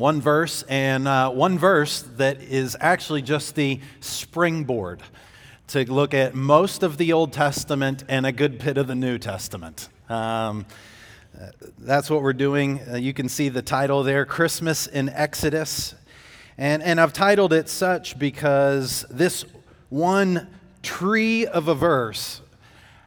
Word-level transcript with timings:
One 0.00 0.22
verse, 0.22 0.62
and 0.62 1.06
uh, 1.06 1.28
one 1.28 1.58
verse 1.58 2.00
that 2.16 2.40
is 2.40 2.74
actually 2.80 3.20
just 3.20 3.54
the 3.54 3.80
springboard 4.00 5.02
to 5.66 5.84
look 5.92 6.14
at 6.14 6.34
most 6.34 6.82
of 6.82 6.96
the 6.96 7.12
Old 7.12 7.34
Testament 7.34 8.04
and 8.08 8.24
a 8.24 8.32
good 8.32 8.58
bit 8.58 8.78
of 8.78 8.86
the 8.86 8.94
New 8.94 9.18
Testament. 9.18 9.90
Um, 10.08 10.64
that's 11.78 12.08
what 12.08 12.22
we're 12.22 12.32
doing. 12.32 12.80
Uh, 12.90 12.96
you 12.96 13.12
can 13.12 13.28
see 13.28 13.50
the 13.50 13.60
title 13.60 14.02
there 14.02 14.24
Christmas 14.24 14.86
in 14.86 15.10
Exodus. 15.10 15.94
And, 16.56 16.82
and 16.82 16.98
I've 16.98 17.12
titled 17.12 17.52
it 17.52 17.68
such 17.68 18.18
because 18.18 19.04
this 19.10 19.44
one 19.90 20.48
tree 20.82 21.44
of 21.44 21.68
a 21.68 21.74
verse 21.74 22.40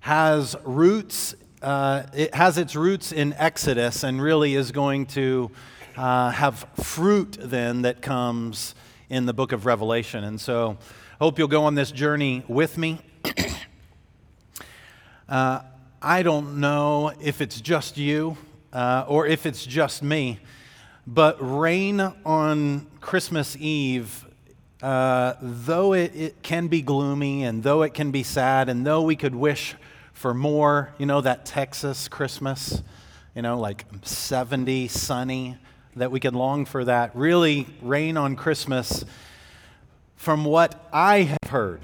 has 0.02 0.55
roots, 0.64 1.34
uh, 1.64 2.04
it 2.14 2.36
has 2.36 2.60
its 2.60 2.75
roots 2.75 3.12
in 3.12 3.34
Exodus 3.34 4.04
and 4.04 4.21
really 4.21 4.54
is 4.54 4.71
going 4.71 5.07
to 5.07 5.50
uh, 5.98 6.32
have 6.32 6.66
fruit 6.82 7.38
then 7.39 7.84
that 7.84 8.02
comes 8.02 8.75
in 9.10 9.25
the 9.25 9.34
book 9.34 9.51
of 9.51 9.65
Revelation. 9.65 10.24
And 10.24 10.39
so 10.39 10.78
I 11.20 11.24
hope 11.24 11.38
you'll 11.38 11.47
go 11.47 11.65
on 11.65 11.75
this 11.75 11.92
journey 11.92 12.43
with 12.47 12.78
me. 12.78 13.00
uh, 15.29 15.61
I 16.01 16.24
don't 16.24 16.60
know 16.60 17.14
if 17.21 17.42
it's 17.42 17.61
just 17.61 17.98
you 17.98 18.37
uh, 18.74 19.06
or 19.07 19.28
if 19.28 19.46
it's 19.46 19.65
just 19.65 20.04
me, 20.04 20.39
but 21.06 21.37
rain 21.39 22.00
on 22.25 22.87
Christmas 23.00 23.56
Eve, 23.57 24.25
uh, 24.82 25.36
though 25.42 25.93
it, 25.93 26.15
it 26.15 26.43
can 26.43 26.68
be 26.68 26.82
gloomy 26.82 27.43
and 27.43 27.64
though 27.64 27.84
it 27.84 27.93
can 27.93 28.12
be 28.12 28.23
sad, 28.23 28.68
and 28.68 28.86
though 28.86 29.01
we 29.04 29.15
could 29.15 29.36
wish 29.36 29.75
for 30.14 30.34
more, 30.34 30.93
you 30.98 31.06
know, 31.06 31.21
that 31.21 31.46
Texas 31.46 32.08
Christmas, 32.08 32.81
you 33.36 33.42
know, 33.42 33.59
like 33.59 33.86
70, 34.03 34.88
sunny, 34.88 35.58
that 35.95 36.11
we 36.11 36.20
can 36.20 36.33
long 36.33 36.66
for 36.66 36.86
that. 36.86 37.16
Really, 37.16 37.67
rain 37.81 38.17
on 38.17 38.36
Christmas, 38.36 39.06
from 40.16 40.45
what 40.45 40.88
I 40.92 41.22
have 41.22 41.50
heard, 41.52 41.81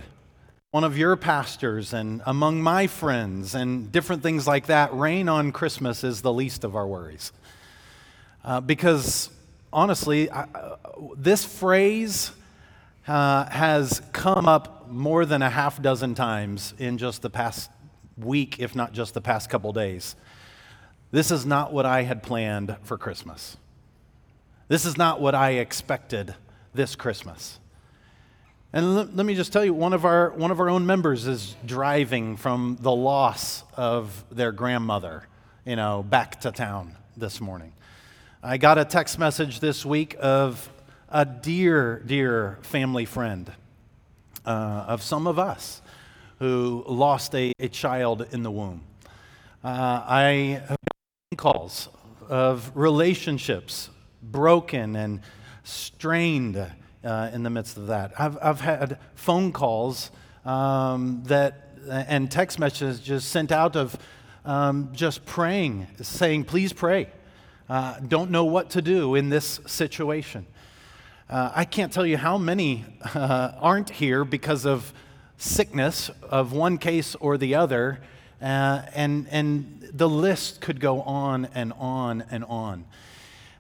one 0.72 0.84
of 0.84 0.98
your 0.98 1.16
pastors 1.16 1.94
and 1.94 2.22
among 2.26 2.62
my 2.62 2.88
friends 2.88 3.56
and 3.56 3.92
different 3.92 4.24
things 4.24 4.48
like 4.48 4.68
that, 4.68 4.94
rain 4.94 5.28
on 5.28 5.52
Christmas 5.52 6.04
is 6.04 6.22
the 6.22 6.32
least 6.32 6.64
of 6.64 6.76
our 6.76 6.88
worries. 6.88 7.32
Uh, 8.44 8.62
because 8.62 9.30
honestly, 9.74 10.30
I, 10.30 10.44
uh, 10.44 10.76
this 11.16 11.44
phrase 11.44 12.32
uh, 13.08 13.46
has 13.50 14.02
come 14.12 14.48
up 14.48 14.90
more 14.90 15.26
than 15.26 15.42
a 15.42 15.50
half 15.50 15.82
dozen 15.82 16.16
times 16.16 16.74
in 16.78 16.98
just 16.98 17.22
the 17.22 17.30
past 17.30 17.70
week, 18.18 18.60
if 18.60 18.76
not 18.76 18.94
just 18.94 19.14
the 19.14 19.22
past 19.22 19.50
couple 19.50 19.74
days. 19.74 20.16
This 21.12 21.32
is 21.32 21.46
not 21.46 21.74
what 21.74 21.86
I 21.86 22.04
had 22.04 22.22
planned 22.22 22.78
for 22.84 22.98
Christmas. 22.98 23.58
This 24.70 24.86
is 24.86 24.98
not 24.98 25.20
what 25.20 25.34
I 25.34 25.54
expected 25.54 26.36
this 26.76 26.96
Christmas. 26.96 27.58
And 28.72 28.96
let, 28.96 29.16
let, 29.16 29.26
me 29.26 29.34
just 29.34 29.52
tell 29.52 29.66
you, 29.66 29.74
one 29.74 29.94
of, 29.94 30.06
our, 30.06 30.30
one 30.30 30.52
of 30.52 30.60
our 30.60 30.70
own 30.70 30.86
members 30.86 31.26
is 31.26 31.56
driving 31.66 32.38
from 32.38 32.78
the 32.80 32.92
loss 32.92 33.64
of 33.76 34.24
their 34.30 34.52
grandmother, 34.52 35.28
you 35.66 35.76
know, 35.76 36.04
back 36.04 36.42
to 36.42 36.52
town 36.52 36.96
this 37.18 37.42
morning. 37.42 37.74
I 38.44 38.58
got 38.58 38.78
a 38.78 38.86
text 38.86 39.18
message 39.18 39.60
this 39.60 39.84
week 39.84 40.16
of 40.20 40.70
a 41.10 41.26
dear, 41.26 42.04
dear 42.06 42.60
family 42.62 43.06
friend 43.06 43.52
uh, 44.46 44.86
of 44.88 45.02
some 45.02 45.26
of 45.26 45.40
us 45.40 45.82
who 46.38 46.84
lost 46.88 47.34
a, 47.34 47.54
a 47.58 47.70
child 47.70 48.28
in 48.32 48.44
the 48.44 48.52
womb. 48.52 48.84
Uh, 49.64 50.04
I 50.06 50.62
have 50.68 50.78
calls 51.38 51.90
of 52.30 52.72
relationships 52.76 53.90
broken 54.22 54.96
and 54.96 55.22
strained 55.64 56.58
uh, 57.04 57.30
in 57.34 57.44
the 57.44 57.50
midst 57.50 57.78
of 57.78 57.88
that. 57.88 58.14
I've, 58.20 58.38
I've 58.42 58.62
had 58.62 58.98
phone 59.16 59.52
calls 59.52 60.12
um, 60.46 61.24
that 61.26 61.70
and 61.90 62.30
text 62.30 62.60
messages 62.60 63.24
sent 63.24 63.52
out 63.52 63.76
of 63.76 63.98
um, 64.46 64.90
just 64.94 65.26
praying, 65.26 65.88
saying, 66.02 66.46
please 66.46 66.74
pray. 66.74 67.10
Uh, 67.70 68.00
don't 68.00 68.32
know 68.32 68.46
what 68.46 68.72
to 68.72 68.82
do 68.82 69.16
in 69.16 69.30
this 69.30 69.60
situation. 69.66 70.46
Uh, 71.30 71.52
I 71.54 71.66
can't 71.66 71.94
tell 71.94 72.06
you 72.06 72.18
how 72.18 72.38
many 72.38 72.86
uh, 73.14 73.52
aren't 73.60 73.92
here 73.92 74.26
because 74.26 74.66
of 74.66 74.92
sickness 75.38 76.10
of 76.24 76.52
one 76.52 76.78
case 76.78 77.16
or 77.16 77.38
the 77.38 77.56
other, 77.56 78.02
uh, 78.42 78.82
and, 78.96 79.28
and 79.30 79.90
the 79.94 80.10
list 80.10 80.62
could 80.62 80.80
go 80.80 81.02
on 81.02 81.46
and 81.54 81.74
on 81.78 82.24
and 82.32 82.44
on. 82.46 82.86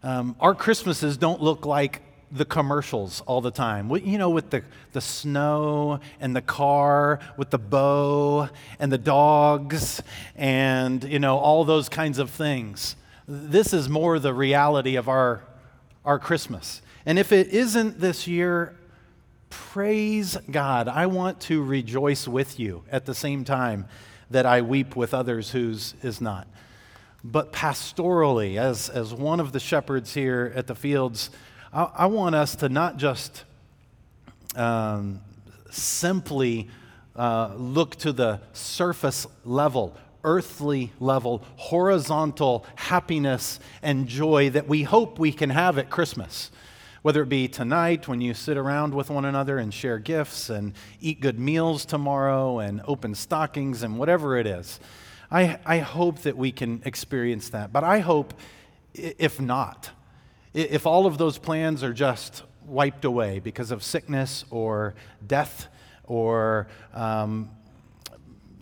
Um, 0.01 0.35
our 0.39 0.55
Christmases 0.55 1.17
don't 1.17 1.41
look 1.41 1.65
like 1.65 2.01
the 2.31 2.45
commercials 2.45 3.21
all 3.21 3.41
the 3.41 3.51
time. 3.51 3.89
You 3.89 4.17
know, 4.17 4.29
with 4.29 4.49
the, 4.49 4.63
the 4.93 5.01
snow 5.01 5.99
and 6.19 6.35
the 6.35 6.41
car, 6.41 7.19
with 7.37 7.49
the 7.49 7.57
bow 7.57 8.49
and 8.79 8.91
the 8.91 8.97
dogs 8.97 10.01
and, 10.35 11.03
you 11.03 11.19
know, 11.19 11.37
all 11.37 11.65
those 11.65 11.89
kinds 11.89 12.19
of 12.19 12.29
things. 12.29 12.95
This 13.27 13.73
is 13.73 13.89
more 13.89 14.19
the 14.19 14.33
reality 14.33 14.95
of 14.95 15.09
our, 15.09 15.43
our 16.05 16.19
Christmas. 16.19 16.81
And 17.05 17.19
if 17.19 17.31
it 17.31 17.49
isn't 17.49 17.99
this 17.99 18.27
year, 18.27 18.75
praise 19.49 20.37
God. 20.49 20.87
I 20.87 21.07
want 21.07 21.39
to 21.41 21.63
rejoice 21.63 22.27
with 22.27 22.59
you 22.59 22.83
at 22.91 23.05
the 23.05 23.15
same 23.15 23.43
time 23.43 23.87
that 24.29 24.45
I 24.45 24.61
weep 24.61 24.95
with 24.95 25.13
others 25.13 25.51
whose 25.51 25.95
is 26.03 26.21
not. 26.21 26.47
But 27.23 27.51
pastorally, 27.51 28.57
as, 28.57 28.89
as 28.89 29.13
one 29.13 29.39
of 29.39 29.51
the 29.51 29.59
shepherds 29.59 30.13
here 30.13 30.53
at 30.55 30.67
the 30.67 30.75
fields, 30.75 31.29
I, 31.73 31.89
I 31.95 32.05
want 32.05 32.35
us 32.35 32.55
to 32.57 32.69
not 32.69 32.97
just 32.97 33.43
um, 34.55 35.21
simply 35.69 36.69
uh, 37.15 37.53
look 37.57 37.97
to 37.97 38.13
the 38.13 38.39
surface 38.53 39.27
level, 39.43 39.97
earthly 40.23 40.91
level, 40.99 41.43
horizontal 41.57 42.65
happiness 42.75 43.59
and 43.81 44.07
joy 44.07 44.49
that 44.51 44.67
we 44.67 44.83
hope 44.83 45.19
we 45.19 45.31
can 45.31 45.49
have 45.49 45.77
at 45.77 45.89
Christmas. 45.89 46.51
Whether 47.01 47.23
it 47.23 47.29
be 47.29 47.47
tonight 47.47 48.07
when 48.07 48.19
you 48.19 48.33
sit 48.33 48.57
around 48.57 48.93
with 48.93 49.09
one 49.09 49.25
another 49.25 49.57
and 49.57 49.73
share 49.73 49.99
gifts 49.99 50.49
and 50.49 50.73
eat 50.99 51.21
good 51.21 51.39
meals 51.39 51.85
tomorrow 51.85 52.59
and 52.59 52.81
open 52.87 53.15
stockings 53.15 53.83
and 53.83 53.97
whatever 53.97 54.37
it 54.37 54.45
is. 54.45 54.79
I, 55.31 55.59
I 55.65 55.79
hope 55.79 56.19
that 56.19 56.37
we 56.37 56.51
can 56.51 56.81
experience 56.85 57.49
that. 57.49 57.71
But 57.71 57.83
I 57.83 57.99
hope, 57.99 58.33
if 58.93 59.39
not, 59.39 59.91
if 60.53 60.87
all 60.87 61.05
of 61.05 61.17
those 61.17 61.37
plans 61.37 61.83
are 61.83 61.93
just 61.93 62.43
wiped 62.65 63.05
away 63.05 63.39
because 63.39 63.71
of 63.71 63.83
sickness 63.83 64.45
or 64.49 64.95
death 65.25 65.67
or 66.05 66.67
um, 66.93 67.51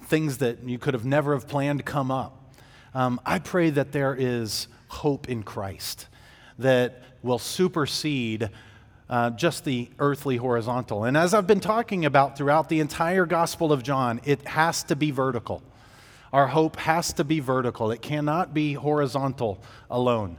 things 0.03 0.39
that 0.39 0.63
you 0.63 0.77
could 0.77 0.93
have 0.93 1.05
never 1.05 1.33
have 1.33 1.47
planned 1.47 1.85
come 1.85 2.11
up, 2.11 2.53
um, 2.93 3.21
I 3.25 3.39
pray 3.39 3.69
that 3.69 3.91
there 3.93 4.15
is 4.17 4.67
hope 4.89 5.29
in 5.29 5.43
Christ 5.43 6.07
that 6.59 7.03
will 7.23 7.39
supersede 7.39 8.49
uh, 9.09 9.29
just 9.31 9.63
the 9.63 9.89
earthly 9.99 10.35
horizontal. 10.35 11.05
And 11.05 11.15
as 11.15 11.33
I've 11.33 11.47
been 11.47 11.61
talking 11.61 12.03
about 12.03 12.37
throughout 12.37 12.67
the 12.67 12.81
entire 12.81 13.25
Gospel 13.25 13.71
of 13.71 13.83
John, 13.83 14.19
it 14.25 14.45
has 14.47 14.83
to 14.83 14.95
be 14.97 15.11
vertical. 15.11 15.63
Our 16.33 16.47
hope 16.47 16.75
has 16.77 17.13
to 17.13 17.23
be 17.23 17.39
vertical, 17.39 17.91
it 17.91 18.01
cannot 18.01 18.53
be 18.53 18.73
horizontal 18.73 19.61
alone. 19.89 20.37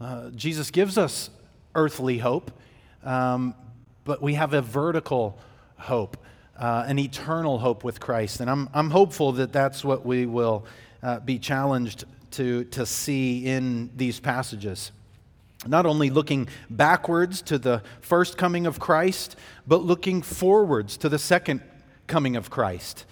Uh, 0.00 0.30
Jesus 0.30 0.70
gives 0.70 0.98
us 0.98 1.30
earthly 1.74 2.18
hope, 2.18 2.50
um, 3.02 3.54
but 4.04 4.20
we 4.20 4.34
have 4.34 4.52
a 4.52 4.60
vertical 4.60 5.38
hope, 5.78 6.18
uh, 6.58 6.84
an 6.86 6.98
eternal 6.98 7.58
hope 7.58 7.82
with 7.82 7.98
Christ. 7.98 8.40
And 8.40 8.50
I'm, 8.50 8.68
I'm 8.74 8.90
hopeful 8.90 9.32
that 9.32 9.52
that's 9.52 9.84
what 9.84 10.04
we 10.04 10.26
will 10.26 10.66
uh, 11.02 11.20
be 11.20 11.38
challenged 11.38 12.04
to, 12.32 12.64
to 12.64 12.84
see 12.84 13.46
in 13.46 13.90
these 13.96 14.20
passages. 14.20 14.92
Not 15.66 15.86
only 15.86 16.10
looking 16.10 16.48
backwards 16.68 17.40
to 17.42 17.58
the 17.58 17.82
first 18.00 18.36
coming 18.36 18.66
of 18.66 18.78
Christ, 18.78 19.36
but 19.66 19.82
looking 19.82 20.20
forwards 20.20 20.96
to 20.98 21.08
the 21.08 21.18
second 21.18 21.62
coming 22.06 22.36
of 22.36 22.50
Christ. 22.50 23.06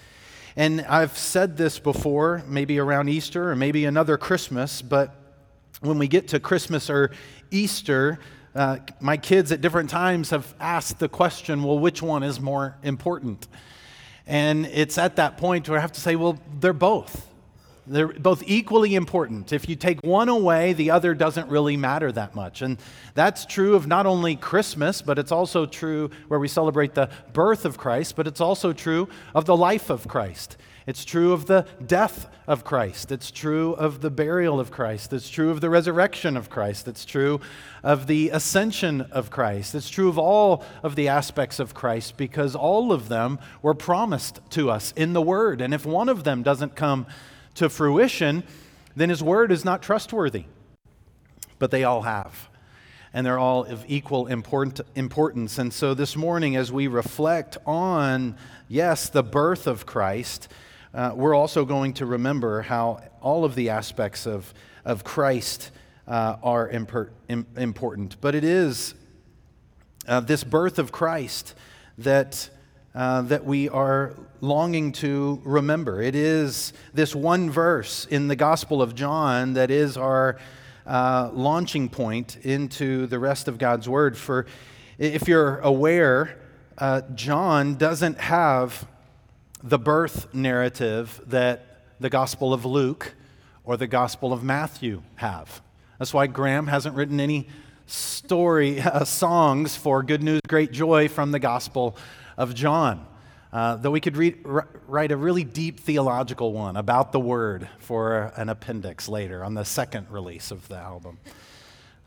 And 0.57 0.81
I've 0.81 1.17
said 1.17 1.57
this 1.57 1.79
before, 1.79 2.43
maybe 2.47 2.79
around 2.79 3.09
Easter 3.09 3.51
or 3.51 3.55
maybe 3.55 3.85
another 3.85 4.17
Christmas, 4.17 4.81
but 4.81 5.13
when 5.81 5.97
we 5.97 6.07
get 6.07 6.29
to 6.29 6.39
Christmas 6.39 6.89
or 6.89 7.11
Easter, 7.51 8.19
uh, 8.55 8.77
my 9.01 9.17
kids 9.17 9.51
at 9.51 9.59
different 9.59 9.89
times 9.89 10.29
have 10.29 10.55
asked 10.59 10.99
the 10.99 11.09
question, 11.09 11.61
well, 11.61 11.77
which 11.77 12.01
one 12.01 12.23
is 12.23 12.39
more 12.39 12.77
important? 12.83 13.47
And 14.25 14.65
it's 14.67 14.97
at 14.97 15.17
that 15.17 15.37
point 15.37 15.67
where 15.67 15.77
I 15.77 15.81
have 15.81 15.91
to 15.91 16.01
say, 16.01 16.15
well, 16.15 16.39
they're 16.59 16.71
both. 16.73 17.27
They're 17.87 18.07
both 18.07 18.43
equally 18.47 18.95
important. 18.95 19.53
If 19.53 19.69
you 19.69 19.75
take 19.75 20.01
one 20.03 20.29
away, 20.29 20.73
the 20.73 20.91
other 20.91 21.13
doesn't 21.13 21.49
really 21.49 21.77
matter 21.77 22.11
that 22.11 22.33
much. 22.33 22.61
And 22.61 22.79
that's 23.13 23.45
true 23.45 23.75
of 23.75 23.85
not 23.85 24.05
only 24.05 24.35
Christmas, 24.35 25.01
but 25.01 25.19
it's 25.19 25.31
also 25.31 25.65
true 25.65 26.09
where 26.27 26.39
we 26.39 26.47
celebrate 26.47 26.95
the 26.95 27.09
birth 27.33 27.63
of 27.65 27.77
Christ, 27.77 28.15
but 28.15 28.27
it's 28.27 28.41
also 28.41 28.73
true 28.73 29.07
of 29.35 29.45
the 29.45 29.55
life 29.55 29.89
of 29.89 30.07
Christ. 30.07 30.57
It's 30.87 31.03
true 31.03 31.33
of 31.33 31.47
the 31.47 31.65
death 31.85 32.27
of 32.47 32.63
Christ. 32.63 33.11
It's 33.11 33.31
true 33.31 33.73
of 33.73 34.01
the 34.01 34.11
burial 34.11 34.59
of 34.59 34.69
Christ. 34.69 35.13
It's 35.13 35.29
true 35.29 35.49
of 35.49 35.59
the 35.59 35.69
resurrection 35.69 36.37
of 36.37 36.49
Christ. 36.49 36.87
It's 36.87 37.05
true 37.05 37.41
of 37.83 38.05
the 38.05 38.29
ascension 38.29 39.01
of 39.01 39.31
Christ. 39.31 39.73
It's 39.73 39.89
true 39.89 40.09
of 40.09 40.19
all 40.19 40.63
of 40.83 40.95
the 40.95 41.07
aspects 41.07 41.59
of 41.59 41.73
Christ 41.73 42.17
because 42.17 42.55
all 42.55 42.91
of 42.91 43.09
them 43.09 43.39
were 43.63 43.73
promised 43.73 44.39
to 44.51 44.69
us 44.69 44.93
in 44.95 45.13
the 45.13 45.23
Word. 45.23 45.59
And 45.59 45.73
if 45.73 45.87
one 45.87 46.09
of 46.09 46.23
them 46.23 46.43
doesn't 46.43 46.75
come 46.75 47.07
to 47.55 47.69
fruition, 47.69 48.43
then 48.95 49.09
His 49.09 49.23
Word 49.23 49.51
is 49.51 49.65
not 49.65 49.81
trustworthy. 49.81 50.45
But 51.59 51.71
they 51.71 51.83
all 51.83 52.03
have. 52.03 52.49
And 53.13 53.25
they're 53.25 53.39
all 53.39 53.63
of 53.63 53.85
equal 53.87 54.27
importance. 54.27 55.57
And 55.57 55.73
so 55.73 55.93
this 55.93 56.15
morning, 56.17 56.57
as 56.57 56.71
we 56.71 56.87
reflect 56.87 57.57
on, 57.65 58.35
yes, 58.67 59.09
the 59.09 59.23
birth 59.23 59.67
of 59.67 59.85
Christ, 59.85 60.49
uh, 60.93 61.13
we're 61.15 61.35
also 61.35 61.65
going 61.65 61.93
to 61.93 62.05
remember 62.05 62.61
how 62.61 63.01
all 63.21 63.45
of 63.45 63.55
the 63.55 63.69
aspects 63.69 64.25
of, 64.25 64.53
of 64.83 65.03
Christ 65.03 65.71
uh, 66.07 66.37
are 66.43 66.69
imper- 66.69 67.09
Im- 67.27 67.47
important. 67.57 68.15
But 68.21 68.35
it 68.35 68.43
is 68.43 68.95
uh, 70.07 70.19
this 70.19 70.43
birth 70.43 70.77
of 70.77 70.91
Christ 70.91 71.55
that, 71.97 72.49
uh, 72.95 73.21
that 73.23 73.43
we 73.43 73.67
are 73.67 74.13
longing 74.39 74.93
to 74.93 75.41
remember. 75.43 76.01
It 76.01 76.15
is 76.15 76.71
this 76.93 77.13
one 77.13 77.51
verse 77.51 78.05
in 78.05 78.29
the 78.29 78.37
Gospel 78.37 78.81
of 78.81 78.95
John 78.95 79.53
that 79.53 79.69
is 79.69 79.97
our 79.97 80.37
uh, 80.87 81.29
launching 81.33 81.89
point 81.89 82.37
into 82.43 83.05
the 83.07 83.19
rest 83.19 83.49
of 83.49 83.57
God's 83.57 83.89
Word. 83.89 84.17
For 84.17 84.45
if 84.97 85.27
you're 85.27 85.59
aware, 85.59 86.39
uh, 86.77 87.01
John 87.15 87.75
doesn't 87.75 88.17
have 88.17 88.87
the 89.61 89.79
birth 89.79 90.33
narrative 90.33 91.21
that 91.27 91.81
the 91.99 92.09
Gospel 92.09 92.53
of 92.53 92.63
Luke 92.63 93.13
or 93.65 93.75
the 93.75 93.87
Gospel 93.87 94.31
of 94.31 94.41
Matthew 94.41 95.01
have. 95.15 95.61
That's 95.99 96.13
why 96.13 96.27
Graham 96.27 96.67
hasn't 96.67 96.95
written 96.95 97.19
any 97.19 97.47
story 97.87 98.79
uh, 98.81 99.03
songs 99.03 99.75
for 99.75 100.01
Good 100.01 100.23
News, 100.23 100.41
Great 100.47 100.71
Joy 100.71 101.09
from 101.09 101.31
the 101.31 101.39
Gospel 101.39 101.97
of 102.37 102.53
John. 102.53 103.05
Uh, 103.53 103.77
though 103.77 103.91
we 103.91 104.01
could 104.01 104.17
write 104.87 105.11
a 105.11 105.17
really 105.17 105.45
deep 105.45 105.79
theological 105.79 106.51
one 106.51 106.75
about 106.75 107.13
the 107.13 107.19
Word 107.19 107.69
for 107.79 108.33
an 108.35 108.49
appendix 108.49 109.07
later 109.07 109.45
on 109.45 109.53
the 109.53 109.63
second 109.63 110.11
release 110.11 110.51
of 110.51 110.67
the 110.67 110.75
album. 110.75 111.19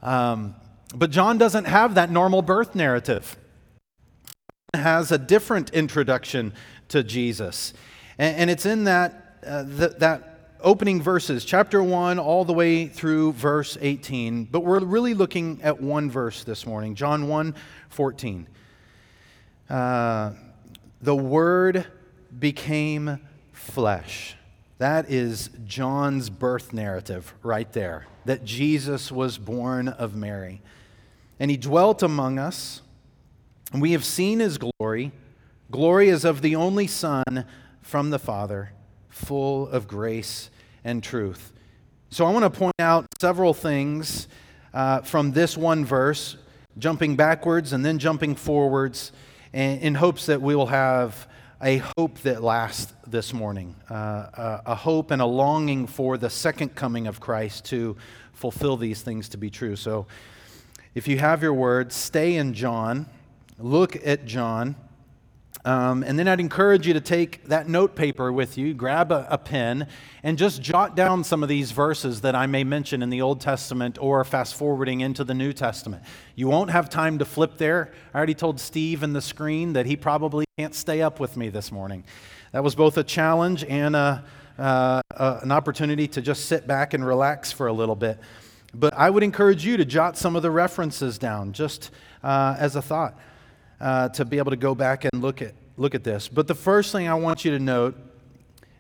Um, 0.03 0.55
but 0.95 1.11
John 1.11 1.39
doesn't 1.39 1.65
have 1.65 1.95
that 1.95 2.11
normal 2.11 2.43
birth 2.43 2.75
narrative. 2.75 3.37
has 4.75 5.11
a 5.11 5.17
different 5.17 5.71
introduction 5.71 6.53
to 6.89 7.03
Jesus. 7.03 7.73
And, 8.19 8.37
and 8.37 8.51
it's 8.51 8.67
in 8.67 8.85
that, 8.85 9.39
uh, 9.47 9.65
th- 9.65 9.93
that 9.99 10.57
opening 10.61 11.01
verses, 11.01 11.45
chapter 11.45 11.83
1, 11.83 12.19
all 12.19 12.45
the 12.45 12.53
way 12.53 12.87
through 12.89 13.33
verse 13.33 13.79
18. 13.81 14.45
But 14.45 14.61
we're 14.61 14.81
really 14.81 15.15
looking 15.15 15.61
at 15.63 15.81
one 15.81 16.11
verse 16.11 16.45
this 16.45 16.67
morning, 16.67 16.95
John 16.95 17.29
1 17.29 17.55
14. 17.89 18.47
Uh, 19.69 20.33
the 21.01 21.17
Word 21.17 21.87
became 22.39 23.21
flesh. 23.53 24.37
That 24.79 25.11
is 25.11 25.51
John's 25.65 26.31
birth 26.31 26.73
narrative 26.73 27.35
right 27.43 27.71
there, 27.73 28.07
that 28.25 28.45
Jesus 28.45 29.11
was 29.11 29.39
born 29.39 29.89
of 29.89 30.15
Mary. 30.15 30.63
And 31.41 31.51
he 31.51 31.57
dwelt 31.57 32.03
among 32.03 32.39
us, 32.39 32.83
and 33.73 33.83
we 33.83 33.93
have 33.93 34.05
seen 34.05 34.41
his 34.41 34.59
glory 34.59 35.13
Glory 35.71 36.09
is 36.09 36.25
of 36.25 36.41
the 36.41 36.57
only 36.57 36.87
Son 36.87 37.45
from 37.83 38.09
the 38.09 38.19
Father, 38.19 38.73
full 39.11 39.69
of 39.69 39.87
grace 39.87 40.49
and 40.83 41.03
truth. 41.03 41.53
So 42.09 42.25
I 42.25 42.33
want 42.33 42.45
to 42.45 42.59
point 42.59 42.75
out 42.79 43.05
several 43.21 43.53
things 43.53 44.29
uh, 44.73 45.03
from 45.03 45.33
this 45.33 45.59
one 45.59 45.85
verse, 45.85 46.39
jumping 46.79 47.17
backwards 47.17 47.75
and 47.75 47.85
then 47.85 47.99
jumping 47.99 48.35
forwards, 48.35 49.13
in 49.53 49.95
hopes 49.95 50.27
that 50.27 50.43
we 50.43 50.55
will 50.55 50.67
have 50.67 51.29
a 51.61 51.83
hope 51.97 52.19
that 52.21 52.43
lasts 52.43 52.93
this 53.07 53.33
morning, 53.33 53.75
uh, 53.91 54.61
a 54.65 54.75
hope 54.75 55.11
and 55.11 55.21
a 55.21 55.27
longing 55.27 55.87
for 55.87 56.17
the 56.17 56.31
second 56.31 56.75
coming 56.75 57.07
of 57.07 57.19
Christ 57.19 57.65
to 57.67 57.97
fulfill 58.33 58.77
these 58.77 59.03
things 59.03 59.29
to 59.31 59.37
be 59.37 59.51
true. 59.51 59.75
So 59.75 60.07
if 60.95 61.09
you 61.09 61.19
have 61.19 61.43
your 61.43 61.55
words, 61.55 61.97
stay 61.97 62.37
in 62.37 62.55
John, 62.55 63.07
look 63.59 63.97
at 64.07 64.25
John. 64.25 64.77
Um, 65.65 66.05
and 66.05 66.19
then 66.19 66.29
I'd 66.29 66.41
encourage 66.41 66.87
you 66.87 66.95
to 66.95 67.01
take 67.01 67.45
that 67.49 67.69
note 67.69 67.97
paper 67.97 68.33
with 68.33 68.57
you, 68.57 68.75
grab 68.75 69.11
a, 69.11 69.27
a, 69.29 69.37
pen, 69.37 69.89
and 70.23 70.39
just 70.39 70.63
jot 70.63 70.95
down 70.95 71.25
some 71.25 71.43
of 71.43 71.49
these 71.49 71.73
verses 71.73 72.21
that 72.21 72.35
I 72.35 72.47
may 72.47 72.63
mention 72.65 73.03
in 73.03 73.11
the 73.11 73.21
Old 73.21 73.41
Testament 73.41 73.99
or 74.01 74.23
fast 74.25 74.55
forwarding 74.55 75.01
into 75.01 75.25
the 75.25 75.35
New 75.35 75.53
Testament. 75.53 76.05
You 76.37 76.49
won't 76.49 76.71
have 76.71 76.89
time 76.89 77.19
to 77.19 77.25
flip 77.25 77.59
there. 77.59 77.93
I 78.15 78.19
already 78.19 78.35
told 78.35 78.61
Steve 78.61 79.03
in 79.03 79.13
the 79.13 79.21
screen 79.21 79.73
that 79.73 79.87
he 79.87 79.97
probably 79.97 80.45
can't 80.57 80.75
stay 80.75 81.03
up 81.03 81.19
with 81.19 81.37
me 81.37 81.49
this 81.49 81.73
morning. 81.73 82.05
That 82.53 82.63
was 82.63 82.75
both 82.75 82.97
a 82.97 83.05
challenge 83.05 83.65
and 83.65 83.97
a, 83.97 84.25
uh, 84.59 85.03
uh, 85.15 85.41
an 85.43 85.51
opportunity 85.51 86.07
to 86.09 86.23
just 86.23 86.47
sit 86.47 86.67
back 86.67 86.95
and 86.95 87.05
relax 87.05 87.51
for 87.51 87.67
a 87.67 87.73
little 87.73 87.97
bit. 87.97 88.19
But 88.73 88.95
I 88.95 89.11
would 89.11 89.23
encourage 89.23 89.67
you 89.67 89.77
to 89.77 89.85
jot 89.85 90.17
some 90.17 90.37
of 90.37 90.43
the 90.43 90.51
references 90.51 91.19
down 91.19 91.53
just 91.53 91.91
uh, 92.23 92.57
as 92.59 92.77
a 92.77 92.83
thought 92.83 93.19
uh, 93.81 94.09
to 94.11 94.25
be 94.25 94.39
able 94.39 94.51
to 94.51 94.57
go 94.57 94.75
back 94.75 95.05
and 95.05 95.23
look 95.23 95.43
at, 95.43 95.55
look 95.77 95.95
at 95.95 96.05
this. 96.05 96.29
But 96.29 96.47
the 96.47 96.55
first 96.55 96.93
thing 96.93 97.09
I 97.09 97.15
want 97.15 97.45
you 97.45 97.53
to 97.53 97.59
note 97.59 97.97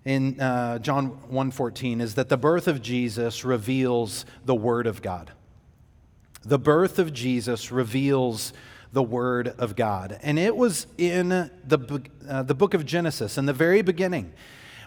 in 0.05 0.41
uh, 0.41 0.79
John 0.79 1.19
1:14 1.31 2.00
is 2.00 2.15
that 2.15 2.29
the 2.29 2.37
birth 2.37 2.69
of 2.69 2.81
Jesus 2.83 3.45
reveals 3.45 4.25
the 4.45 4.55
Word 4.55 4.87
of 4.87 5.03
God. 5.03 5.33
The 6.45 6.59
birth 6.59 6.99
of 6.99 7.12
Jesus 7.12 7.71
reveals 7.71 8.53
the 8.93 9.03
Word 9.03 9.49
of 9.59 9.77
God. 9.77 10.19
And 10.23 10.39
it 10.39 10.56
was 10.56 10.87
in 10.97 11.29
the, 11.29 12.03
uh, 12.29 12.43
the 12.43 12.55
book 12.55 12.75
of 12.75 12.87
Genesis, 12.87 13.37
in 13.37 13.47
the 13.47 13.53
very 13.53 13.83
beginning, 13.83 14.33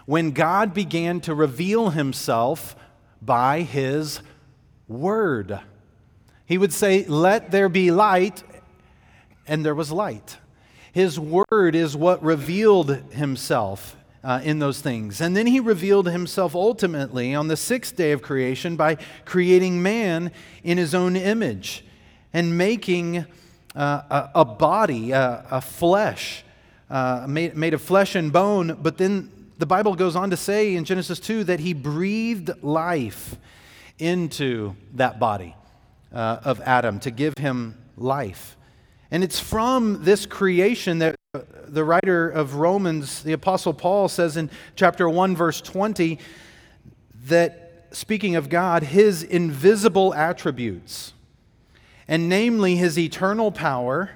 when 0.06 0.32
God 0.32 0.74
began 0.74 1.20
to 1.20 1.34
reveal 1.34 1.90
himself 1.90 2.74
by 3.20 3.60
his 3.60 4.20
Word. 4.88 5.60
He 6.46 6.58
would 6.58 6.72
say, 6.72 7.04
Let 7.06 7.50
there 7.50 7.68
be 7.68 7.90
light, 7.90 8.42
and 9.46 9.64
there 9.64 9.74
was 9.74 9.90
light. 9.90 10.38
His 10.92 11.18
word 11.18 11.74
is 11.74 11.96
what 11.96 12.22
revealed 12.22 12.90
himself 13.12 13.96
uh, 14.24 14.40
in 14.44 14.58
those 14.58 14.80
things. 14.80 15.20
And 15.20 15.36
then 15.36 15.46
he 15.46 15.58
revealed 15.58 16.08
himself 16.08 16.54
ultimately 16.54 17.34
on 17.34 17.48
the 17.48 17.56
sixth 17.56 17.96
day 17.96 18.12
of 18.12 18.22
creation 18.22 18.76
by 18.76 18.98
creating 19.24 19.82
man 19.82 20.30
in 20.62 20.78
his 20.78 20.94
own 20.94 21.16
image 21.16 21.84
and 22.32 22.56
making 22.56 23.26
uh, 23.74 24.02
a, 24.10 24.30
a, 24.36 24.44
body, 24.44 25.12
a, 25.12 25.44
a 25.50 25.60
flesh, 25.60 26.44
uh, 26.90 27.26
made, 27.28 27.56
made 27.56 27.74
of 27.74 27.82
flesh 27.82 28.14
and 28.14 28.32
bone. 28.32 28.78
But 28.80 28.98
then 28.98 29.30
the 29.58 29.66
Bible 29.66 29.94
goes 29.94 30.14
on 30.14 30.30
to 30.30 30.36
say 30.36 30.74
in 30.76 30.84
Genesis 30.84 31.18
2 31.18 31.44
that 31.44 31.60
he 31.60 31.72
breathed 31.72 32.50
life 32.62 33.36
into 33.98 34.74
that 34.94 35.18
body 35.18 35.54
uh, 36.12 36.40
of 36.44 36.60
Adam 36.60 37.00
to 37.00 37.10
give 37.10 37.34
him 37.38 37.76
life. 37.96 38.56
And 39.12 39.22
it's 39.22 39.38
from 39.38 40.04
this 40.04 40.24
creation 40.24 41.00
that 41.00 41.14
uh, 41.34 41.40
the 41.66 41.84
writer 41.84 42.30
of 42.30 42.54
Romans, 42.54 43.22
the 43.22 43.34
Apostle 43.34 43.74
Paul, 43.74 44.08
says 44.08 44.38
in 44.38 44.50
chapter 44.74 45.06
1, 45.06 45.36
verse 45.36 45.60
20, 45.60 46.18
that 47.26 47.88
speaking 47.90 48.36
of 48.36 48.48
God, 48.48 48.82
his 48.82 49.22
invisible 49.22 50.14
attributes, 50.14 51.12
and 52.08 52.26
namely 52.30 52.76
his 52.76 52.98
eternal 52.98 53.52
power 53.52 54.12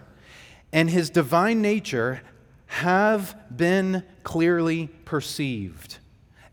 and 0.73 0.89
his 0.89 1.11
divine 1.11 1.61
nature, 1.61 2.23
have 2.67 3.37
been 3.55 4.03
clearly 4.23 4.89
perceived 5.05 5.99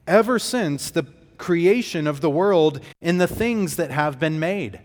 ever 0.06 0.38
since 0.38 0.92
the 0.92 1.06
creation 1.38 2.08
of 2.08 2.20
the 2.20 2.30
world 2.30 2.82
in 3.02 3.20
the 3.20 3.28
things 3.28 3.78
that 3.78 3.90
have 3.90 4.20
been 4.20 4.38
made. 4.38 4.82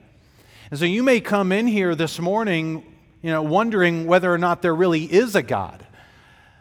And 0.70 0.78
so 0.78 0.84
you 0.84 1.02
may 1.02 1.18
come 1.18 1.50
in 1.50 1.66
here 1.66 1.96
this 1.96 2.20
morning 2.20 2.87
you 3.22 3.30
know, 3.30 3.42
wondering 3.42 4.06
whether 4.06 4.32
or 4.32 4.38
not 4.38 4.62
there 4.62 4.74
really 4.74 5.04
is 5.04 5.34
a 5.34 5.42
God 5.42 5.84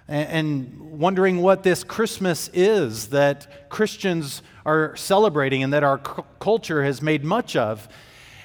and 0.07 0.79
wondering 0.99 1.41
what 1.41 1.63
this 1.63 1.83
Christmas 1.83 2.49
is 2.53 3.09
that 3.09 3.69
Christians 3.69 4.41
are 4.65 4.95
celebrating 4.95 5.63
and 5.63 5.73
that 5.73 5.83
our 5.83 5.97
culture 5.97 6.83
has 6.83 7.01
made 7.01 7.23
much 7.23 7.55
of. 7.55 7.87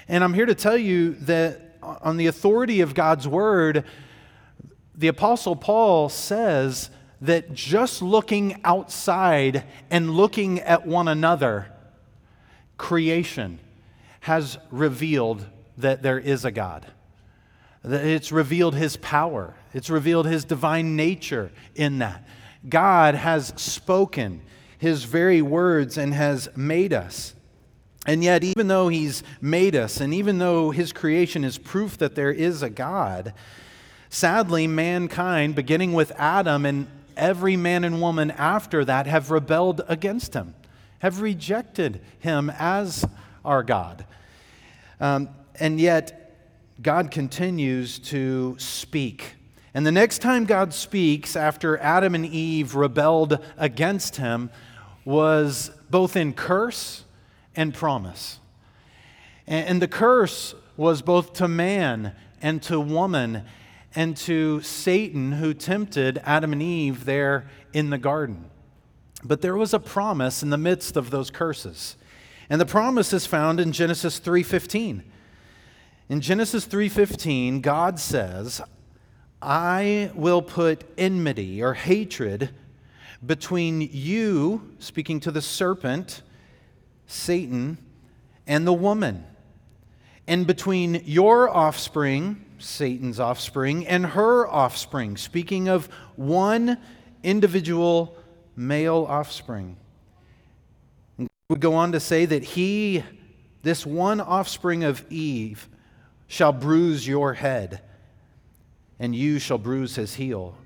And 0.09 0.25
I'm 0.25 0.35
here 0.35 0.47
to 0.47 0.55
tell 0.55 0.77
you 0.77 1.13
that 1.21 1.77
on 1.83 2.17
the 2.17 2.27
authority 2.27 2.81
of 2.81 2.95
God's 2.95 3.29
word, 3.29 3.85
the 4.95 5.09
Apostle 5.09 5.57
Paul 5.57 6.09
says 6.09 6.91
that 7.21 7.55
just 7.55 8.03
looking 8.03 8.61
outside 8.65 9.65
and 9.91 10.11
looking 10.11 10.59
at 10.61 10.87
one 10.87 11.07
another, 11.07 11.73
creation 12.77 13.61
has 14.21 14.59
revealed 14.71 15.47
that 15.79 16.03
there 16.03 16.19
is 16.19 16.45
a 16.45 16.51
God. 16.51 16.87
It's 17.85 18.31
revealed 18.31 18.75
his 18.75 18.97
power, 18.97 19.55
it's 19.73 19.91
revealed 19.91 20.27
his 20.27 20.45
divine 20.45 20.97
nature 20.97 21.51
in 21.75 21.99
that. 21.99 22.27
God 22.69 23.15
has 23.15 23.53
spoken 23.57 24.43
his 24.79 25.05
very 25.05 25.43
words 25.43 25.99
and 25.99 26.15
has 26.15 26.49
made 26.57 26.93
us. 26.93 27.35
And 28.05 28.25
yet, 28.25 28.43
even 28.43 28.67
though 28.67 28.89
he's 28.89 29.23
made 29.41 29.77
us, 29.77 30.01
and 30.01 30.13
even 30.13 30.39
though 30.39 30.71
his 30.71 30.93
creation 30.93 31.45
is 31.45 31.57
proof 31.57 31.99
that 31.99 32.17
there 32.17 32.33
is 32.33 32.63
a 32.63 32.71
God, 32.71 33.33
sadly, 34.11 34.67
mankind, 34.67 35.55
beginning 35.55 35.93
with 35.93 36.11
Adam 36.17 36.67
and 36.67 36.89
every 37.17 37.57
man 37.57 37.85
and 37.85 38.01
woman 38.01 38.33
after 38.33 38.85
that 38.85 39.07
have 39.07 39.31
rebelled 39.31 39.83
against 39.87 40.35
him, 40.35 40.55
have 40.99 41.21
rejected 41.21 42.01
him 42.19 42.51
as 42.59 43.05
our 43.45 43.63
God. 43.63 44.05
Um, 45.01 45.29
and 45.61 45.81
yet, 45.81 46.22
God 46.83 47.13
continues 47.13 48.01
to 48.01 48.57
speak. 48.59 49.37
And 49.73 49.87
the 49.87 49.93
next 49.93 50.19
time 50.19 50.45
God 50.47 50.75
speaks 50.75 51.37
after 51.37 51.79
Adam 51.79 52.15
and 52.17 52.27
Eve 52.27 52.75
rebelled 52.75 53.39
against 53.57 54.17
him 54.17 54.51
was 55.05 55.71
both 55.91 56.17
in 56.17 56.33
curse 56.33 57.05
and 57.55 57.73
promise. 57.73 58.41
And, 59.47 59.81
the 59.83 59.89
curse 59.89 60.55
was 60.77 61.03
both 61.03 61.35
to 61.35 61.49
man 61.49 62.15
and 62.41 62.63
to 62.63 62.81
woman 62.81 63.45
and 63.95 64.17
to 64.19 64.61
Satan 64.63 65.33
who 65.33 65.53
tempted 65.55 66.21
Adam 66.25 66.53
and 66.53 66.63
Eve 66.63 67.05
there 67.05 67.49
in 67.73 67.91
the 67.91 67.99
garden. 67.99 68.47
But 69.23 69.41
there 69.41 69.57
was 69.57 69.75
a 69.75 69.79
promise 69.79 70.43
in 70.43 70.51
the 70.51 70.59
midst 70.59 70.97
of 70.97 71.11
those 71.11 71.31
curses. 71.31 71.97
And 72.49 72.61
the 72.61 72.67
promise 72.67 73.13
is 73.13 73.27
found 73.27 73.61
in 73.61 73.73
Genesis 73.73 74.19
3:15. 74.19 75.03
In 76.09 76.21
Genesis 76.21 76.65
3:15, 76.67 77.61
God 77.61 77.99
says, 77.99 78.61
"I 79.41 80.11
will 80.15 80.43
put 80.43 80.85
enmity 80.99 81.63
or 81.63 81.75
hatred 81.75 82.51
between 83.25 83.81
you, 83.81 84.75
speaking 84.79 85.21
to 85.21 85.31
the 85.31 85.43
serpent, 85.43 86.23
Satan, 87.07 87.79
and 88.47 88.67
the 88.67 88.73
woman, 88.73 89.25
and 90.27 90.47
between 90.47 91.03
your 91.05 91.49
offspring 91.49 92.45
Satan's 92.63 93.19
offspring, 93.19 93.87
and 93.87 94.07
her 94.07 94.47
offspring, 94.49 95.17
speaking 95.17 95.69
of 95.69 95.87
one 96.17 96.79
individual 97.23 98.17
male 98.57 99.07
offspring. 99.09 99.77
And 101.19 101.29
would 101.49 101.61
go 101.61 101.75
on 101.75 101.93
to 101.93 102.01
say 102.01 102.25
that 102.25 102.45
he, 102.45 103.05
this 103.63 103.85
one 103.85 104.21
offspring 104.21 104.85
of 104.85 105.05
Eve, 105.11 105.69
shall 106.33 106.53
bruise 106.53 107.07
your 107.07 107.35
head, 107.35 107.81
and 108.99 109.15
you 109.15 109.39
shall 109.39 109.59
bruise 109.59 109.97
his 109.97 110.15
heel. 110.15 110.57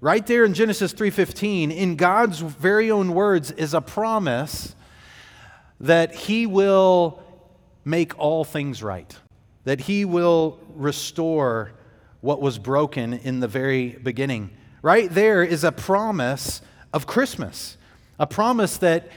Right 0.00 0.26
there 0.26 0.44
in 0.44 0.54
Genesis 0.54 0.92
3:15, 0.92 1.70
in 1.70 1.96
God's 1.96 2.40
very 2.40 2.90
own 2.90 3.14
words, 3.14 3.50
is 3.52 3.72
a 3.72 3.80
promise 3.80 4.74
that 5.80 6.14
he 6.14 6.46
will 6.46 7.22
make 7.84 8.18
all 8.18 8.44
things 8.44 8.82
right 8.82 9.16
that 9.64 9.80
He 9.80 10.04
will 10.04 10.58
restore 10.74 11.72
what 12.20 12.40
was 12.40 12.58
broken 12.58 13.14
in 13.14 13.40
the 13.40 13.48
very 13.48 13.88
beginning. 13.90 14.50
Right 14.82 15.10
there 15.10 15.42
is 15.42 15.64
a 15.64 15.72
promise 15.72 16.62
of 16.92 17.06
Christmas, 17.06 17.76
a 18.18 18.26
promise 18.26 18.76
that 18.78 19.10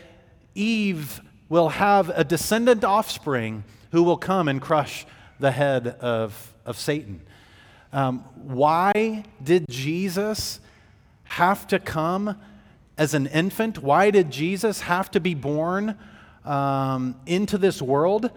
Eve 0.56 1.22
will 1.50 1.70
have 1.70 2.10
a 2.10 2.24
descendant 2.24 2.84
offspring 2.84 3.64
who 3.92 4.04
will 4.04 4.18
come 4.18 4.48
and 4.48 4.62
crush 4.62 5.06
the 5.40 5.52
head 5.52 5.88
of, 5.88 6.54
of 6.66 6.78
Satan. 6.78 7.22
Um, 7.94 8.20
why 8.36 9.24
did 9.44 9.66
Jesus 9.70 10.60
have 11.26 11.68
to 11.68 11.80
come 11.80 12.38
as 12.98 13.14
an 13.14 13.28
infant? 13.28 13.80
Why 13.80 14.12
did 14.12 14.32
Jesus 14.32 14.82
have 14.82 15.12
to 15.12 15.20
be 15.20 15.34
born 15.34 15.98
um, 16.44 17.16
into 17.26 17.58
this 17.58 17.82
world? 17.82 18.32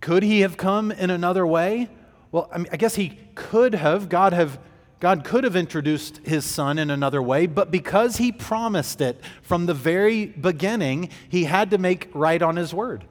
Could 0.00 0.22
he 0.22 0.40
have 0.40 0.56
come 0.56 0.90
in 0.90 1.10
another 1.10 1.46
way? 1.46 1.88
Well, 2.32 2.48
I, 2.52 2.58
mean, 2.58 2.68
I 2.72 2.76
guess 2.76 2.94
he 2.94 3.18
could 3.34 3.74
have. 3.74 4.08
God 4.08 4.32
have 4.32 4.58
God 4.98 5.24
could 5.24 5.44
have 5.44 5.56
introduced 5.56 6.18
his 6.24 6.46
son 6.46 6.78
in 6.78 6.90
another 6.90 7.22
way, 7.22 7.46
but 7.46 7.70
because 7.70 8.16
he 8.16 8.32
promised 8.32 9.02
it 9.02 9.20
from 9.42 9.66
the 9.66 9.74
very 9.74 10.26
beginning, 10.26 11.10
he 11.28 11.44
had 11.44 11.70
to 11.72 11.78
make 11.78 12.08
right 12.14 12.40
on 12.40 12.56
his 12.56 12.72
word. 12.72 13.04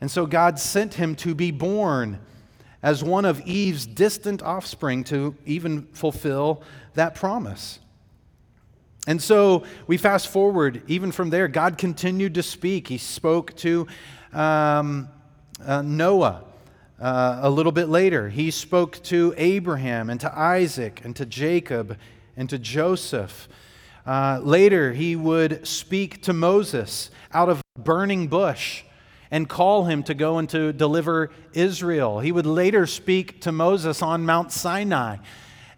And 0.00 0.10
so 0.10 0.26
God 0.26 0.58
sent 0.58 0.94
him 0.94 1.14
to 1.16 1.34
be 1.34 1.50
born 1.50 2.20
as 2.82 3.02
one 3.02 3.24
of 3.24 3.40
Eve's 3.46 3.86
distant 3.86 4.42
offspring 4.42 5.04
to 5.04 5.34
even 5.46 5.86
fulfill 5.92 6.62
that 6.94 7.14
promise. 7.14 7.78
And 9.06 9.20
so 9.20 9.64
we 9.86 9.96
fast 9.96 10.28
forward, 10.28 10.82
even 10.86 11.12
from 11.12 11.30
there, 11.30 11.48
God 11.48 11.78
continued 11.78 12.34
to 12.34 12.42
speak. 12.42 12.88
He 12.88 12.98
spoke 12.98 13.54
to 13.56 13.86
um, 14.32 15.08
uh, 15.64 15.82
Noah. 15.82 16.44
Uh, 17.00 17.40
a 17.42 17.50
little 17.50 17.72
bit 17.72 17.88
later, 17.88 18.28
he 18.28 18.50
spoke 18.50 19.02
to 19.04 19.34
Abraham 19.36 20.10
and 20.10 20.20
to 20.20 20.38
Isaac 20.38 21.02
and 21.04 21.14
to 21.16 21.26
Jacob 21.26 21.98
and 22.36 22.48
to 22.48 22.58
Joseph. 22.58 23.48
Uh, 24.06 24.40
later, 24.42 24.92
he 24.92 25.16
would 25.16 25.66
speak 25.66 26.22
to 26.22 26.32
Moses 26.32 27.10
out 27.32 27.48
of 27.48 27.60
a 27.76 27.80
burning 27.80 28.28
bush 28.28 28.84
and 29.34 29.48
call 29.48 29.86
him 29.86 30.04
to 30.04 30.14
go 30.14 30.38
and 30.38 30.48
to 30.48 30.72
deliver 30.72 31.28
Israel. 31.54 32.20
He 32.20 32.30
would 32.30 32.46
later 32.46 32.86
speak 32.86 33.40
to 33.40 33.50
Moses 33.50 34.00
on 34.00 34.24
Mount 34.24 34.52
Sinai 34.52 35.16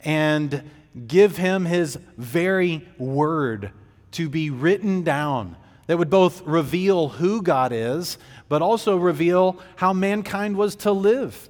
and 0.01 0.71
give 1.07 1.39
him 1.39 1.65
his 1.65 1.99
very 2.19 2.87
word 2.99 3.71
to 4.11 4.29
be 4.29 4.51
written 4.51 5.05
down 5.05 5.57
that 5.87 5.97
would 5.97 6.11
both 6.11 6.43
reveal 6.43 7.09
who 7.09 7.41
God 7.41 7.73
is, 7.73 8.19
but 8.51 8.61
also 8.61 8.99
reveal 8.99 9.59
how 9.77 9.95
mankind 9.95 10.59
was 10.59 10.77
to 10.77 10.93
live 10.93 11.49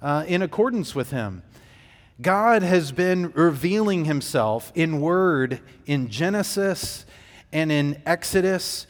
uh, 0.00 0.24
in 0.28 0.42
accordance 0.42 0.94
with 0.94 1.10
Him. 1.10 1.42
God 2.22 2.62
has 2.62 2.92
been 2.92 3.32
revealing 3.32 4.04
Himself 4.04 4.70
in 4.76 5.00
Word 5.00 5.60
in 5.86 6.08
Genesis 6.08 7.04
and 7.52 7.72
in 7.72 8.00
Exodus 8.06 8.86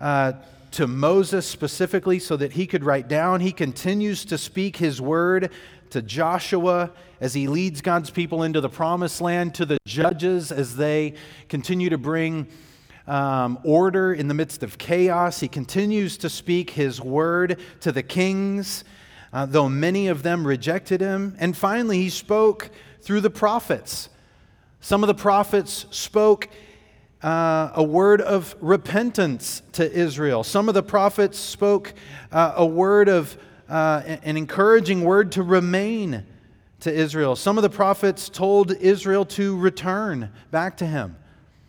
uh, 0.00 0.34
to 0.72 0.86
Moses 0.86 1.46
specifically 1.46 2.18
so 2.18 2.36
that 2.36 2.52
he 2.52 2.66
could 2.66 2.84
write 2.84 3.08
down. 3.08 3.40
He 3.40 3.52
continues 3.52 4.24
to 4.26 4.38
speak 4.38 4.76
His 4.76 5.00
Word 5.00 5.50
to 5.90 6.02
Joshua 6.02 6.90
as 7.20 7.34
he 7.34 7.46
leads 7.46 7.82
God's 7.82 8.10
people 8.10 8.42
into 8.42 8.60
the 8.60 8.68
promised 8.68 9.20
land, 9.20 9.54
to 9.56 9.66
the 9.66 9.78
judges 9.84 10.50
as 10.50 10.74
they 10.76 11.14
continue 11.48 11.90
to 11.90 11.98
bring 11.98 12.48
um, 13.06 13.58
order 13.62 14.14
in 14.14 14.26
the 14.26 14.34
midst 14.34 14.62
of 14.62 14.78
chaos. 14.78 15.40
He 15.40 15.48
continues 15.48 16.16
to 16.18 16.30
speak 16.30 16.70
his 16.70 17.00
word 17.00 17.60
to 17.80 17.92
the 17.92 18.02
kings, 18.02 18.84
uh, 19.32 19.46
though 19.46 19.68
many 19.68 20.08
of 20.08 20.22
them 20.22 20.46
rejected 20.46 21.00
him. 21.00 21.36
And 21.38 21.56
finally, 21.56 21.98
he 21.98 22.08
spoke 22.08 22.70
through 23.02 23.20
the 23.20 23.30
prophets. 23.30 24.08
Some 24.80 25.04
of 25.04 25.08
the 25.08 25.14
prophets 25.14 25.86
spoke 25.90 26.48
uh, 27.22 27.70
a 27.74 27.82
word 27.82 28.20
of 28.20 28.56
repentance 28.60 29.62
to 29.72 29.90
Israel. 29.90 30.42
Some 30.42 30.68
of 30.68 30.74
the 30.74 30.82
prophets 30.82 31.38
spoke 31.38 31.94
uh, 32.32 32.54
a 32.56 32.66
word 32.66 33.08
of 33.08 33.36
uh, 33.68 34.02
an 34.04 34.36
encouraging 34.36 35.02
word 35.02 35.32
to 35.32 35.42
remain 35.42 36.26
to 36.80 36.92
Israel. 36.92 37.36
Some 37.36 37.58
of 37.58 37.62
the 37.62 37.70
prophets 37.70 38.28
told 38.28 38.72
Israel 38.72 39.24
to 39.26 39.56
return 39.56 40.30
back 40.50 40.76
to 40.78 40.86
him. 40.86 41.16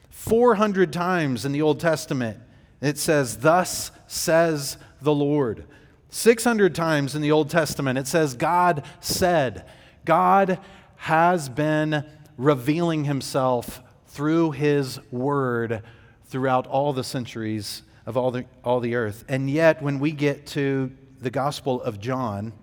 400 0.10 0.92
times 0.92 1.46
in 1.46 1.52
the 1.52 1.62
Old 1.62 1.80
Testament, 1.80 2.40
it 2.82 2.98
says, 2.98 3.38
Thus 3.38 3.92
says 4.08 4.78
the 5.02 5.14
Lord. 5.14 5.66
600 6.10 6.74
times 6.74 7.16
in 7.16 7.22
the 7.22 7.32
Old 7.32 7.50
Testament, 7.50 8.00
it 8.00 8.08
says, 8.08 8.34
God 8.34 8.84
said. 9.02 9.66
God 10.04 10.60
has 10.96 11.48
been 11.50 12.06
revealing 12.38 13.04
himself 13.04 13.83
through 14.14 14.52
his 14.52 15.00
word 15.12 15.82
throughout 16.26 16.68
all 16.68 16.94
the 16.94 17.04
centuries 17.04 17.82
of 18.06 18.16
all 18.16 18.30
the, 18.30 18.46
all 18.64 18.80
the 18.80 18.94
earth. 18.94 19.26
And 19.28 19.50
yet, 19.50 19.82
when 19.82 19.98
we 19.98 20.12
get 20.12 20.46
to 20.48 20.92
the 21.20 21.32
Gospel 21.32 21.82
of 21.82 22.00
John, 22.00 22.54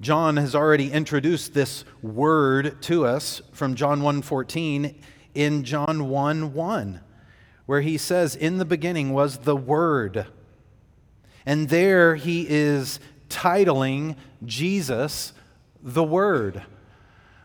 John 0.00 0.38
has 0.38 0.54
already 0.54 0.90
introduced 0.90 1.52
this 1.52 1.84
word 2.00 2.80
to 2.82 3.04
us 3.04 3.42
from 3.52 3.74
John 3.74 4.00
1:14 4.00 4.94
in 5.34 5.62
John 5.62 6.08
1 6.08 6.54
1, 6.54 7.00
where 7.66 7.82
he 7.82 7.98
says, 7.98 8.34
In 8.34 8.56
the 8.56 8.64
beginning 8.64 9.12
was 9.12 9.38
the 9.38 9.56
Word. 9.56 10.26
And 11.44 11.68
there 11.68 12.14
he 12.14 12.46
is 12.48 12.98
titling 13.28 14.16
Jesus 14.42 15.34
the 15.82 16.04
Word. 16.04 16.62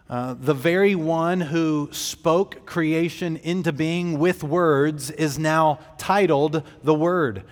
Uh, 0.10 0.34
the 0.34 0.56
very 0.56 0.96
one 0.96 1.40
who 1.40 1.88
spoke 1.92 2.66
creation 2.66 3.38
into 3.38 3.72
being 3.72 4.18
with 4.18 4.44
words 4.44 5.12
is 5.12 5.38
now 5.38 5.78
titled 6.00 6.64
the 6.84 6.96
Word. 6.96 7.44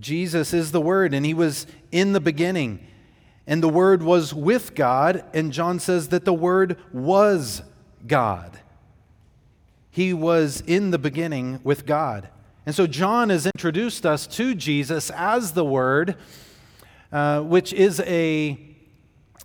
Jesus 0.00 0.54
is 0.54 0.72
the 0.72 0.80
Word, 0.80 1.12
and 1.12 1.26
He 1.26 1.34
was 1.34 1.66
in 1.90 2.14
the 2.14 2.20
beginning. 2.20 2.86
And 3.46 3.62
the 3.62 3.68
Word 3.68 4.02
was 4.02 4.32
with 4.32 4.74
God, 4.74 5.26
and 5.34 5.52
John 5.52 5.78
says 5.78 6.08
that 6.08 6.24
the 6.24 6.32
Word 6.32 6.78
was 6.90 7.62
God. 8.06 8.58
He 9.90 10.14
was 10.14 10.62
in 10.66 10.90
the 10.90 10.98
beginning 10.98 11.60
with 11.62 11.84
God. 11.84 12.30
And 12.64 12.74
so 12.74 12.86
John 12.86 13.28
has 13.28 13.44
introduced 13.44 14.06
us 14.06 14.26
to 14.28 14.54
Jesus 14.54 15.10
as 15.10 15.52
the 15.52 15.66
Word, 15.66 16.16
uh, 17.12 17.42
which 17.42 17.74
is 17.74 18.00
a 18.00 18.71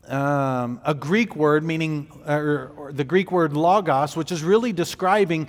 um, 0.08 0.82
a 0.86 0.94
Greek 0.94 1.36
word 1.36 1.64
meaning, 1.64 2.12
or, 2.26 2.72
or 2.78 2.92
the 2.92 3.04
Greek 3.04 3.32
word 3.32 3.54
logos, 3.54 4.16
which 4.16 4.32
is 4.32 4.44
really 4.44 4.74
describing 4.74 5.48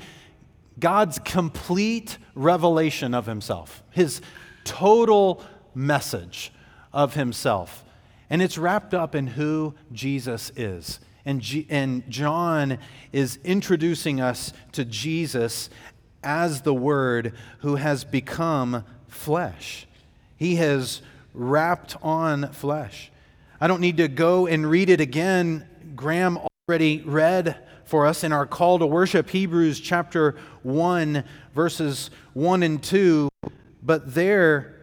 God's 0.79 1.19
complete 1.19 2.19
revelation 2.35 3.15
of 3.15 3.27
himself, 3.27 3.83
his 3.91 4.21
total 4.65 5.43
message 5.75 6.53
of 6.93 7.15
himself. 7.15 7.85
And 8.31 8.43
it's 8.43 8.59
wrapped 8.59 8.95
up 8.95 9.15
in 9.15 9.27
who 9.27 9.75
Jesus 9.93 10.53
is. 10.57 11.01
And, 11.25 11.41
G- 11.41 11.67
and 11.69 12.09
John 12.11 12.79
is 13.13 13.39
introducing 13.45 14.21
us 14.21 14.53
to 14.73 14.85
Jesus 14.85 15.71
as 16.23 16.63
the 16.63 16.75
Word 16.75 17.35
who 17.61 17.77
has 17.77 18.05
become 18.05 18.85
flesh. 19.09 19.87
He 20.37 20.57
has 20.57 21.03
wrapped 21.35 21.97
on 22.03 22.53
flesh. 22.53 23.11
I 23.61 23.67
don't 23.67 23.81
need 23.81 23.97
to 23.97 24.07
go 24.07 24.47
and 24.47 24.71
read 24.71 24.89
it 24.89 25.01
again. 25.01 25.67
Graham 25.97 26.39
already 26.69 27.03
read 27.03 27.57
for 27.85 28.07
us 28.07 28.23
in 28.23 28.33
our 28.33 28.47
call 28.47 28.79
to 28.79 28.87
worship, 28.87 29.31
Hebrews 29.31 29.81
chapter 29.81 30.37
1, 30.63 31.25
verses 31.55 32.11
1 32.35 32.63
and 32.63 32.81
2. 32.81 33.29
But 33.83 34.15
there, 34.15 34.77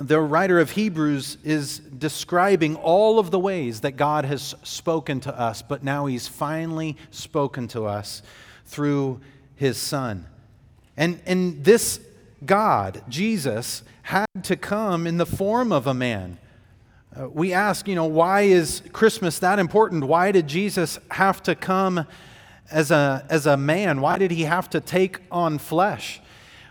the 0.00 0.20
writer 0.20 0.58
of 0.58 0.70
Hebrews 0.70 1.38
is 1.44 1.78
describing 1.78 2.74
all 2.74 3.20
of 3.20 3.30
the 3.30 3.38
ways 3.38 3.82
that 3.82 3.92
God 3.92 4.24
has 4.24 4.56
spoken 4.64 5.20
to 5.20 5.38
us, 5.38 5.62
but 5.62 5.84
now 5.84 6.06
he's 6.06 6.26
finally 6.26 6.96
spoken 7.12 7.68
to 7.68 7.84
us 7.84 8.20
through 8.64 9.20
his 9.54 9.76
Son. 9.76 10.26
And, 10.96 11.20
and 11.24 11.62
this 11.64 12.00
God, 12.44 13.04
Jesus, 13.08 13.84
had 14.02 14.26
to 14.42 14.56
come 14.56 15.06
in 15.06 15.18
the 15.18 15.26
form 15.26 15.70
of 15.70 15.86
a 15.86 15.94
man. 15.94 16.38
Uh, 17.18 17.28
we 17.30 17.54
ask, 17.54 17.88
you 17.88 17.94
know, 17.94 18.04
why 18.04 18.42
is 18.42 18.82
Christmas 18.92 19.38
that 19.38 19.58
important? 19.58 20.04
Why 20.04 20.32
did 20.32 20.46
Jesus 20.46 20.98
have 21.12 21.42
to 21.44 21.54
come 21.54 22.06
as 22.70 22.90
a, 22.90 23.24
as 23.30 23.46
a 23.46 23.56
man? 23.56 24.02
Why 24.02 24.18
did 24.18 24.30
he 24.30 24.42
have 24.42 24.68
to 24.70 24.80
take 24.80 25.20
on 25.30 25.56
flesh? 25.56 26.20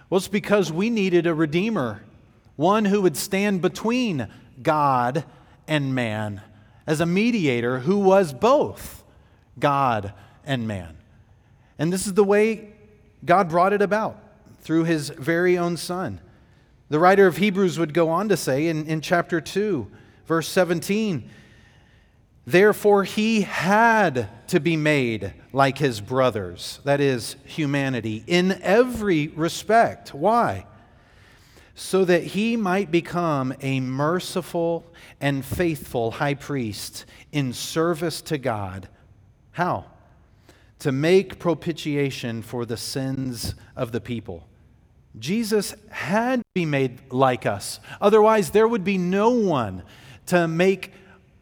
Well, 0.10 0.18
it's 0.18 0.28
because 0.28 0.72
we 0.72 0.92
needed 0.92 1.25
a 1.25 1.34
redeemer, 1.34 2.04
one 2.58 2.86
who 2.86 3.02
would 3.02 3.18
stand 3.18 3.64
between 3.64 4.28
God 4.62 5.24
and 5.68 5.96
man, 5.96 6.42
as 6.86 7.02
a 7.02 7.08
mediator 7.08 7.80
who 7.80 7.98
was 7.98 8.32
both 8.32 9.04
God 9.58 10.14
and 10.46 10.68
man. 10.68 10.96
And 11.80 11.92
this 11.92 12.06
is 12.06 12.14
the 12.14 12.24
way 12.24 12.72
God 13.25 13.50
brought 13.50 13.74
it 13.74 13.82
about 13.82 14.22
through 14.62 14.84
his 14.84 15.10
very 15.10 15.58
own 15.58 15.75
Son. 15.75 16.22
The 16.90 17.00
writer 17.00 17.25
of 17.25 17.38
Hebrews 17.38 17.80
would 17.80 17.96
go 17.96 18.10
on 18.10 18.30
to 18.30 18.38
say 18.38 18.68
in, 18.68 18.86
in 18.86 19.02
chapter 19.02 19.42
2, 19.42 19.90
Verse 20.25 20.48
17 20.50 21.29
Therefore, 22.48 23.03
he 23.03 23.41
had 23.41 24.29
to 24.50 24.60
be 24.60 24.77
made 24.77 25.34
like 25.51 25.79
his 25.79 26.00
brothers, 26.00 26.79
that 26.84 27.01
is, 27.01 27.36
humanity, 27.44 28.24
in 28.27 28.62
every 28.62 29.29
respect. 29.29 30.13
Why? 30.13 30.67
So 31.74 32.05
that 32.05 32.24
he 32.24 32.55
might 32.55 32.91
become 32.91 33.53
a 33.62 33.79
merciful 33.79 34.86
and 35.20 35.44
faithful 35.44 36.12
high 36.12 36.36
priest 36.36 37.05
in 37.32 37.51
service 37.51 38.22
to 38.24 38.38
God. 38.38 38.89
How? 39.51 39.86
To 40.79 40.91
make 40.91 41.39
propitiation 41.39 42.44
for 42.44 42.65
the 42.65 42.77
sins 42.77 43.55
of 43.75 43.91
the 43.91 44.01
people. 44.01 44.48
Jesus 45.17 45.74
had 45.89 46.41
to 46.41 46.46
be 46.53 46.65
made 46.65 47.12
like 47.12 47.46
us. 47.48 47.79
Otherwise, 48.00 48.51
there 48.51 48.67
would 48.67 48.84
be 48.84 49.00
no 49.00 49.32
one 49.32 49.82
to 50.27 50.48
make 50.48 50.91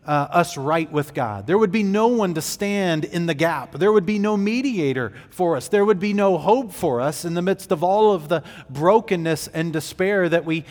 uh, 0.05 0.27
us 0.31 0.57
right 0.57 0.91
with 0.91 1.13
God. 1.13 1.47
There 1.47 1.57
would 1.57 1.71
be 1.71 1.83
no 1.83 2.07
one 2.07 2.33
to 2.33 2.41
stand 2.41 3.05
in 3.05 3.25
the 3.25 3.33
gap. 3.33 3.73
There 3.73 3.91
would 3.91 4.05
be 4.05 4.19
no 4.19 4.35
mediator 4.35 5.13
for 5.29 5.55
us. 5.55 5.67
There 5.67 5.85
would 5.85 5.99
be 5.99 6.13
no 6.13 6.37
hope 6.37 6.73
for 6.73 6.99
us 6.99 7.25
in 7.25 7.33
the 7.33 7.41
midst 7.41 7.71
of 7.71 7.83
all 7.83 8.13
of 8.13 8.27
the 8.27 8.43
brokenness 8.69 9.47
and 9.47 9.71
despair 9.71 10.27
that 10.29 10.45
we 10.45 10.65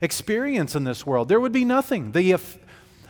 experience 0.00 0.74
in 0.74 0.84
this 0.84 1.06
world. 1.06 1.28
There 1.28 1.40
would 1.40 1.52
be 1.52 1.64
nothing. 1.64 2.12
The 2.12 2.36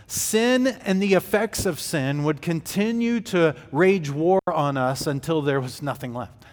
sin 0.06 0.66
and 0.66 1.02
the 1.02 1.14
effects 1.14 1.64
of 1.64 1.80
sin 1.80 2.22
would 2.24 2.42
continue 2.42 3.20
to 3.20 3.56
rage 3.70 4.10
war 4.10 4.40
on 4.46 4.76
us 4.76 5.06
until 5.06 5.40
there 5.40 5.60
was 5.60 5.80
nothing 5.80 6.12
left. 6.12 6.44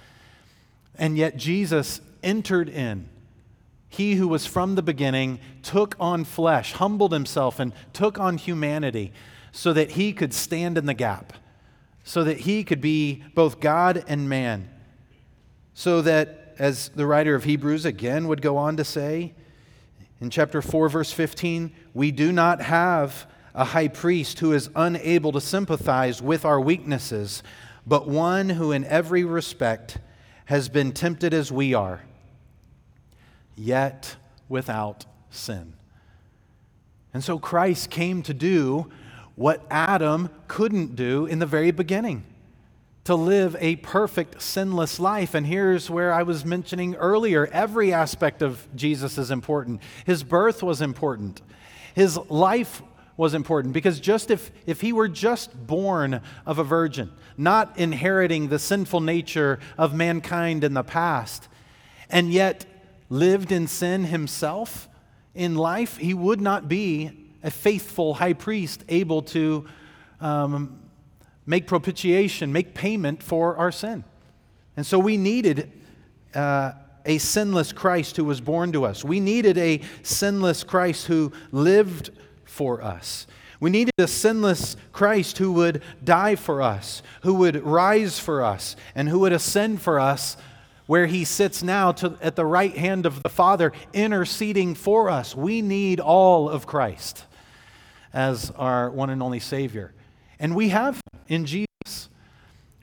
And 0.95 1.17
yet 1.17 1.36
Jesus 1.36 2.00
entered 2.24 2.69
in 2.69 3.10
he 3.89 4.15
who 4.15 4.28
was 4.28 4.45
from 4.45 4.75
the 4.75 4.84
beginning 4.84 5.39
took 5.63 5.95
on 5.99 6.23
flesh, 6.23 6.73
humbled 6.73 7.12
himself, 7.12 7.60
and 7.60 7.73
took 7.91 8.19
on 8.19 8.38
humanity 8.38 9.12
so 9.52 9.73
that 9.73 9.91
he 9.91 10.13
could 10.13 10.34
stand 10.34 10.78
in 10.78 10.86
the 10.86 10.93
gap, 10.93 11.34
so 12.04 12.23
that 12.23 12.41
he 12.41 12.63
could 12.63 12.82
be 12.82 13.23
both 13.34 13.60
God 13.60 14.04
and 14.08 14.30
man. 14.30 14.69
So 15.73 16.02
that, 16.04 16.54
as 16.60 16.89
the 16.89 17.08
writer 17.08 17.34
of 17.34 17.45
Hebrews 17.45 17.86
again 17.86 18.28
would 18.28 18.41
go 18.41 18.58
on 18.58 18.78
to 18.78 18.84
say 18.84 19.34
in 20.21 20.30
chapter 20.30 20.62
4, 20.62 20.89
verse 20.89 21.12
15, 21.12 21.71
we 21.93 22.12
do 22.12 22.32
not 22.32 22.62
have 22.62 23.25
a 23.56 23.63
high 23.63 23.88
priest 23.88 24.39
who 24.39 24.54
is 24.54 24.69
unable 24.75 25.32
to 25.32 25.41
sympathize 25.41 26.21
with 26.21 26.45
our 26.45 26.62
weaknesses, 26.62 27.41
but 27.88 28.08
one 28.08 28.49
who 28.49 28.71
in 28.71 28.86
every 28.86 29.23
respect 29.23 29.97
has 30.45 30.69
been 30.69 30.91
tempted 30.91 31.34
as 31.34 31.52
we 31.52 31.73
are 31.73 32.02
yet 33.60 34.15
without 34.48 35.06
sin. 35.30 35.74
And 37.13 37.24
so 37.24 37.39
Christ 37.39 37.89
came 37.89 38.24
to 38.24 38.34
do 38.34 38.89
what 39.36 39.65
Adam 39.69 40.30
couldn't 40.48 40.95
do 40.95 41.26
in 41.26 41.39
the 41.39 41.45
very 41.45 41.72
beginning 41.72 42.24
to 43.06 43.15
live 43.15 43.56
a 43.60 43.76
perfect, 43.78 44.41
sinless 44.41 45.00
life. 45.00 45.34
And 45.34 45.48
here's 45.48 45.89
where 45.89 46.13
I 46.13 46.24
was 46.24 46.45
mentioning 46.45 46.95
earlier 46.95 47.48
every 47.48 47.91
aspect 47.91 48.41
of 48.41 48.67
Jesus 48.76 49.17
is 49.17 49.32
important. 49.32 49.82
His 50.06 50.24
birth 50.24 50.62
was 50.62 50.82
important, 50.82 51.41
his 51.95 52.17
life 52.30 52.82
was 53.17 53.34
important 53.34 53.74
because 53.74 54.00
just 54.00 54.32
if, 54.32 54.52
if 54.65 54.80
he 54.80 54.93
were 54.93 55.10
just 55.10 55.67
born 55.67 56.22
of 56.45 56.58
a 56.58 56.63
virgin, 56.63 57.12
not 57.38 57.78
inheriting 57.78 58.48
the 58.48 58.60
sinful 58.60 59.02
nature 59.02 59.60
of 59.78 59.93
mankind 59.93 60.63
in 60.63 60.74
the 60.74 60.84
past, 60.84 61.50
and 62.10 62.32
yet 62.32 62.65
lived 63.10 63.52
in 63.52 63.67
sin 63.67 64.06
himself 64.06 64.88
in 65.34 65.56
life, 65.56 65.98
he 65.98 66.13
would 66.13 66.41
not 66.41 66.67
be 66.67 67.12
a 67.43 67.52
faithful 67.52 68.15
high 68.15 68.34
priest 68.34 68.84
able 68.89 69.22
to 69.22 69.65
um, 70.19 70.80
make 71.45 71.65
propitiation, 71.67 72.52
make 72.52 72.74
payment 72.74 73.24
for 73.24 73.58
our 73.58 73.72
sin. 73.72 74.04
And 74.76 74.86
so 74.86 75.00
we 75.00 75.17
needed 75.17 75.72
uh, 76.36 76.74
a 77.06 77.17
sinless 77.17 77.72
Christ 77.72 78.17
who 78.17 78.26
was 78.26 78.41
born 78.41 78.72
to 78.74 78.86
us. 78.86 79.04
We 79.04 79.19
needed 79.19 79.58
a 79.58 79.82
sinless 80.04 80.63
Christ 80.63 81.08
who 81.08 81.32
lived 81.52 82.12
for 82.45 82.84
us. 82.84 83.26
We 83.60 83.69
needed 83.69 83.93
a 83.98 84.08
sinless 84.08 84.78
Christ 84.93 85.38
who 85.38 85.52
would 85.54 85.82
die 86.04 86.36
for 86.36 86.62
us, 86.62 87.02
who 87.24 87.34
would 87.36 87.63
rise 87.63 88.19
for 88.19 88.43
us, 88.43 88.76
and 88.95 89.10
who 89.10 89.19
would 89.19 89.34
ascend 89.34 89.82
for 89.82 90.00
us 90.00 90.38
where 90.89 91.06
he 91.06 91.23
sits 91.23 91.62
now 91.62 91.91
to, 91.91 92.17
at 92.19 92.36
the 92.36 92.43
right 92.43 92.75
hand 92.75 93.06
of 93.06 93.21
the 93.21 93.30
Father, 93.30 93.71
interceding 93.93 94.73
for 94.73 95.08
us. 95.08 95.36
We 95.36 95.62
need 95.62 95.99
all 95.99 96.49
of 96.49 96.65
Christ 96.65 97.25
as 98.12 98.49
our 98.56 98.89
one 98.89 99.12
and 99.12 99.21
only 99.21 99.39
Savior. 99.39 99.93
And 100.39 100.56
we 100.56 100.69
have 100.69 100.99
in 101.28 101.45
Jesus. 101.45 102.10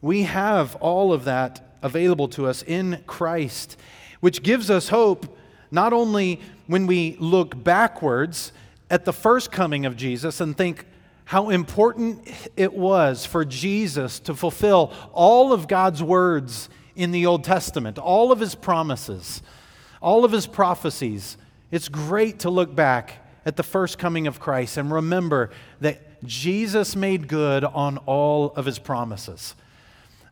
We 0.00 0.22
have 0.22 0.76
all 0.76 1.12
of 1.12 1.24
that 1.24 1.78
available 1.82 2.28
to 2.28 2.46
us 2.46 2.62
in 2.62 3.02
Christ, 3.08 3.76
which 4.20 4.44
gives 4.44 4.70
us 4.70 4.90
hope 4.90 5.36
not 5.72 5.92
only 5.92 6.40
when 6.68 6.86
we 6.86 7.16
look 7.18 7.60
backwards 7.64 8.52
at 8.88 9.04
the 9.04 9.12
first 9.12 9.50
coming 9.50 9.84
of 9.84 9.96
Jesus 9.96 10.40
and 10.40 10.56
think, 10.56 10.86
how 11.24 11.50
important 11.50 12.32
it 12.56 12.72
was 12.72 13.26
for 13.26 13.44
Jesus 13.44 14.20
to 14.20 14.34
fulfill 14.36 14.92
all 15.12 15.52
of 15.52 15.66
God's 15.66 16.04
words 16.04 16.68
in 16.96 17.10
the 17.12 17.26
Old 17.26 17.44
Testament, 17.44 17.98
all 17.98 18.32
of 18.32 18.40
his 18.40 18.54
promises, 18.54 19.42
all 20.00 20.24
of 20.24 20.32
his 20.32 20.46
prophecies. 20.46 21.36
It's 21.70 21.88
great 21.88 22.40
to 22.40 22.50
look 22.50 22.74
back 22.74 23.18
at 23.44 23.56
the 23.56 23.62
first 23.62 23.98
coming 23.98 24.26
of 24.26 24.40
Christ 24.40 24.76
and 24.76 24.90
remember 24.90 25.50
that 25.80 26.24
Jesus 26.24 26.96
made 26.96 27.28
good 27.28 27.64
on 27.64 27.98
all 27.98 28.52
of 28.56 28.64
his 28.64 28.78
promises. 28.78 29.54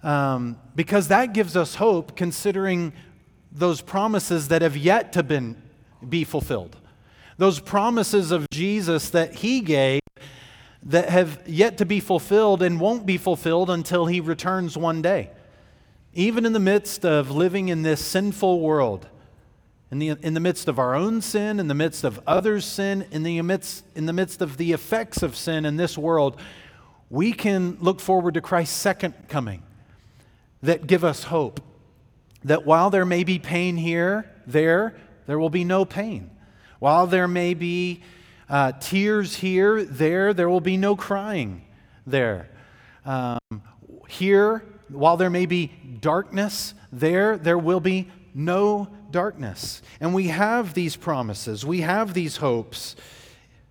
Um, 0.02 0.58
because 0.74 1.08
that 1.08 1.32
gives 1.32 1.56
us 1.56 1.76
hope 1.76 2.16
considering 2.16 2.92
those 3.52 3.80
promises 3.80 4.48
that 4.48 4.62
have 4.62 4.76
yet 4.76 5.12
to 5.12 5.22
been, 5.22 5.62
be 6.06 6.24
fulfilled. 6.24 6.76
Those 7.38 7.60
promises 7.60 8.30
of 8.30 8.46
Jesus 8.50 9.10
that 9.10 9.36
he 9.36 9.60
gave 9.60 10.00
that 10.82 11.08
have 11.08 11.40
yet 11.46 11.78
to 11.78 11.86
be 11.86 12.00
fulfilled 12.00 12.62
and 12.62 12.78
won't 12.78 13.06
be 13.06 13.16
fulfilled 13.16 13.70
until 13.70 14.06
he 14.06 14.20
returns 14.20 14.76
one 14.76 15.00
day. 15.00 15.30
Even 16.14 16.46
in 16.46 16.52
the 16.52 16.60
midst 16.60 17.04
of 17.04 17.30
living 17.30 17.68
in 17.68 17.82
this 17.82 18.04
sinful 18.04 18.60
world, 18.60 19.08
in 19.90 19.98
the, 19.98 20.08
in 20.08 20.34
the 20.34 20.40
midst 20.40 20.68
of 20.68 20.78
our 20.78 20.94
own 20.94 21.20
sin, 21.20 21.58
in 21.58 21.68
the 21.68 21.74
midst 21.74 22.04
of 22.04 22.20
others' 22.26 22.64
sin, 22.64 23.04
in 23.10 23.22
the, 23.24 23.40
midst, 23.42 23.84
in 23.94 24.06
the 24.06 24.12
midst 24.12 24.40
of 24.40 24.56
the 24.56 24.72
effects 24.72 25.22
of 25.22 25.36
sin 25.36 25.64
in 25.64 25.76
this 25.76 25.98
world, 25.98 26.40
we 27.10 27.32
can 27.32 27.76
look 27.80 28.00
forward 28.00 28.34
to 28.34 28.40
Christ's 28.40 28.76
second 28.76 29.14
coming 29.28 29.62
that 30.62 30.86
give 30.86 31.04
us 31.04 31.24
hope. 31.24 31.60
That 32.44 32.64
while 32.64 32.90
there 32.90 33.04
may 33.04 33.24
be 33.24 33.38
pain 33.38 33.76
here, 33.76 34.30
there, 34.46 34.96
there 35.26 35.38
will 35.38 35.50
be 35.50 35.64
no 35.64 35.84
pain. 35.84 36.30
While 36.78 37.06
there 37.06 37.28
may 37.28 37.54
be 37.54 38.02
uh, 38.48 38.72
tears 38.72 39.36
here, 39.36 39.84
there, 39.84 40.34
there 40.34 40.48
will 40.48 40.60
be 40.60 40.76
no 40.76 40.96
crying 40.96 41.64
there. 42.06 42.50
Um, 43.04 43.38
here, 44.08 44.64
while 44.88 45.16
there 45.16 45.30
may 45.30 45.46
be 45.46 45.72
darkness, 46.00 46.74
there, 46.92 47.36
there 47.36 47.58
will 47.58 47.80
be 47.80 48.10
no 48.34 48.88
darkness. 49.10 49.82
And 50.00 50.14
we 50.14 50.28
have 50.28 50.74
these 50.74 50.96
promises, 50.96 51.64
we 51.64 51.82
have 51.82 52.14
these 52.14 52.38
hopes 52.38 52.96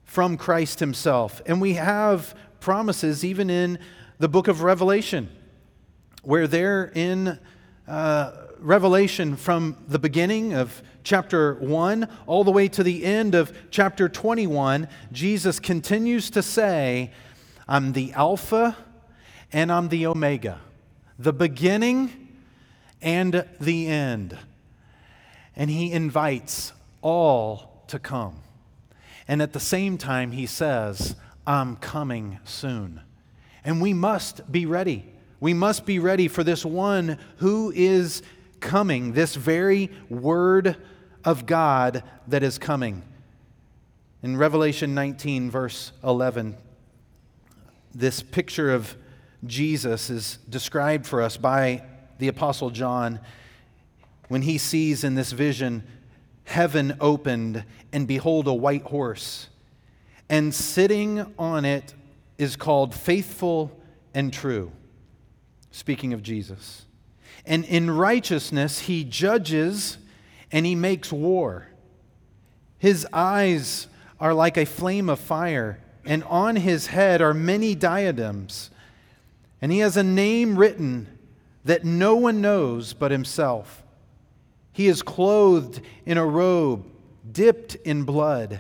from 0.03 0.37
Christ 0.37 0.79
Himself, 0.79 1.41
and 1.45 1.59
we 1.59 1.73
have 1.73 2.35
promises 2.59 3.25
even 3.25 3.49
in 3.49 3.79
the 4.19 4.29
book 4.29 4.47
of 4.47 4.61
Revelation, 4.61 5.29
where 6.21 6.47
there 6.47 6.91
in 6.95 7.39
uh, 7.87 8.31
Revelation 8.59 9.35
from 9.35 9.75
the 9.87 9.99
beginning 9.99 10.53
of 10.53 10.81
chapter 11.03 11.55
1 11.55 12.07
all 12.25 12.45
the 12.45 12.51
way 12.51 12.69
to 12.69 12.83
the 12.83 13.03
end 13.03 13.35
of 13.35 13.51
chapter 13.71 14.07
21, 14.07 14.87
Jesus 15.11 15.59
continues 15.59 16.29
to 16.29 16.41
say, 16.41 17.11
I'm 17.67 17.91
the 17.91 18.13
Alpha 18.13 18.77
and 19.51 19.71
I'm 19.71 19.89
the 19.89 20.05
Omega, 20.05 20.61
the 21.23 21.33
beginning 21.33 22.29
and 23.01 23.47
the 23.59 23.87
end. 23.87 24.37
And 25.55 25.69
he 25.69 25.91
invites 25.91 26.73
all 27.01 27.83
to 27.87 27.97
come. 27.97 28.35
And 29.27 29.41
at 29.41 29.53
the 29.53 29.59
same 29.59 29.97
time, 29.97 30.31
he 30.31 30.45
says, 30.45 31.15
I'm 31.47 31.77
coming 31.77 32.39
soon. 32.43 33.01
And 33.63 33.81
we 33.81 33.93
must 33.93 34.51
be 34.51 34.65
ready. 34.65 35.05
We 35.39 35.53
must 35.53 35.85
be 35.85 35.99
ready 35.99 36.27
for 36.27 36.43
this 36.43 36.65
one 36.65 37.17
who 37.37 37.71
is 37.75 38.21
coming, 38.59 39.13
this 39.13 39.35
very 39.35 39.91
word 40.09 40.75
of 41.23 41.45
God 41.45 42.03
that 42.27 42.43
is 42.43 42.57
coming. 42.57 43.01
In 44.21 44.37
Revelation 44.37 44.93
19, 44.93 45.51
verse 45.51 45.91
11, 46.03 46.57
this 47.93 48.23
picture 48.23 48.73
of 48.73 48.95
Jesus 49.45 50.09
is 50.09 50.37
described 50.49 51.05
for 51.05 51.21
us 51.21 51.37
by 51.37 51.83
the 52.19 52.27
Apostle 52.27 52.69
John 52.69 53.19
when 54.27 54.41
he 54.41 54.57
sees 54.57 55.03
in 55.03 55.15
this 55.15 55.31
vision 55.31 55.83
heaven 56.45 56.97
opened, 56.99 57.63
and 57.91 58.07
behold, 58.07 58.47
a 58.47 58.53
white 58.53 58.83
horse. 58.83 59.47
And 60.29 60.53
sitting 60.53 61.33
on 61.37 61.65
it 61.65 61.93
is 62.37 62.55
called 62.55 62.93
faithful 62.93 63.79
and 64.13 64.33
true. 64.33 64.71
Speaking 65.71 66.13
of 66.13 66.21
Jesus. 66.21 66.85
And 67.45 67.65
in 67.65 67.91
righteousness, 67.91 68.79
he 68.79 69.03
judges 69.03 69.97
and 70.51 70.65
he 70.65 70.75
makes 70.75 71.11
war. 71.11 71.67
His 72.77 73.07
eyes 73.11 73.87
are 74.19 74.33
like 74.33 74.57
a 74.57 74.65
flame 74.65 75.09
of 75.09 75.19
fire, 75.19 75.79
and 76.05 76.23
on 76.25 76.55
his 76.57 76.87
head 76.87 77.21
are 77.21 77.33
many 77.33 77.75
diadems. 77.75 78.69
And 79.63 79.71
he 79.71 79.79
has 79.79 79.95
a 79.95 80.03
name 80.03 80.57
written 80.57 81.07
that 81.63 81.85
no 81.85 82.17
one 82.17 82.41
knows 82.41 82.91
but 82.91 83.11
himself. 83.11 83.81
He 84.73 84.87
is 84.87 85.01
clothed 85.01 85.79
in 86.05 86.17
a 86.17 86.25
robe 86.25 86.85
dipped 87.31 87.75
in 87.75 88.03
blood, 88.03 88.59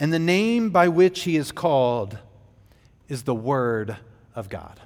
and 0.00 0.10
the 0.10 0.18
name 0.18 0.70
by 0.70 0.88
which 0.88 1.24
he 1.24 1.36
is 1.36 1.52
called 1.52 2.16
is 3.10 3.24
the 3.24 3.34
Word 3.34 3.98
of 4.34 4.48
God. 4.48 4.80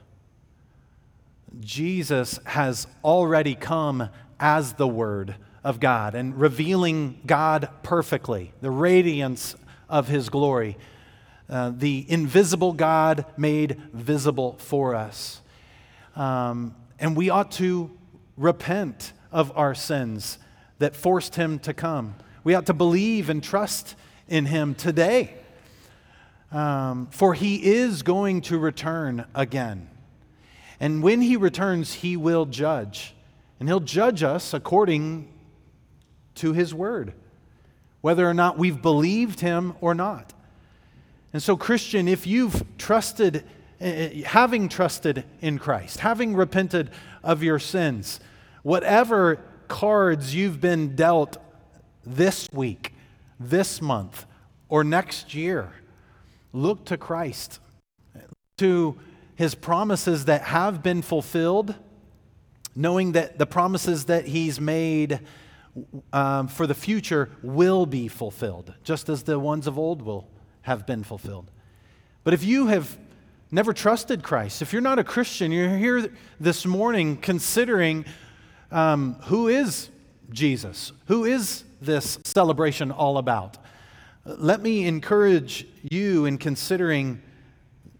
Jesus 1.61 2.41
has 2.45 2.89
already 3.05 3.55
come 3.55 4.09
as 4.41 4.73
the 4.73 4.89
Word 4.89 5.37
of 5.63 5.79
God 5.79 6.17
and 6.17 6.41
revealing 6.41 7.21
God 7.25 7.69
perfectly, 7.85 8.53
the 8.61 8.73
radiance 8.73 9.55
of 9.89 10.09
His 10.09 10.29
glory, 10.29 10.77
uh, 11.49 11.73
the 11.75 12.05
invisible 12.09 12.73
God 12.73 13.25
made 13.37 13.81
visible 13.93 14.57
for 14.59 14.95
us. 14.95 15.41
Um, 16.15 16.75
and 16.99 17.17
we 17.17 17.31
ought 17.31 17.53
to 17.53 17.91
repent 18.37 19.13
of 19.31 19.57
our 19.57 19.75
sins 19.75 20.39
that 20.79 20.97
forced 20.97 21.37
Him 21.37 21.59
to 21.61 21.75
come. 21.75 22.17
We 22.45 22.55
ought 22.55 22.67
to 22.67 22.75
believe 22.75 23.31
and 23.31 23.43
trust 23.43 23.95
in 24.29 24.47
Him 24.47 24.75
today. 24.75 25.35
Um, 26.53 27.09
for 27.11 27.35
He 27.35 27.65
is 27.65 28.03
going 28.03 28.43
to 28.43 28.59
return 28.59 29.27
again. 29.35 29.89
And 30.81 31.03
when 31.03 31.21
he 31.21 31.37
returns, 31.37 31.95
he 31.95 32.17
will 32.17 32.47
judge. 32.47 33.15
And 33.59 33.69
he'll 33.69 33.81
judge 33.81 34.23
us 34.23 34.53
according 34.53 35.33
to 36.37 36.53
his 36.53 36.75
word, 36.75 37.15
whether 38.03 38.29
or 38.29 38.35
not 38.35 38.59
we've 38.59 38.83
believed 38.83 39.41
him 39.41 39.75
or 39.81 39.95
not. 39.95 40.35
And 41.37 41.42
so, 41.42 41.55
Christian, 41.55 42.09
if 42.09 42.27
you've 42.27 42.64
trusted, 42.79 43.44
eh, 43.79 43.90
eh, 43.90 44.22
having 44.25 44.70
trusted 44.70 45.25
in 45.42 45.59
Christ, 45.59 46.01
having 46.01 46.35
repented 46.35 46.90
of 47.22 47.42
your 47.42 47.59
sins, 47.59 48.20
whatever 48.62 49.44
cards 49.68 50.35
you've 50.35 50.62
been 50.62 50.96
dealt 50.96 51.37
this 52.07 52.49
week, 52.55 52.94
this 53.38 53.83
month, 53.83 54.25
or 54.70 54.83
next 54.83 55.35
year, 55.35 55.75
look 56.55 56.87
to 56.87 56.96
Christ, 56.96 57.61
to 58.57 58.96
his 59.35 59.55
promises 59.55 60.25
that 60.25 60.40
have 60.40 60.83
been 60.83 61.03
fulfilled, 61.03 61.75
knowing 62.75 63.12
that 63.12 63.38
the 63.38 63.44
promises 63.44 64.07
that 64.07 64.27
he's 64.27 64.59
made 64.59 65.20
um, 66.14 66.49
for 66.49 66.66
the 66.66 66.75
future 66.75 67.29
will 67.42 67.85
be 67.85 68.09
fulfilled, 68.09 68.72
just 68.83 69.11
as 69.11 69.25
the 69.25 69.38
ones 69.38 69.66
of 69.66 69.79
old 69.79 70.01
will 70.01 70.31
have 70.66 70.85
been 70.85 71.05
fulfilled. 71.05 71.48
But 72.24 72.35
if 72.35 72.42
you 72.42 72.66
have 72.66 72.98
never 73.52 73.72
trusted 73.72 74.24
Christ, 74.24 74.62
if 74.62 74.72
you're 74.72 74.83
not 74.83 74.98
a 74.98 75.05
Christian, 75.05 75.52
you're 75.52 75.76
here 75.76 76.11
this 76.40 76.66
morning 76.66 77.16
considering 77.16 78.05
um, 78.72 79.14
who 79.26 79.46
is 79.46 79.90
Jesus? 80.31 80.90
Who 81.07 81.24
is 81.24 81.62
this 81.81 82.18
celebration 82.24 82.90
all 82.90 83.16
about? 83.16 83.59
Let 84.24 84.61
me 84.61 84.87
encourage 84.87 85.68
you 85.88 86.24
in 86.24 86.37
considering 86.37 87.22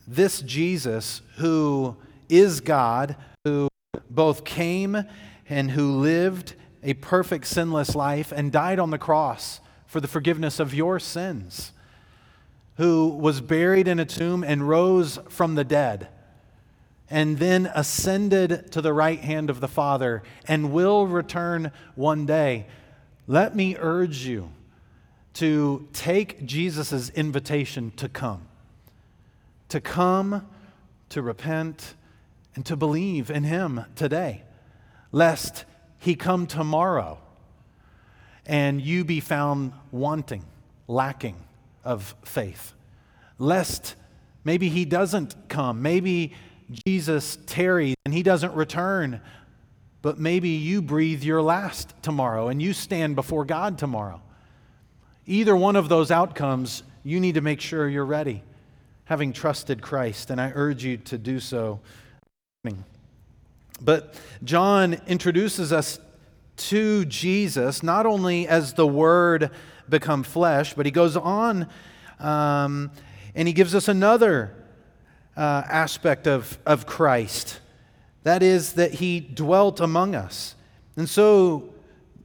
this 0.09 0.41
Jesus, 0.41 1.23
who 1.37 1.97
is 2.29 2.61
God, 2.61 3.15
who 3.45 3.69
both 4.11 4.45
came 4.45 5.05
and 5.49 5.71
who 5.71 5.93
lived 5.93 6.55
a 6.83 6.95
perfect 6.95 7.47
sinless 7.47 7.95
life 7.95 8.33
and 8.33 8.51
died 8.51 8.81
on 8.81 8.91
the 8.91 8.99
cross 8.99 9.61
for 9.87 10.01
the 10.01 10.09
forgiveness 10.09 10.59
of 10.59 10.75
your 10.75 10.99
sins, 10.99 11.71
who 12.77 13.09
was 13.09 13.41
buried 13.41 13.89
in 13.89 13.99
a 13.99 14.05
tomb 14.05 14.45
and 14.45 14.69
rose 14.69 15.19
from 15.29 15.55
the 15.55 15.65
dead, 15.65 16.09
and 17.09 17.39
then 17.39 17.71
ascended 17.75 18.71
to 18.73 18.83
the 18.83 18.93
right 18.93 19.21
hand 19.21 19.49
of 19.49 19.61
the 19.61 19.69
Father 19.69 20.23
and 20.47 20.73
will 20.73 21.07
return 21.07 21.71
one 21.95 22.27
day. 22.27 22.67
Let 23.27 23.55
me 23.55 23.77
urge 23.79 24.27
you 24.27 24.51
to 25.35 25.89
take 25.93 26.45
Jesus' 26.45 27.11
invitation 27.11 27.93
to 27.97 28.09
come 28.09 28.49
to 29.69 29.81
come, 29.81 30.47
to 31.09 31.23
repent, 31.23 31.95
and 32.55 32.65
to 32.67 32.77
believe 32.77 33.31
in 33.31 33.45
Him 33.45 33.85
today, 33.95 34.43
lest 35.13 35.65
He 35.99 36.15
come 36.15 36.47
tomorrow 36.47 37.19
and 38.47 38.81
you 38.81 39.05
be 39.05 39.21
found 39.21 39.73
wanting, 39.91 40.45
lacking 40.87 41.37
of 41.87 42.15
faith. 42.25 42.75
Lest 43.39 43.95
maybe 44.45 44.69
He 44.69 44.85
doesn't 44.85 45.49
come, 45.49 45.81
maybe 45.81 46.35
Jesus 46.87 47.39
tarries 47.47 47.97
and 48.05 48.13
He 48.13 48.23
doesn't 48.23 48.53
return, 48.55 49.21
but 50.03 50.19
maybe 50.19 50.51
you 50.51 50.83
breathe 50.83 51.23
your 51.23 51.41
last 51.41 51.95
tomorrow 52.03 52.49
and 52.49 52.61
you 52.61 52.73
stand 52.73 53.17
before 53.17 53.45
God 53.45 53.79
tomorrow. 53.79 54.21
Either 55.27 55.57
one 55.57 55.77
of 55.77 55.89
those 55.89 56.11
outcomes, 56.11 56.83
you 57.03 57.21
need 57.21 57.37
to 57.37 57.41
make 57.41 57.61
sure 57.61 57.89
you're 57.89 58.05
ready 58.05 58.43
having 59.07 59.33
trusted 59.33 59.81
Christ, 59.81 60.31
and 60.31 60.41
I 60.41 60.53
urge 60.55 60.85
you 60.85 60.97
to 60.99 61.17
do 61.17 61.41
so. 61.41 61.81
But 63.81 64.15
John 64.43 64.95
introduces 65.07 65.73
us 65.73 66.01
to 66.57 67.05
Jesus 67.05 67.83
not 67.83 68.07
only 68.07 68.49
as 68.49 68.75
the 68.75 68.87
Word 68.87 69.51
become 69.89 70.23
flesh, 70.23 70.75
but 70.75 70.87
he 70.87 70.93
goes 70.93 71.17
on 71.17 71.69
um, 72.19 72.91
and 73.35 73.47
he 73.47 73.55
gives 73.55 73.75
us 73.75 73.89
another 73.89 74.55
uh, 75.37 75.63
aspect 75.69 76.27
of, 76.27 76.59
of 76.65 76.87
Christ. 76.87 77.61
That 78.23 78.43
is, 78.43 78.73
that 78.75 78.95
he 78.95 79.21
dwelt 79.21 79.81
among 79.81 80.15
us. 80.15 80.55
And 80.97 81.09
so, 81.09 81.75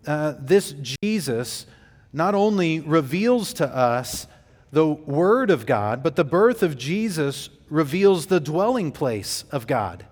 uh, 0.07 0.33
this 0.39 0.73
Jesus 1.03 1.65
not 2.13 2.33
only 2.33 2.79
reveals 2.79 3.53
to 3.53 3.67
us 3.67 4.27
the 4.71 4.87
Word 4.87 5.49
of 5.49 5.65
God, 5.65 6.01
but 6.01 6.15
the 6.15 6.23
birth 6.23 6.63
of 6.63 6.77
Jesus 6.77 7.49
reveals 7.69 8.27
the 8.27 8.39
dwelling 8.39 8.91
place 8.91 9.43
of 9.51 9.67
God. 9.67 10.05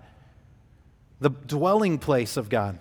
The 1.20 1.30
dwelling 1.30 1.98
place 1.98 2.36
of 2.36 2.48
God. 2.48 2.78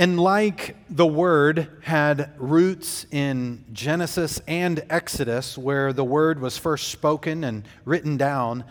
And 0.00 0.18
like 0.18 0.76
the 0.88 1.06
Word 1.06 1.68
had 1.82 2.30
roots 2.38 3.04
in 3.10 3.66
Genesis 3.70 4.40
and 4.48 4.82
Exodus, 4.88 5.58
where 5.58 5.92
the 5.92 6.02
Word 6.02 6.40
was 6.40 6.56
first 6.56 6.88
spoken 6.88 7.44
and 7.44 7.68
written 7.84 8.16
down, 8.16 8.64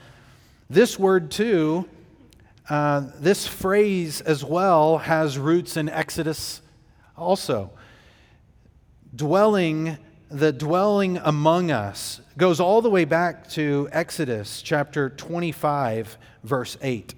this 0.72 0.98
word 0.98 1.30
too, 1.30 1.88
uh, 2.68 3.12
this 3.20 3.46
phrase 3.46 4.22
as 4.22 4.44
well, 4.44 4.98
has 4.98 5.38
roots 5.38 5.78
in 5.78 5.88
Exodus 5.88 6.64
also. 7.16 7.70
Dwelling, 9.16 10.00
the 10.32 10.52
dwelling 10.52 11.18
among 11.18 11.70
us, 11.70 12.22
goes 12.38 12.60
all 12.60 12.82
the 12.82 12.90
way 12.90 13.06
back 13.06 13.48
to 13.52 13.88
Exodus 13.92 14.64
chapter 14.64 15.12
25, 15.12 16.18
verse 16.44 16.76
8. 16.82 17.14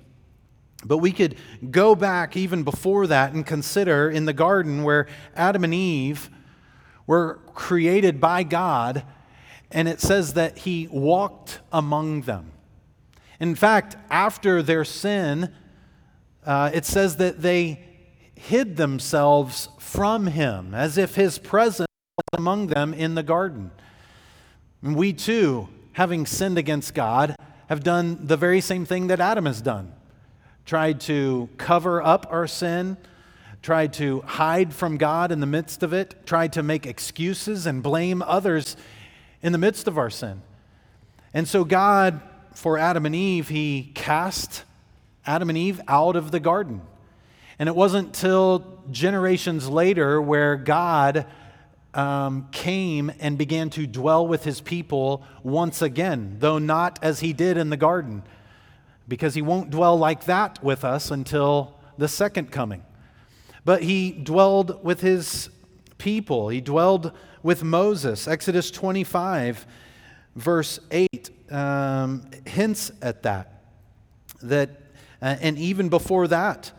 But 0.83 0.97
we 0.97 1.11
could 1.11 1.35
go 1.69 1.95
back 1.95 2.35
even 2.35 2.63
before 2.63 3.07
that 3.07 3.33
and 3.33 3.45
consider 3.45 4.09
in 4.09 4.25
the 4.25 4.33
garden 4.33 4.83
where 4.83 5.07
Adam 5.35 5.63
and 5.63 5.73
Eve 5.73 6.29
were 7.05 7.39
created 7.53 8.19
by 8.19 8.43
God, 8.43 9.03
and 9.69 9.87
it 9.87 9.99
says 9.99 10.33
that 10.33 10.59
he 10.59 10.87
walked 10.91 11.59
among 11.71 12.21
them. 12.21 12.51
In 13.39 13.55
fact, 13.55 13.95
after 14.09 14.61
their 14.61 14.85
sin, 14.85 15.53
uh, 16.45 16.71
it 16.73 16.85
says 16.85 17.17
that 17.17 17.41
they 17.41 17.83
hid 18.35 18.77
themselves 18.77 19.69
from 19.79 20.27
him 20.27 20.73
as 20.73 20.97
if 20.97 21.15
his 21.15 21.37
presence 21.37 21.87
was 22.17 22.39
among 22.39 22.67
them 22.67 22.93
in 22.93 23.15
the 23.15 23.23
garden. 23.23 23.71
And 24.81 24.95
we 24.95 25.13
too, 25.13 25.69
having 25.93 26.25
sinned 26.25 26.57
against 26.57 26.93
God, 26.93 27.35
have 27.67 27.83
done 27.83 28.25
the 28.25 28.37
very 28.37 28.61
same 28.61 28.85
thing 28.85 29.07
that 29.07 29.19
Adam 29.19 29.45
has 29.45 29.61
done 29.61 29.93
tried 30.65 31.01
to 31.01 31.49
cover 31.57 32.01
up 32.01 32.27
our 32.29 32.47
sin, 32.47 32.97
tried 33.61 33.93
to 33.93 34.21
hide 34.21 34.73
from 34.73 34.97
God 34.97 35.31
in 35.31 35.39
the 35.39 35.45
midst 35.45 35.83
of 35.83 35.93
it, 35.93 36.25
tried 36.25 36.53
to 36.53 36.63
make 36.63 36.85
excuses 36.85 37.65
and 37.65 37.83
blame 37.83 38.21
others 38.21 38.75
in 39.41 39.51
the 39.51 39.57
midst 39.57 39.87
of 39.87 39.97
our 39.97 40.09
sin. 40.09 40.41
And 41.33 41.47
so, 41.47 41.63
God, 41.63 42.21
for 42.53 42.77
Adam 42.77 43.05
and 43.05 43.15
Eve, 43.15 43.49
He 43.49 43.91
cast 43.95 44.63
Adam 45.25 45.49
and 45.49 45.57
Eve 45.57 45.81
out 45.87 46.15
of 46.15 46.31
the 46.31 46.39
garden. 46.39 46.81
And 47.59 47.69
it 47.69 47.75
wasn't 47.75 48.13
till 48.13 48.83
generations 48.89 49.69
later 49.69 50.21
where 50.21 50.55
God 50.55 51.27
um, 51.93 52.47
came 52.51 53.11
and 53.19 53.37
began 53.37 53.69
to 53.71 53.85
dwell 53.85 54.25
with 54.27 54.43
His 54.43 54.61
people 54.61 55.23
once 55.43 55.81
again, 55.81 56.37
though 56.39 56.57
not 56.57 56.99
as 57.01 57.19
He 57.19 57.33
did 57.33 57.57
in 57.57 57.69
the 57.69 57.77
garden 57.77 58.23
because 59.11 59.35
he 59.35 59.41
won't 59.41 59.69
dwell 59.69 59.97
like 59.97 60.23
that 60.23 60.63
with 60.63 60.85
us 60.85 61.11
until 61.11 61.77
the 61.97 62.07
second 62.07 62.49
coming. 62.49 62.81
But 63.65 63.83
he 63.83 64.13
dwelled 64.13 64.81
with 64.85 65.01
his 65.01 65.49
people, 65.97 66.47
he 66.47 66.61
dwelled 66.61 67.11
with 67.43 67.61
Moses. 67.61 68.25
Exodus 68.25 68.71
25, 68.71 69.67
verse 70.37 70.79
8, 70.91 71.29
um, 71.51 72.23
hints 72.45 72.93
at 73.01 73.23
that. 73.23 73.63
That, 74.43 74.69
uh, 75.21 75.35
and 75.41 75.57
even 75.57 75.89
before 75.89 76.29
that, 76.29 76.71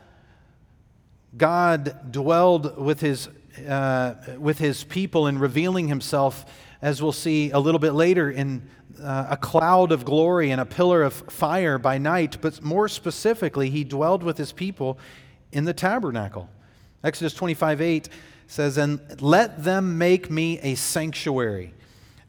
God 1.36 2.10
dwelled 2.10 2.78
with 2.78 3.00
his, 3.02 3.28
uh, 3.68 4.14
with 4.38 4.58
his 4.58 4.84
people 4.84 5.26
in 5.26 5.38
revealing 5.38 5.88
himself, 5.88 6.46
as 6.80 7.02
we'll 7.02 7.12
see 7.12 7.50
a 7.50 7.58
little 7.58 7.78
bit 7.78 7.92
later 7.92 8.30
in 8.30 8.70
uh, 9.02 9.26
a 9.30 9.36
cloud 9.36 9.92
of 9.92 10.04
glory 10.04 10.50
and 10.50 10.60
a 10.60 10.64
pillar 10.64 11.02
of 11.02 11.12
fire 11.12 11.78
by 11.78 11.98
night, 11.98 12.38
but 12.40 12.62
more 12.62 12.88
specifically, 12.88 13.70
he 13.70 13.84
dwelled 13.84 14.22
with 14.22 14.38
his 14.38 14.52
people 14.52 14.98
in 15.50 15.64
the 15.64 15.74
tabernacle. 15.74 16.48
Exodus 17.04 17.34
25 17.34 17.80
8 17.80 18.08
says, 18.46 18.78
And 18.78 19.00
let 19.20 19.64
them 19.64 19.98
make 19.98 20.30
me 20.30 20.58
a 20.60 20.74
sanctuary, 20.74 21.74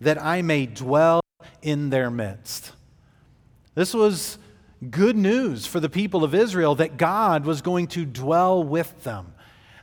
that 0.01 0.21
I 0.21 0.41
may 0.41 0.65
dwell 0.65 1.21
in 1.61 1.89
their 1.89 2.09
midst. 2.09 2.73
This 3.75 3.93
was 3.93 4.37
good 4.89 5.15
news 5.15 5.65
for 5.65 5.79
the 5.79 5.89
people 5.89 6.23
of 6.23 6.35
Israel 6.35 6.75
that 6.75 6.97
God 6.97 7.45
was 7.45 7.61
going 7.61 7.87
to 7.87 8.05
dwell 8.05 8.63
with 8.63 9.03
them, 9.03 9.33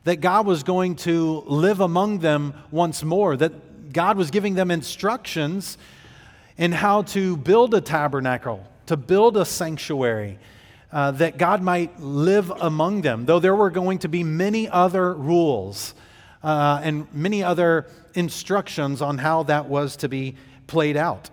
that 0.04 0.16
God 0.16 0.46
was 0.46 0.62
going 0.62 0.96
to 0.96 1.40
live 1.46 1.80
among 1.80 2.18
them 2.18 2.54
once 2.70 3.02
more, 3.02 3.36
that 3.36 3.92
God 3.92 4.16
was 4.16 4.30
giving 4.30 4.54
them 4.54 4.70
instructions 4.70 5.78
in 6.60 6.72
how 6.72 7.00
to 7.00 7.38
build 7.38 7.72
a 7.72 7.80
tabernacle, 7.80 8.62
to 8.84 8.94
build 8.94 9.38
a 9.38 9.46
sanctuary, 9.46 10.38
uh, 10.92 11.10
that 11.12 11.38
God 11.38 11.62
might 11.62 11.98
live 11.98 12.50
among 12.50 13.00
them, 13.00 13.24
though 13.24 13.40
there 13.40 13.56
were 13.56 13.70
going 13.70 13.98
to 14.00 14.08
be 14.08 14.22
many 14.22 14.68
other 14.68 15.14
rules 15.14 15.94
uh, 16.42 16.78
and 16.84 17.12
many 17.14 17.42
other 17.42 17.86
instructions 18.12 19.00
on 19.00 19.16
how 19.16 19.42
that 19.44 19.70
was 19.70 19.96
to 19.96 20.08
be 20.10 20.36
played 20.66 20.98
out. 20.98 21.30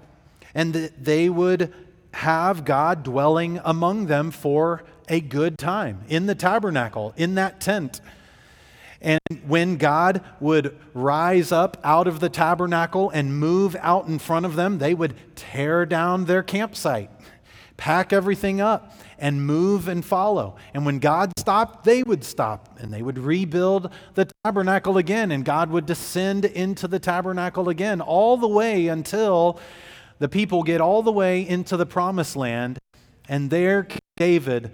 And 0.56 0.72
that 0.72 1.04
they 1.04 1.30
would 1.30 1.74
have 2.14 2.64
God 2.64 3.04
dwelling 3.04 3.60
among 3.66 4.06
them 4.06 4.32
for 4.32 4.86
a 5.10 5.20
good 5.20 5.58
time 5.58 6.04
in 6.08 6.28
the 6.28 6.36
tabernacle, 6.36 7.14
in 7.18 7.36
that 7.36 7.60
tent. 7.60 8.00
And 9.02 9.20
when 9.46 9.78
God 9.78 10.24
would 10.40 10.78
rise 10.94 11.52
up 11.52 11.78
out 11.84 12.08
of 12.08 12.20
the 12.20 12.30
tabernacle 12.30 13.10
and 13.10 13.40
move 13.40 13.76
out 13.80 14.08
in 14.08 14.20
front 14.20 14.46
of 14.46 14.56
them, 14.56 14.80
they 14.80 14.94
would 14.94 15.16
tear 15.36 15.86
down 15.86 16.26
their 16.26 16.44
campsite, 16.44 17.12
pack 17.78 18.12
everything 18.12 18.60
up, 18.60 18.94
and 19.20 19.46
move 19.46 19.88
and 19.88 20.06
follow. 20.06 20.56
And 20.74 20.86
when 20.86 21.00
God 21.00 21.32
stopped, 21.38 21.84
they 21.84 22.04
would 22.04 22.24
stop 22.24 22.78
and 22.80 22.94
they 22.94 23.02
would 23.02 23.18
rebuild 23.18 23.92
the 24.14 24.30
tabernacle 24.44 24.98
again, 24.98 25.32
and 25.32 25.44
God 25.44 25.70
would 25.72 25.86
descend 25.86 26.46
into 26.46 26.88
the 26.88 27.00
tabernacle 27.00 27.70
again, 27.70 28.02
all 28.02 28.38
the 28.38 28.48
way 28.48 28.88
until 28.88 29.60
the 30.20 30.30
people 30.30 30.64
get 30.64 30.82
all 30.82 31.04
the 31.04 31.12
way 31.12 31.48
into 31.48 31.78
the 31.78 31.86
promised 31.86 32.36
land, 32.36 32.80
and 33.30 33.50
there 33.50 33.88
David 34.18 34.72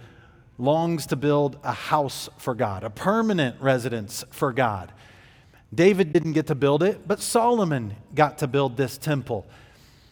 longs 0.64 1.06
to 1.08 1.16
build 1.16 1.58
a 1.64 1.74
house 1.74 2.30
for 2.38 2.56
God, 2.56 2.84
a 2.84 2.90
permanent 2.90 3.60
residence 3.60 4.24
for 4.32 4.54
God. 4.54 4.92
David 5.74 6.14
didn't 6.14 6.34
get 6.34 6.48
to 6.48 6.56
build 6.56 6.82
it, 6.84 7.08
but 7.08 7.20
Solomon 7.20 7.96
got 8.16 8.38
to 8.38 8.48
build 8.48 8.78
this 8.78 8.98
temple. 8.98 9.46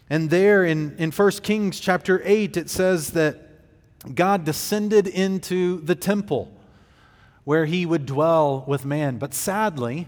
And 0.10 0.30
there 0.30 0.66
in, 0.66 0.98
in 0.98 1.12
1 1.12 1.32
Kings 1.44 1.80
chapter 1.80 2.22
8, 2.26 2.58
it 2.58 2.70
says 2.70 3.12
that 3.12 3.48
God 4.14 4.44
descended 4.44 5.08
into 5.08 5.80
the 5.82 5.96
temple 5.96 6.52
where 7.46 7.66
he 7.66 7.86
would 7.86 8.06
dwell 8.06 8.66
with 8.68 8.84
man. 8.84 9.18
But 9.18 9.34
sadly, 9.34 10.08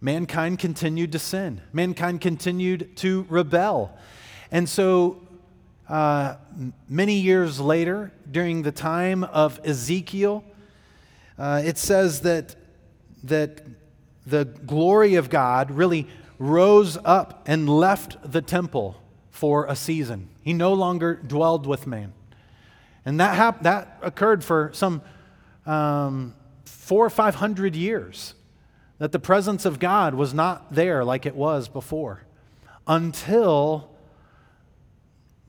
mankind 0.00 0.58
continued 0.58 1.12
to 1.12 1.18
sin, 1.18 1.60
mankind 1.72 2.20
continued 2.20 2.96
to 2.96 3.26
rebel. 3.28 3.96
And 4.50 4.68
so 4.68 5.25
uh, 5.88 6.36
many 6.88 7.14
years 7.14 7.60
later, 7.60 8.12
during 8.30 8.62
the 8.62 8.72
time 8.72 9.24
of 9.24 9.60
Ezekiel, 9.64 10.44
uh, 11.38 11.62
it 11.64 11.78
says 11.78 12.22
that, 12.22 12.56
that 13.24 13.62
the 14.26 14.44
glory 14.44 15.14
of 15.14 15.30
God 15.30 15.70
really 15.70 16.08
rose 16.38 16.98
up 17.04 17.44
and 17.46 17.68
left 17.68 18.32
the 18.32 18.42
temple 18.42 19.00
for 19.30 19.66
a 19.66 19.76
season. 19.76 20.28
He 20.42 20.52
no 20.52 20.72
longer 20.72 21.14
dwelled 21.14 21.66
with 21.66 21.86
man. 21.86 22.12
And 23.04 23.20
that, 23.20 23.36
hap- 23.36 23.62
that 23.62 23.98
occurred 24.02 24.42
for 24.42 24.70
some 24.72 25.02
um, 25.66 26.34
four 26.64 27.06
or 27.06 27.10
five 27.10 27.36
hundred 27.36 27.76
years, 27.76 28.34
that 28.98 29.12
the 29.12 29.18
presence 29.18 29.64
of 29.64 29.78
God 29.78 30.14
was 30.14 30.34
not 30.34 30.72
there 30.74 31.04
like 31.04 31.26
it 31.26 31.36
was 31.36 31.68
before 31.68 32.22
until 32.86 33.90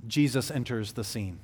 Jesus 0.07 0.49
enters 0.49 0.93
the 0.93 1.03
scene. 1.03 1.39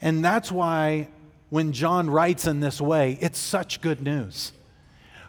And 0.00 0.24
that's 0.24 0.50
why 0.50 1.08
when 1.50 1.72
John 1.72 2.08
writes 2.08 2.46
in 2.46 2.60
this 2.60 2.80
way, 2.80 3.18
it's 3.20 3.38
such 3.38 3.80
good 3.80 4.00
news. 4.02 4.52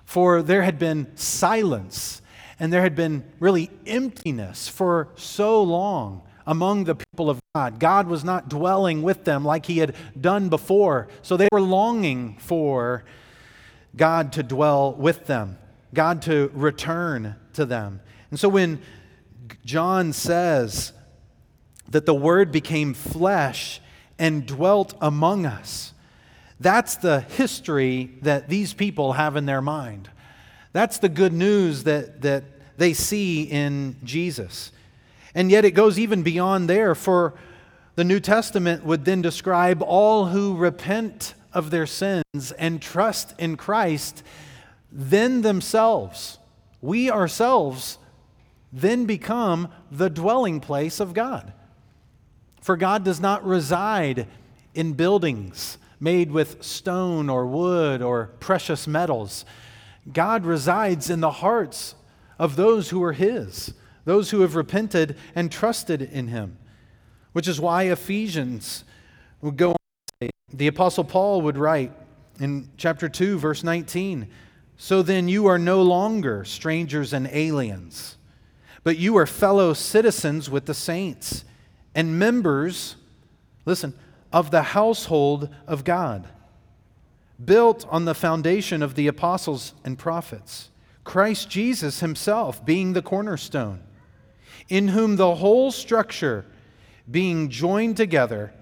For 0.05 0.41
there 0.41 0.63
had 0.63 0.77
been 0.79 1.15
silence 1.15 2.21
and 2.59 2.71
there 2.71 2.81
had 2.81 2.95
been 2.95 3.23
really 3.39 3.71
emptiness 3.87 4.67
for 4.67 5.09
so 5.15 5.63
long 5.63 6.21
among 6.45 6.83
the 6.83 6.95
people 6.95 7.29
of 7.29 7.39
God. 7.55 7.79
God 7.79 8.07
was 8.07 8.23
not 8.23 8.49
dwelling 8.49 9.01
with 9.01 9.23
them 9.23 9.43
like 9.43 9.65
he 9.65 9.79
had 9.79 9.95
done 10.19 10.49
before. 10.49 11.07
So 11.21 11.37
they 11.37 11.47
were 11.51 11.61
longing 11.61 12.37
for 12.39 13.03
God 13.95 14.33
to 14.33 14.43
dwell 14.43 14.93
with 14.93 15.25
them, 15.25 15.57
God 15.93 16.21
to 16.23 16.51
return 16.53 17.35
to 17.53 17.65
them. 17.65 18.01
And 18.29 18.39
so 18.39 18.47
when 18.47 18.81
John 19.65 20.13
says 20.13 20.93
that 21.91 22.05
the 22.05 22.13
Word 22.13 22.51
became 22.51 22.93
flesh 22.93 23.79
and 24.17 24.45
dwelt 24.45 24.93
among 25.01 25.45
us, 25.45 25.93
that's 26.59 26.95
the 26.95 27.21
history 27.21 28.11
that 28.21 28.47
these 28.49 28.73
people 28.73 29.13
have 29.13 29.35
in 29.35 29.45
their 29.45 29.61
mind. 29.61 30.09
That's 30.73 30.99
the 30.99 31.09
good 31.09 31.33
news 31.33 31.83
that, 31.85 32.21
that 32.21 32.43
they 32.77 32.93
see 32.93 33.43
in 33.43 33.97
Jesus. 34.03 34.71
And 35.33 35.49
yet 35.49 35.65
it 35.65 35.71
goes 35.71 35.97
even 35.97 36.23
beyond 36.23 36.69
there, 36.69 36.93
for 36.93 37.33
the 37.95 38.03
New 38.03 38.19
Testament 38.19 38.85
would 38.85 39.05
then 39.05 39.21
describe 39.21 39.81
all 39.81 40.27
who 40.27 40.55
repent 40.55 41.33
of 41.53 41.71
their 41.71 41.85
sins 41.85 42.51
and 42.57 42.81
trust 42.81 43.33
in 43.37 43.57
Christ, 43.57 44.23
then 44.91 45.41
themselves, 45.41 46.37
we 46.81 47.09
ourselves, 47.09 47.97
then 48.71 49.05
become 49.05 49.69
the 49.91 50.09
dwelling 50.09 50.59
place 50.59 50.99
of 50.99 51.13
God. 51.13 51.53
For 52.61 52.77
God 52.77 53.03
does 53.03 53.19
not 53.19 53.45
reside 53.45 54.27
in 54.73 54.93
buildings 54.93 55.77
made 55.99 56.31
with 56.31 56.63
stone 56.63 57.29
or 57.29 57.45
wood 57.45 58.01
or 58.01 58.27
precious 58.39 58.87
metals. 58.87 59.45
God 60.11 60.45
resides 60.45 61.09
in 61.09 61.19
the 61.19 61.31
hearts 61.31 61.95
of 62.39 62.55
those 62.55 62.89
who 62.89 63.03
are 63.03 63.13
His, 63.13 63.73
those 64.03 64.31
who 64.31 64.41
have 64.41 64.55
repented 64.55 65.15
and 65.35 65.51
trusted 65.51 66.01
in 66.01 66.27
Him. 66.27 66.57
Which 67.33 67.47
is 67.47 67.61
why 67.61 67.83
Ephesians 67.83 68.83
would 69.41 69.57
go 69.57 69.69
on 69.69 69.75
to 69.75 70.25
say, 70.25 70.29
the 70.51 70.67
Apostle 70.67 71.03
Paul 71.03 71.41
would 71.43 71.57
write 71.57 71.93
in 72.39 72.69
chapter 72.77 73.07
2, 73.07 73.37
verse 73.37 73.63
19 73.63 74.27
So 74.77 75.03
then 75.03 75.27
you 75.27 75.45
are 75.45 75.59
no 75.59 75.83
longer 75.83 76.43
strangers 76.43 77.13
and 77.13 77.27
aliens, 77.27 78.17
but 78.83 78.97
you 78.97 79.15
are 79.17 79.27
fellow 79.27 79.73
citizens 79.73 80.49
with 80.49 80.65
the 80.65 80.73
saints 80.73 81.45
and 81.93 82.17
members, 82.17 82.95
listen, 83.65 83.93
of 84.31 84.51
the 84.51 84.63
household 84.63 85.49
of 85.67 85.83
God, 85.83 86.27
built 87.43 87.85
on 87.89 88.05
the 88.05 88.15
foundation 88.15 88.81
of 88.81 88.95
the 88.95 89.07
apostles 89.07 89.73
and 89.83 89.97
prophets, 89.97 90.69
Christ 91.03 91.49
Jesus 91.49 91.99
himself 91.99 92.63
being 92.65 92.93
the 92.93 93.01
cornerstone, 93.01 93.81
in 94.69 94.89
whom 94.89 95.15
the 95.15 95.35
whole 95.35 95.71
structure, 95.71 96.45
being 97.09 97.49
joined 97.49 97.97
together, 97.97 98.53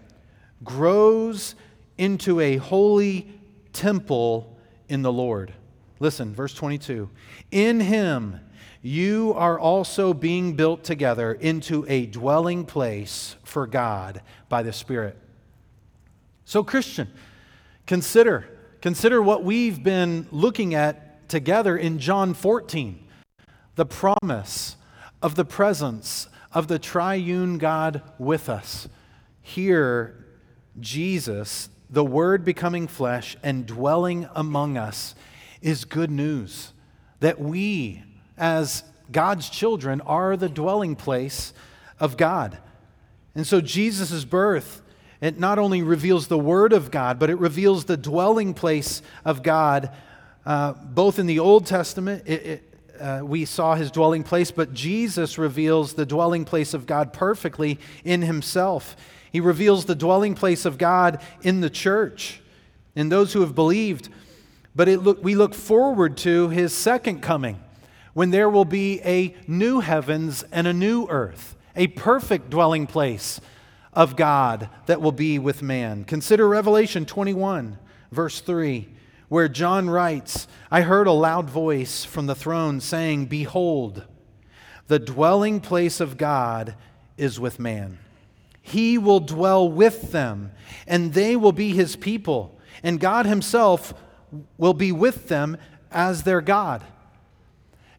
grows 0.63 1.55
into 1.97 2.39
a 2.39 2.57
holy 2.57 3.27
temple 3.73 4.57
in 4.87 5.01
the 5.01 5.11
Lord. 5.11 5.53
Listen, 5.99 6.33
verse 6.33 6.53
22. 6.53 7.09
In 7.51 7.79
him, 7.79 8.39
you 8.81 9.33
are 9.35 9.59
also 9.59 10.13
being 10.13 10.55
built 10.55 10.83
together 10.83 11.33
into 11.33 11.85
a 11.89 12.05
dwelling 12.05 12.65
place 12.65 13.35
for 13.43 13.67
God 13.67 14.21
by 14.47 14.63
the 14.63 14.71
Spirit. 14.71 15.17
So, 16.45 16.63
Christian, 16.63 17.09
consider, 17.85 18.49
consider 18.81 19.21
what 19.21 19.43
we've 19.43 19.83
been 19.83 20.27
looking 20.31 20.73
at 20.73 21.27
together 21.29 21.77
in 21.77 21.99
John 21.99 22.33
14 22.33 23.05
the 23.75 23.85
promise 23.85 24.75
of 25.21 25.35
the 25.35 25.45
presence 25.45 26.27
of 26.51 26.67
the 26.67 26.79
triune 26.79 27.57
God 27.57 28.01
with 28.17 28.49
us. 28.49 28.89
Here, 29.41 30.25
Jesus, 30.79 31.69
the 31.89 32.03
Word 32.03 32.43
becoming 32.43 32.87
flesh 32.87 33.37
and 33.41 33.65
dwelling 33.65 34.27
among 34.35 34.77
us, 34.77 35.15
is 35.61 35.85
good 35.85 36.11
news 36.11 36.73
that 37.21 37.39
we 37.39 38.03
as 38.39 38.83
God's 39.11 39.49
children 39.49 40.01
are 40.01 40.37
the 40.37 40.49
dwelling 40.49 40.95
place 40.95 41.53
of 41.99 42.17
God. 42.17 42.57
And 43.35 43.45
so 43.45 43.61
Jesus' 43.61 44.25
birth, 44.25 44.81
it 45.21 45.37
not 45.37 45.59
only 45.59 45.83
reveals 45.83 46.27
the 46.27 46.37
Word 46.37 46.73
of 46.73 46.89
God, 46.89 47.19
but 47.19 47.29
it 47.29 47.37
reveals 47.37 47.85
the 47.85 47.97
dwelling 47.97 48.53
place 48.53 49.01
of 49.25 49.43
God. 49.43 49.91
Uh, 50.45 50.73
both 50.73 51.19
in 51.19 51.25
the 51.25 51.39
Old 51.39 51.65
Testament, 51.65 52.23
it, 52.25 52.45
it, 52.45 52.73
uh, 52.99 53.21
we 53.23 53.45
saw 53.45 53.75
his 53.75 53.91
dwelling 53.91 54.23
place, 54.23 54.51
but 54.51 54.73
Jesus 54.73 55.37
reveals 55.37 55.93
the 55.93 56.05
dwelling 56.05 56.45
place 56.45 56.73
of 56.73 56.85
God 56.85 57.13
perfectly 57.13 57.79
in 58.03 58.21
himself. 58.21 58.95
He 59.31 59.39
reveals 59.39 59.85
the 59.85 59.95
dwelling 59.95 60.35
place 60.35 60.65
of 60.65 60.77
God 60.77 61.21
in 61.41 61.61
the 61.61 61.69
church, 61.69 62.41
in 62.95 63.09
those 63.09 63.33
who 63.33 63.41
have 63.41 63.53
believed. 63.53 64.09
But 64.75 64.87
look, 64.87 65.23
we 65.23 65.35
look 65.35 65.53
forward 65.53 66.17
to 66.17 66.49
his 66.49 66.73
second 66.73 67.21
coming 67.21 67.59
when 68.13 68.31
there 68.31 68.49
will 68.49 68.65
be 68.65 69.01
a 69.01 69.35
new 69.47 69.79
heavens 69.79 70.43
and 70.51 70.67
a 70.67 70.73
new 70.73 71.07
earth, 71.07 71.55
a 71.75 71.87
perfect 71.87 72.49
dwelling 72.49 72.87
place 72.87 73.39
of 73.93 74.15
God 74.15 74.69
that 74.85 75.01
will 75.01 75.11
be 75.11 75.39
with 75.39 75.61
man. 75.61 76.03
Consider 76.03 76.47
Revelation 76.47 77.05
21, 77.05 77.77
verse 78.11 78.41
3, 78.41 78.87
where 79.27 79.47
John 79.47 79.89
writes, 79.89 80.47
I 80.71 80.81
heard 80.81 81.07
a 81.07 81.11
loud 81.11 81.49
voice 81.49 82.03
from 82.05 82.25
the 82.25 82.35
throne 82.35 82.79
saying, 82.81 83.27
Behold, 83.27 84.05
the 84.87 84.99
dwelling 84.99 85.59
place 85.59 85.99
of 85.99 86.17
God 86.17 86.75
is 87.17 87.39
with 87.39 87.59
man. 87.59 87.99
He 88.61 88.97
will 88.97 89.19
dwell 89.19 89.69
with 89.69 90.11
them, 90.11 90.51
and 90.87 91.13
they 91.13 91.35
will 91.35 91.51
be 91.51 91.73
his 91.73 91.95
people, 91.95 92.59
and 92.83 92.99
God 92.99 93.25
himself 93.25 93.93
will 94.57 94.73
be 94.73 94.91
with 94.91 95.27
them 95.27 95.57
as 95.91 96.23
their 96.23 96.41
God. 96.41 96.83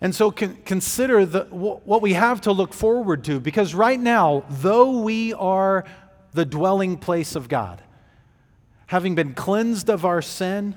And 0.00 0.14
so 0.14 0.30
con- 0.30 0.56
consider 0.64 1.26
the, 1.26 1.44
what 1.44 2.00
we 2.00 2.14
have 2.14 2.40
to 2.42 2.52
look 2.52 2.72
forward 2.72 3.24
to, 3.24 3.38
because 3.38 3.74
right 3.74 4.00
now, 4.00 4.44
though 4.48 5.02
we 5.02 5.34
are 5.34 5.84
the 6.32 6.46
dwelling 6.46 6.96
place 6.96 7.36
of 7.36 7.48
God, 7.48 7.82
having 8.86 9.14
been 9.14 9.34
cleansed 9.34 9.90
of 9.90 10.04
our 10.04 10.22
sin, 10.22 10.74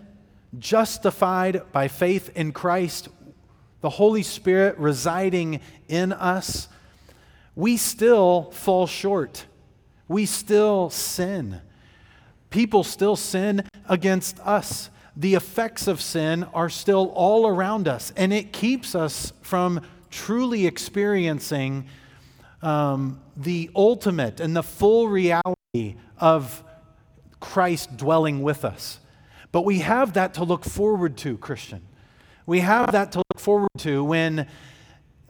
justified 0.60 1.62
by 1.72 1.88
faith 1.88 2.32
in 2.36 2.52
Christ, 2.52 3.08
the 3.82 3.90
Holy 3.90 4.24
Spirit 4.24 4.78
residing 4.78 5.62
in 5.88 6.12
us, 6.14 6.68
we 7.56 7.78
still 7.78 8.52
fall 8.52 8.88
short. 8.88 9.46
We 10.08 10.26
still 10.26 10.90
sin. 10.90 11.62
People 12.50 12.84
still 12.84 13.16
sin 13.16 13.64
against 13.88 14.40
us 14.42 14.90
the 15.16 15.36
effects 15.36 15.88
of 15.88 16.02
sin 16.02 16.44
are 16.54 16.70
still 16.70 17.12
all 17.16 17.48
around 17.48 17.88
us, 17.88 18.12
and 18.16 18.34
it 18.34 18.52
keeps 18.52 18.96
us 18.96 19.34
from 19.42 19.82
truly 20.10 20.66
experiencing 20.66 21.86
um, 22.62 23.20
the 23.36 23.70
ultimate 23.76 24.40
and 24.40 24.56
the 24.56 24.64
full 24.64 25.08
reality 25.08 25.96
of 26.18 26.64
Christ 27.40 27.98
dwelling 27.98 28.42
with 28.42 28.64
us. 28.64 29.00
But 29.52 29.66
we 29.66 29.80
have 29.80 30.14
that 30.14 30.34
to 30.36 30.44
look 30.44 30.66
forward 30.66 31.18
to, 31.18 31.38
Christian. 31.38 31.82
We 32.46 32.62
have 32.62 32.92
that 32.94 33.12
to 33.14 33.20
look 33.20 33.40
forward 33.40 33.70
to 33.80 34.04
when 34.04 34.48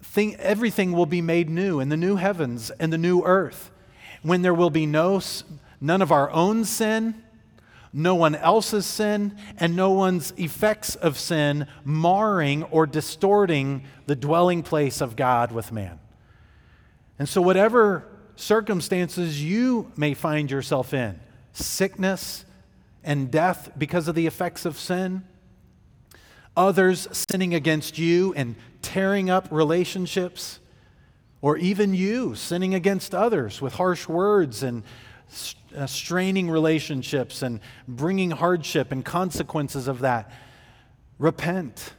thing, 0.01 0.35
everything 0.35 0.93
will 0.93 1.05
be 1.05 1.21
made 1.21 1.49
new 1.49 1.79
in 1.79 1.89
the 1.89 1.97
new 1.97 2.15
heavens 2.15 2.71
and 2.71 2.93
the 2.93 2.97
new 2.97 3.23
earth, 3.23 3.71
when 4.21 4.41
there 4.41 4.53
will 4.53 4.69
be 4.69 4.85
no, 4.85 5.21
none 5.81 6.01
of 6.01 6.11
our 6.11 6.29
own 6.31 6.65
sin 6.65 7.22
no 7.93 8.15
one 8.15 8.33
else's 8.33 8.87
sin, 8.87 9.37
and 9.57 9.75
no 9.75 9.91
one's 9.91 10.33
effects 10.35 10.95
of 10.95 11.19
sin 11.19 11.67
marring 11.85 12.63
or 12.63 12.87
distorting 12.87 13.83
the 14.07 14.15
dwelling 14.15 14.63
place 14.63 14.99
of 14.99 15.15
God 15.15 15.51
with 15.51 15.71
man. 15.71 15.99
And 17.19 17.29
so, 17.29 17.39
whatever 17.39 18.07
circumstances 18.35 19.43
you 19.43 19.91
may 19.95 20.15
find 20.15 20.49
yourself 20.49 20.91
in, 20.91 21.19
sickness 21.53 22.45
and 23.03 23.29
death 23.29 23.69
because 23.77 24.07
of 24.07 24.15
the 24.15 24.25
effects 24.25 24.65
of 24.65 24.79
sin, 24.79 25.23
others 26.57 27.07
sinning 27.11 27.53
against 27.53 27.99
you 27.99 28.33
and 28.33 28.55
tearing 28.81 29.29
up 29.29 29.47
relationships, 29.51 30.59
or 31.41 31.57
even 31.57 31.93
you 31.93 32.33
sinning 32.33 32.73
against 32.73 33.13
others 33.13 33.61
with 33.61 33.73
harsh 33.73 34.07
words 34.07 34.63
and 34.63 34.81
uh, 35.75 35.87
straining 35.87 36.49
relationships 36.49 37.41
and 37.41 37.59
bringing 37.87 38.31
hardship 38.31 38.91
and 38.91 39.03
consequences 39.03 39.87
of 39.87 39.99
that. 39.99 40.31
Repent 41.19 41.93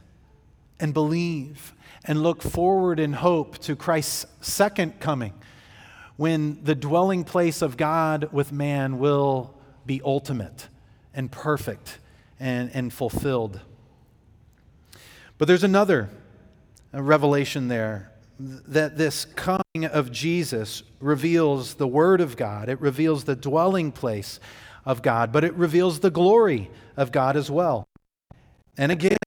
and 0.79 0.93
believe 0.93 1.73
and 2.03 2.21
look 2.21 2.41
forward 2.41 2.99
in 2.99 3.13
hope 3.13 3.57
to 3.59 3.75
Christ's 3.75 4.25
second 4.41 4.99
coming 4.99 5.33
when 6.17 6.63
the 6.63 6.75
dwelling 6.75 7.23
place 7.23 7.61
of 7.61 7.77
God 7.77 8.29
with 8.31 8.51
man 8.51 8.99
will 8.99 9.53
be 9.85 10.01
ultimate 10.03 10.67
and 11.13 11.31
perfect 11.31 11.99
and, 12.39 12.71
and 12.73 12.91
fulfilled. 12.91 13.59
But 15.37 15.47
there's 15.47 15.63
another 15.63 16.09
revelation 16.93 17.67
there 17.67 18.11
that 18.39 18.97
this 18.97 19.25
coming 19.25 19.85
of 19.91 20.11
Jesus 20.11 20.83
reveals 20.99 21.75
the 21.75 21.87
Word 21.87 22.21
of 22.21 22.35
God, 22.35 22.69
it 22.69 22.79
reveals 22.81 23.23
the 23.23 23.35
dwelling 23.35 23.91
place 23.91 24.39
of 24.85 25.01
God, 25.01 25.31
but 25.31 25.43
it 25.43 25.53
reveals 25.55 25.99
the 25.99 26.11
glory 26.11 26.69
of 26.97 27.11
God 27.11 27.35
as 27.37 27.49
well. 27.49 27.87
And 28.77 28.91
again, 28.91 29.17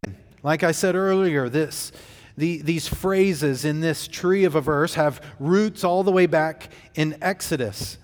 like 0.42 0.62
I 0.62 0.72
said 0.72 0.94
earlier, 0.94 1.48
this, 1.48 1.90
the, 2.36 2.62
these 2.62 2.86
phrases 2.86 3.64
in 3.64 3.80
this 3.80 4.06
tree 4.06 4.44
of 4.44 4.54
a 4.54 4.60
verse 4.60 4.94
have 4.94 5.20
roots 5.40 5.84
all 5.84 6.02
the 6.02 6.12
way 6.12 6.26
back 6.26 6.70
in 6.94 7.16
Exodus. 7.22 7.98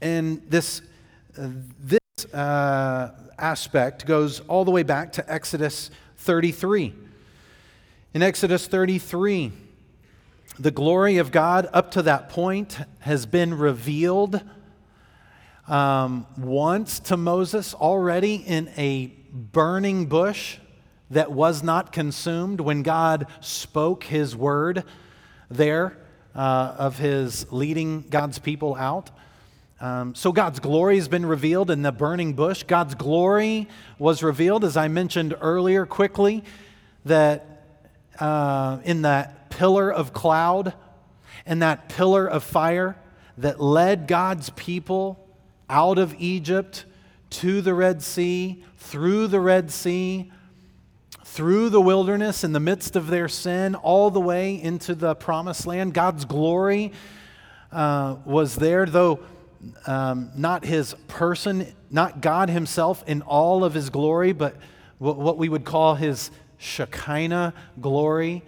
And 0.00 0.42
this, 0.48 0.82
this 1.36 1.98
uh, 2.32 3.10
aspect 3.38 4.06
goes 4.06 4.40
all 4.40 4.64
the 4.64 4.70
way 4.70 4.82
back 4.82 5.12
to 5.12 5.32
Exodus 5.32 5.90
33. 6.18 6.94
In 8.14 8.22
Exodus 8.22 8.66
33, 8.66 9.52
the 10.58 10.70
glory 10.72 11.18
of 11.18 11.30
God 11.30 11.68
up 11.72 11.92
to 11.92 12.02
that 12.02 12.30
point 12.30 12.78
has 13.00 13.26
been 13.26 13.54
revealed 13.54 14.42
um, 15.68 16.26
once 16.36 16.98
to 17.00 17.16
Moses 17.16 17.74
already 17.74 18.36
in 18.36 18.68
a 18.76 19.06
burning 19.32 20.06
bush 20.06 20.58
that 21.10 21.30
was 21.30 21.62
not 21.62 21.92
consumed 21.92 22.60
when 22.60 22.82
God 22.82 23.26
spoke 23.40 24.04
his 24.04 24.34
word 24.34 24.82
there 25.48 25.96
uh, 26.34 26.74
of 26.78 26.98
his 26.98 27.50
leading 27.52 28.02
God's 28.02 28.38
people 28.38 28.74
out. 28.74 29.10
Um, 29.80 30.16
so 30.16 30.32
God's 30.32 30.58
glory 30.58 30.96
has 30.96 31.06
been 31.06 31.24
revealed 31.24 31.70
in 31.70 31.82
the 31.82 31.92
burning 31.92 32.32
bush. 32.32 32.64
God's 32.64 32.96
glory 32.96 33.68
was 33.98 34.24
revealed, 34.24 34.64
as 34.64 34.76
I 34.76 34.88
mentioned 34.88 35.36
earlier 35.40 35.86
quickly, 35.86 36.42
that 37.04 37.64
uh, 38.18 38.78
in 38.84 39.02
that 39.02 39.37
pillar 39.50 39.90
of 39.90 40.12
cloud 40.12 40.74
and 41.46 41.62
that 41.62 41.88
pillar 41.88 42.26
of 42.26 42.44
fire 42.44 42.96
that 43.38 43.60
led 43.60 44.06
God's 44.06 44.50
people 44.50 45.26
out 45.70 45.98
of 45.98 46.14
Egypt 46.18 46.84
to 47.30 47.60
the 47.60 47.74
Red 47.74 48.02
Sea, 48.02 48.64
through 48.76 49.28
the 49.28 49.40
Red 49.40 49.70
Sea, 49.70 50.32
through 51.24 51.68
the 51.68 51.80
wilderness 51.80 52.42
in 52.42 52.52
the 52.52 52.60
midst 52.60 52.96
of 52.96 53.08
their 53.08 53.28
sin, 53.28 53.74
all 53.74 54.10
the 54.10 54.20
way 54.20 54.60
into 54.60 54.94
the 54.94 55.14
promised 55.14 55.66
land. 55.66 55.94
God's 55.94 56.24
glory 56.24 56.92
uh, 57.70 58.16
was 58.24 58.56
there, 58.56 58.86
though 58.86 59.20
um, 59.86 60.30
not 60.34 60.64
his 60.64 60.94
person, 61.06 61.66
not 61.90 62.20
God 62.20 62.48
himself 62.48 63.04
in 63.06 63.22
all 63.22 63.64
of 63.64 63.74
his 63.74 63.90
glory, 63.90 64.32
but 64.32 64.56
what 64.98 65.38
we 65.38 65.48
would 65.48 65.64
call 65.64 65.94
his 65.94 66.30
Shekinah 66.58 67.54
glory 67.80 68.42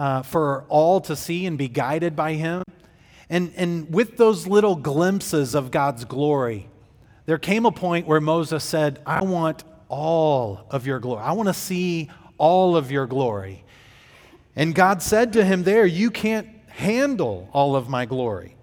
uh, 0.00 0.22
for 0.22 0.64
all 0.70 0.98
to 1.02 1.14
see 1.14 1.44
and 1.44 1.58
be 1.58 1.68
guided 1.68 2.16
by 2.16 2.32
Him. 2.32 2.62
And, 3.28 3.52
and 3.54 3.92
with 3.92 4.16
those 4.16 4.46
little 4.46 4.74
glimpses 4.74 5.54
of 5.54 5.70
God's 5.70 6.06
glory, 6.06 6.68
there 7.26 7.36
came 7.36 7.66
a 7.66 7.70
point 7.70 8.06
where 8.06 8.20
Moses 8.20 8.64
said, 8.64 8.98
I 9.04 9.22
want 9.22 9.62
all 9.90 10.66
of 10.70 10.86
your 10.86 11.00
glory. 11.00 11.22
I 11.22 11.32
want 11.32 11.48
to 11.48 11.54
see 11.54 12.08
all 12.38 12.78
of 12.78 12.90
your 12.90 13.06
glory. 13.06 13.62
And 14.56 14.74
God 14.74 15.02
said 15.02 15.34
to 15.34 15.44
him 15.44 15.64
there, 15.64 15.84
You 15.84 16.10
can't 16.10 16.48
handle 16.68 17.50
all 17.52 17.76
of 17.76 17.90
my 17.90 18.06
glory. 18.06 18.56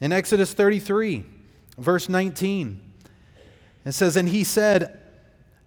In 0.00 0.10
Exodus 0.10 0.54
33, 0.54 1.22
verse 1.76 2.08
19, 2.08 2.80
it 3.84 3.92
says, 3.92 4.16
And 4.16 4.30
he 4.30 4.42
said, 4.42 4.98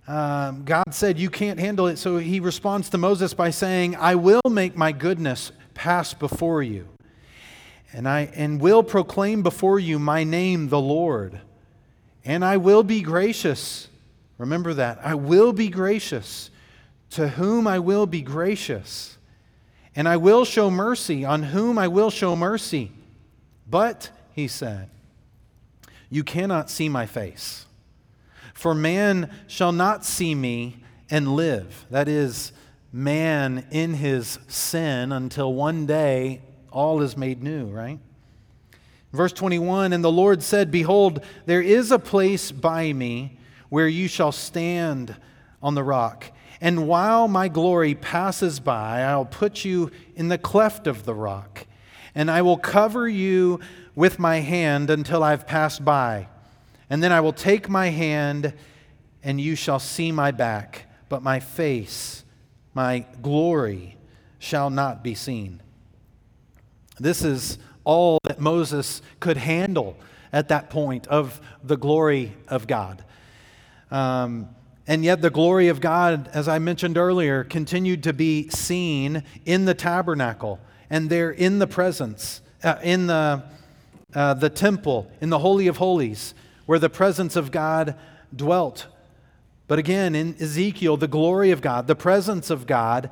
um, 0.10 0.64
God 0.66 0.92
said, 0.92 1.20
You 1.20 1.30
can't 1.30 1.60
handle 1.60 1.86
it. 1.86 1.98
So 1.98 2.18
he 2.18 2.40
responds 2.40 2.90
to 2.90 2.98
Moses 2.98 3.36
by 3.36 3.52
saying, 3.52 3.96
I 3.96 4.16
will 4.16 4.42
make 4.50 4.76
my 4.76 4.92
goodness 4.92 5.52
pass 5.76 6.16
before 6.16 6.64
you, 6.64 6.88
and, 7.94 8.08
I, 8.10 8.22
and 8.34 8.60
will 8.60 8.82
proclaim 8.82 9.44
before 9.44 9.80
you 9.80 10.00
my 10.00 10.24
name, 10.24 10.70
the 10.70 10.82
Lord. 10.82 11.40
And 12.26 12.44
I 12.44 12.58
will 12.58 12.82
be 12.82 13.02
gracious. 13.02 13.88
Remember 14.40 14.74
that. 14.74 15.00
I 15.04 15.14
will 15.14 15.54
be 15.54 15.70
gracious 15.70 16.50
to 17.12 17.28
whom 17.28 17.68
I 17.68 17.78
will 17.78 18.08
be 18.08 18.22
gracious. 18.22 19.18
And 19.96 20.08
I 20.08 20.18
will 20.18 20.44
show 20.44 20.72
mercy 20.72 21.24
on 21.24 21.44
whom 21.44 21.78
I 21.78 21.88
will 21.88 22.10
show 22.10 22.36
mercy. 22.36 22.92
But, 23.70 24.10
he 24.34 24.48
said, 24.48 24.90
you 26.10 26.24
cannot 26.24 26.72
see 26.72 26.90
my 26.90 27.06
face. 27.06 27.68
For 28.60 28.76
man 28.76 29.32
shall 29.48 29.72
not 29.72 30.04
see 30.04 30.36
me 30.36 30.84
and 31.10 31.34
live. 31.38 31.86
That 31.92 32.10
is, 32.10 32.52
man 32.92 33.66
in 33.72 33.94
his 33.94 34.38
sin 34.50 35.14
until 35.14 35.54
one 35.54 35.86
day 35.86 36.42
all 36.70 37.02
is 37.02 37.16
made 37.16 37.42
new, 37.42 37.68
right? 37.68 38.00
Verse 39.14 39.32
21 39.32 39.94
And 39.94 40.04
the 40.04 40.12
Lord 40.12 40.44
said, 40.44 40.72
Behold, 40.72 41.24
there 41.46 41.62
is 41.62 41.90
a 41.94 42.00
place 42.00 42.52
by 42.52 42.92
me 42.92 43.40
where 43.70 43.88
you 43.88 44.10
shall 44.10 44.34
stand 44.34 45.16
on 45.64 45.74
the 45.74 45.84
rock. 45.84 46.30
And 46.60 46.86
while 46.86 47.30
my 47.30 47.48
glory 47.48 47.96
passes 47.96 48.60
by, 48.60 49.04
I'll 49.04 49.24
put 49.24 49.64
you 49.64 49.90
in 50.18 50.28
the 50.28 50.38
cleft 50.38 50.86
of 50.86 51.06
the 51.06 51.16
rock, 51.16 51.66
and 52.14 52.30
I 52.30 52.42
will 52.42 52.58
cover 52.58 53.08
you 53.08 53.62
with 53.96 54.20
my 54.20 54.42
hand 54.42 54.90
until 54.90 55.24
I've 55.24 55.48
passed 55.48 55.86
by. 55.86 56.28
And 56.90 57.04
then 57.04 57.12
I 57.12 57.22
will 57.22 57.34
take 57.34 57.70
my 57.70 57.90
hand, 57.90 58.54
and 59.24 59.40
you 59.40 59.56
shall 59.56 59.80
see 59.80 60.12
my 60.12 60.32
back, 60.32 60.86
but 61.08 61.22
my 61.22 61.40
face, 61.40 62.24
my 62.74 63.06
glory, 63.22 63.98
shall 64.40 64.70
not 64.70 65.04
be 65.04 65.14
seen. 65.14 65.62
This 67.00 67.24
is 67.24 67.60
all 67.84 68.18
that 68.24 68.40
Moses 68.40 69.02
could 69.20 69.38
handle 69.38 69.98
at 70.34 70.50
that 70.50 70.70
point 70.70 71.08
of 71.08 71.40
the 71.64 71.78
glory 71.78 72.34
of 72.48 72.68
God. 72.68 73.04
Um, 73.92 74.50
and 74.88 75.04
yet, 75.04 75.22
the 75.22 75.30
glory 75.30 75.68
of 75.68 75.82
God, 75.82 76.30
as 76.34 76.48
I 76.48 76.58
mentioned 76.58 76.98
earlier, 76.98 77.44
continued 77.44 78.02
to 78.04 78.14
be 78.14 78.50
seen 78.50 79.24
in 79.46 79.66
the 79.66 79.76
tabernacle 79.76 80.60
and 80.90 81.12
there 81.12 81.30
in 81.30 81.60
the 81.60 81.68
presence, 81.68 82.42
uh, 82.64 82.78
in 82.82 83.06
the, 83.06 83.44
uh, 84.16 84.34
the 84.34 84.50
temple, 84.50 85.12
in 85.22 85.30
the 85.30 85.38
Holy 85.38 85.68
of 85.68 85.78
Holies 85.78 86.34
where 86.70 86.78
the 86.78 86.88
presence 86.88 87.36
of 87.36 87.50
God 87.50 87.96
dwelt. 88.36 88.86
But 89.68 89.80
again, 89.80 90.14
in 90.14 90.36
Ezekiel, 90.40 90.98
the 90.98 91.08
glory 91.08 91.50
of 91.50 91.62
God, 91.62 91.88
the 91.88 91.96
presence 91.96 92.52
of 92.52 92.68
God 92.68 93.10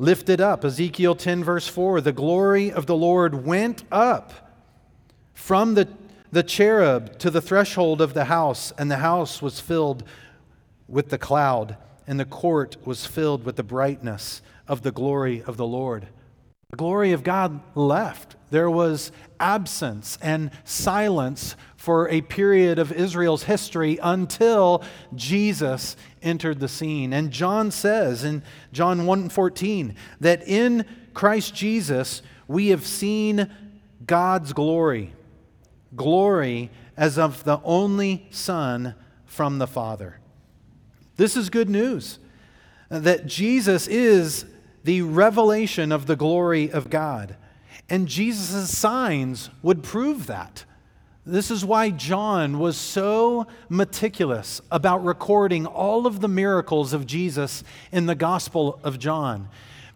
lifted 0.00 0.40
up. 0.40 0.64
Ezekiel 0.64 1.14
10, 1.14 1.44
verse 1.44 1.68
4 1.68 2.00
the 2.00 2.10
glory 2.10 2.72
of 2.72 2.86
the 2.86 2.96
Lord 2.96 3.46
went 3.46 3.84
up 3.92 4.50
from 5.32 5.74
the, 5.74 5.86
the 6.32 6.42
cherub 6.42 7.20
to 7.20 7.30
the 7.30 7.40
threshold 7.40 8.00
of 8.00 8.14
the 8.14 8.24
house, 8.24 8.72
and 8.76 8.90
the 8.90 8.96
house 8.96 9.40
was 9.40 9.60
filled 9.60 10.02
with 10.88 11.10
the 11.10 11.18
cloud, 11.18 11.76
and 12.04 12.18
the 12.18 12.24
court 12.24 12.78
was 12.84 13.06
filled 13.06 13.44
with 13.44 13.54
the 13.54 13.62
brightness 13.62 14.42
of 14.66 14.82
the 14.82 14.90
glory 14.90 15.40
of 15.44 15.56
the 15.56 15.68
Lord. 15.68 16.08
The 16.70 16.76
glory 16.76 17.12
of 17.12 17.22
God 17.22 17.62
left. 17.74 18.36
There 18.50 18.68
was 18.68 19.10
absence 19.40 20.18
and 20.20 20.50
silence 20.64 21.56
for 21.78 22.10
a 22.10 22.20
period 22.20 22.78
of 22.78 22.92
Israel's 22.92 23.44
history 23.44 23.98
until 24.02 24.82
Jesus 25.14 25.96
entered 26.20 26.60
the 26.60 26.68
scene. 26.68 27.14
And 27.14 27.30
John 27.30 27.70
says 27.70 28.22
in 28.22 28.42
John 28.70 29.06
1:14 29.06 29.94
that 30.20 30.46
in 30.46 30.84
Christ 31.14 31.54
Jesus 31.54 32.20
we 32.46 32.68
have 32.68 32.86
seen 32.86 33.50
God's 34.04 34.52
glory. 34.52 35.14
Glory 35.96 36.70
as 36.98 37.16
of 37.16 37.44
the 37.44 37.62
only 37.64 38.26
Son 38.30 38.94
from 39.24 39.56
the 39.56 39.66
Father. 39.66 40.20
This 41.16 41.34
is 41.34 41.48
good 41.48 41.70
news 41.70 42.18
that 42.90 43.24
Jesus 43.24 43.86
is 43.88 44.44
the 44.88 45.02
revelation 45.02 45.92
of 45.92 46.06
the 46.06 46.16
glory 46.16 46.72
of 46.72 46.88
God. 46.88 47.36
And 47.90 48.08
Jesus' 48.08 48.74
signs 48.74 49.50
would 49.60 49.82
prove 49.82 50.26
that. 50.28 50.64
This 51.26 51.50
is 51.50 51.62
why 51.62 51.90
John 51.90 52.58
was 52.58 52.78
so 52.78 53.46
meticulous 53.68 54.62
about 54.70 55.04
recording 55.04 55.66
all 55.66 56.06
of 56.06 56.20
the 56.20 56.26
miracles 56.26 56.94
of 56.94 57.06
Jesus 57.06 57.62
in 57.92 58.06
the 58.06 58.14
Gospel 58.14 58.80
of 58.82 58.98
John, 58.98 59.50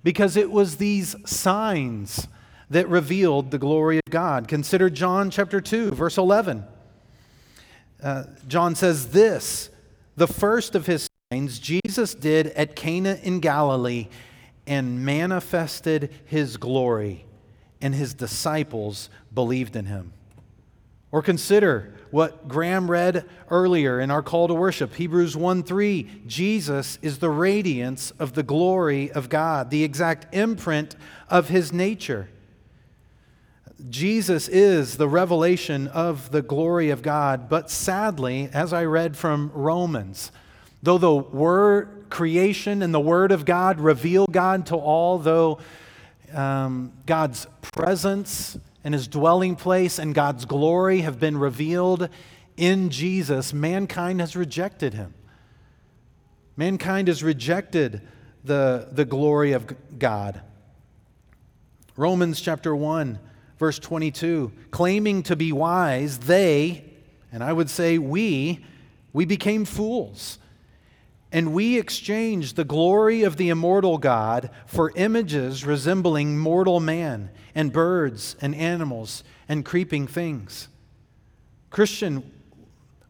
because 0.05 0.37
it 0.37 0.51
was 0.51 0.77
these 0.77 1.17
signs 1.25 2.29
that 2.69 2.87
revealed 2.87 3.51
the 3.51 3.57
glory 3.57 3.97
of 3.97 4.11
God. 4.11 4.47
Consider 4.47 4.91
John 4.91 5.31
chapter 5.31 5.63
2, 5.63 5.93
verse 5.93 6.19
11. 6.19 6.65
Uh, 8.03 8.25
John 8.47 8.75
says 8.75 9.09
this 9.09 9.71
the 10.17 10.29
first 10.29 10.75
of 10.75 10.85
his 10.85 11.09
signs 11.33 11.59
Jesus 11.59 12.15
did 12.15 12.49
at 12.49 12.77
Cana 12.77 13.19
in 13.23 13.41
Galilee 13.41 14.11
and 14.67 15.05
manifested 15.05 16.11
his 16.25 16.57
glory, 16.57 17.25
and 17.81 17.95
his 17.95 18.15
disciples 18.15 19.11
believed 19.35 19.77
in 19.77 19.87
him. 19.87 20.13
Or 21.11 21.23
consider 21.23 21.95
what 22.11 22.49
Graham 22.49 22.91
read 22.91 23.29
earlier 23.51 24.01
in 24.01 24.11
our 24.11 24.23
call 24.23 24.49
to 24.49 24.55
worship 24.55 24.95
Hebrews 24.95 25.37
1 25.37 25.63
3. 25.63 26.23
Jesus 26.27 26.99
is 27.03 27.19
the 27.19 27.31
radiance 27.31 28.13
of 28.19 28.35
the 28.35 28.43
glory 28.43 29.11
of 29.13 29.29
God, 29.29 29.71
the 29.71 29.85
exact 29.85 30.35
imprint 30.35 30.95
of 31.29 31.49
his 31.49 31.73
nature. 31.73 32.29
Jesus 33.89 34.49
is 34.49 34.97
the 34.97 35.09
revelation 35.09 35.89
of 35.89 36.31
the 36.31 36.43
glory 36.43 36.91
of 36.91 37.03
God, 37.03 37.49
but 37.49 37.71
sadly, 37.71 38.49
as 38.53 38.73
I 38.73 38.85
read 38.85 39.17
from 39.17 39.51
Romans, 39.55 40.31
though 40.83 40.99
the 40.99 41.15
word 41.15 42.02
creation 42.13 42.83
and 42.83 42.95
the 42.95 43.01
word 43.01 43.33
of 43.33 43.45
God 43.45 43.81
reveal 43.81 44.27
God 44.27 44.67
to 44.67 44.77
all, 44.77 45.19
though 45.19 45.59
um, 46.33 46.93
God's 47.07 47.47
presence 47.61 48.57
and 48.85 48.95
his 48.95 49.09
dwelling 49.09 49.57
place 49.57 49.99
and 49.99 50.15
God's 50.15 50.45
glory 50.45 51.01
have 51.01 51.19
been 51.19 51.39
revealed 51.39 52.09
in 52.57 52.91
Jesus, 52.91 53.53
mankind 53.53 54.21
has 54.21 54.37
rejected 54.37 54.95
him. 54.95 55.15
Mankind 56.57 57.09
has 57.09 57.23
rejected 57.23 58.03
the, 58.45 58.89
the 58.93 59.07
glory 59.07 59.53
of 59.53 59.75
God. 59.99 60.43
Romans 61.97 62.41
chapter 62.41 62.77
1 62.77 63.19
verse 63.63 63.79
22, 63.79 64.51
claiming 64.73 65.23
to 65.23 65.37
be 65.37 65.53
wise, 65.53 66.19
they, 66.19 66.85
and 67.31 67.45
I 67.45 67.53
would 67.53 67.71
say 67.71 67.97
we, 67.97 68.59
we 69.13 69.25
became 69.25 69.65
fools. 69.65 70.39
And 71.33 71.55
we 71.55 71.79
exchange 71.79 72.55
the 72.55 72.65
glory 72.65 73.23
of 73.23 73.39
the 73.39 73.49
immortal 73.49 73.97
God 73.97 74.51
for 74.67 74.93
images 74.95 75.65
resembling 75.65 76.39
mortal 76.39 76.79
man 76.79 77.31
and 77.55 77.73
birds 77.73 78.37
and 78.43 78.55
animals 78.55 79.25
and 79.49 79.65
creeping 79.65 80.07
things. 80.07 80.69
Christian, 81.71 82.31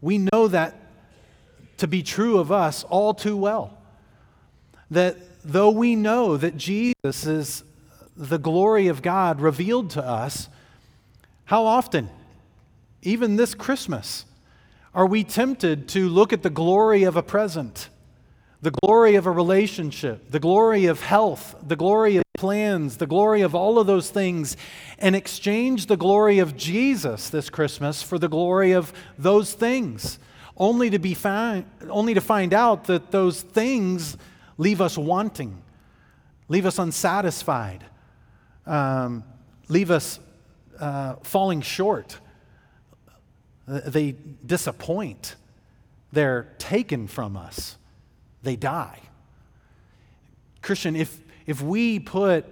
we 0.00 0.18
know 0.18 0.46
that 0.48 0.76
to 1.78 1.88
be 1.88 2.04
true 2.04 2.38
of 2.38 2.52
us 2.52 2.84
all 2.84 3.12
too 3.12 3.36
well. 3.36 3.76
That 4.88 5.16
though 5.44 5.70
we 5.70 5.96
know 5.96 6.36
that 6.36 6.56
Jesus 6.56 7.26
is 7.26 7.64
the 8.16 8.38
glory 8.38 8.86
of 8.86 9.02
God 9.02 9.40
revealed 9.40 9.90
to 9.90 10.04
us, 10.04 10.48
how 11.46 11.64
often, 11.64 12.08
even 13.02 13.34
this 13.34 13.54
Christmas, 13.54 14.26
are 14.94 15.06
we 15.06 15.24
tempted 15.24 15.88
to 15.88 16.08
look 16.08 16.32
at 16.32 16.44
the 16.44 16.50
glory 16.50 17.02
of 17.02 17.16
a 17.16 17.22
present, 17.22 17.88
the 18.62 18.70
glory 18.70 19.16
of 19.16 19.26
a 19.26 19.30
relationship, 19.30 20.30
the 20.30 20.38
glory 20.38 20.86
of 20.86 21.02
health, 21.02 21.56
the 21.66 21.74
glory 21.74 22.16
of 22.16 22.22
plans, 22.38 22.96
the 22.96 23.08
glory 23.08 23.42
of 23.42 23.56
all 23.56 23.78
of 23.78 23.88
those 23.88 24.08
things, 24.08 24.56
and 25.00 25.16
exchange 25.16 25.86
the 25.86 25.96
glory 25.96 26.38
of 26.38 26.56
Jesus 26.56 27.28
this 27.28 27.50
Christmas 27.50 28.02
for 28.02 28.20
the 28.20 28.28
glory 28.28 28.70
of 28.70 28.92
those 29.18 29.52
things, 29.52 30.20
only 30.56 30.90
to, 30.90 31.00
be 31.00 31.16
only 31.90 32.14
to 32.14 32.20
find 32.20 32.54
out 32.54 32.84
that 32.84 33.10
those 33.10 33.42
things 33.42 34.16
leave 34.56 34.80
us 34.80 34.96
wanting, 34.96 35.60
leave 36.48 36.64
us 36.64 36.78
unsatisfied, 36.78 37.84
um, 38.64 39.24
leave 39.68 39.90
us 39.90 40.20
uh, 40.78 41.14
falling 41.22 41.62
short. 41.62 42.18
They 43.66 44.14
disappoint. 44.44 45.34
They're 46.12 46.52
taken 46.58 47.08
from 47.08 47.36
us. 47.36 47.76
They 48.42 48.56
die. 48.56 49.00
Christian, 50.62 50.96
if, 50.96 51.18
if 51.46 51.60
we 51.60 51.98
put 51.98 52.44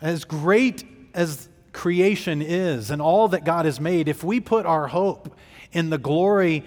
as 0.00 0.24
great 0.24 0.84
as 1.14 1.48
creation 1.72 2.42
is 2.42 2.90
and 2.90 3.00
all 3.00 3.28
that 3.28 3.44
God 3.44 3.64
has 3.64 3.80
made, 3.80 4.08
if 4.08 4.22
we 4.22 4.40
put 4.40 4.66
our 4.66 4.88
hope 4.88 5.36
in 5.72 5.90
the 5.90 5.98
glory 5.98 6.64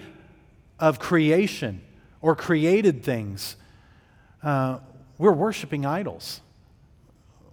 of 0.78 0.98
creation 0.98 1.80
or 2.20 2.34
created 2.34 3.02
things, 3.02 3.56
uh, 4.42 4.78
we're 5.18 5.32
worshiping 5.32 5.86
idols. 5.86 6.40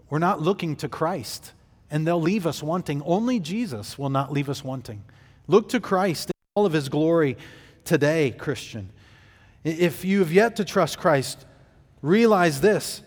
We're 0.09 0.19
not 0.19 0.41
looking 0.41 0.75
to 0.77 0.89
Christ, 0.89 1.53
and 1.89 2.05
they'll 2.05 2.21
leave 2.21 2.45
us 2.45 2.61
wanting. 2.61 3.01
Only 3.03 3.39
Jesus 3.39 3.97
will 3.97 4.09
not 4.09 4.31
leave 4.31 4.49
us 4.49 4.63
wanting. 4.63 5.03
Look 5.47 5.69
to 5.69 5.79
Christ 5.79 6.29
in 6.29 6.33
all 6.55 6.65
of 6.65 6.73
his 6.73 6.89
glory 6.89 7.37
today, 7.83 8.31
Christian. 8.31 8.89
If 9.63 10.03
you 10.03 10.19
have 10.19 10.31
yet 10.31 10.57
to 10.57 10.65
trust 10.65 10.97
Christ, 10.97 11.45
realize 12.01 12.61
this. 12.61 13.01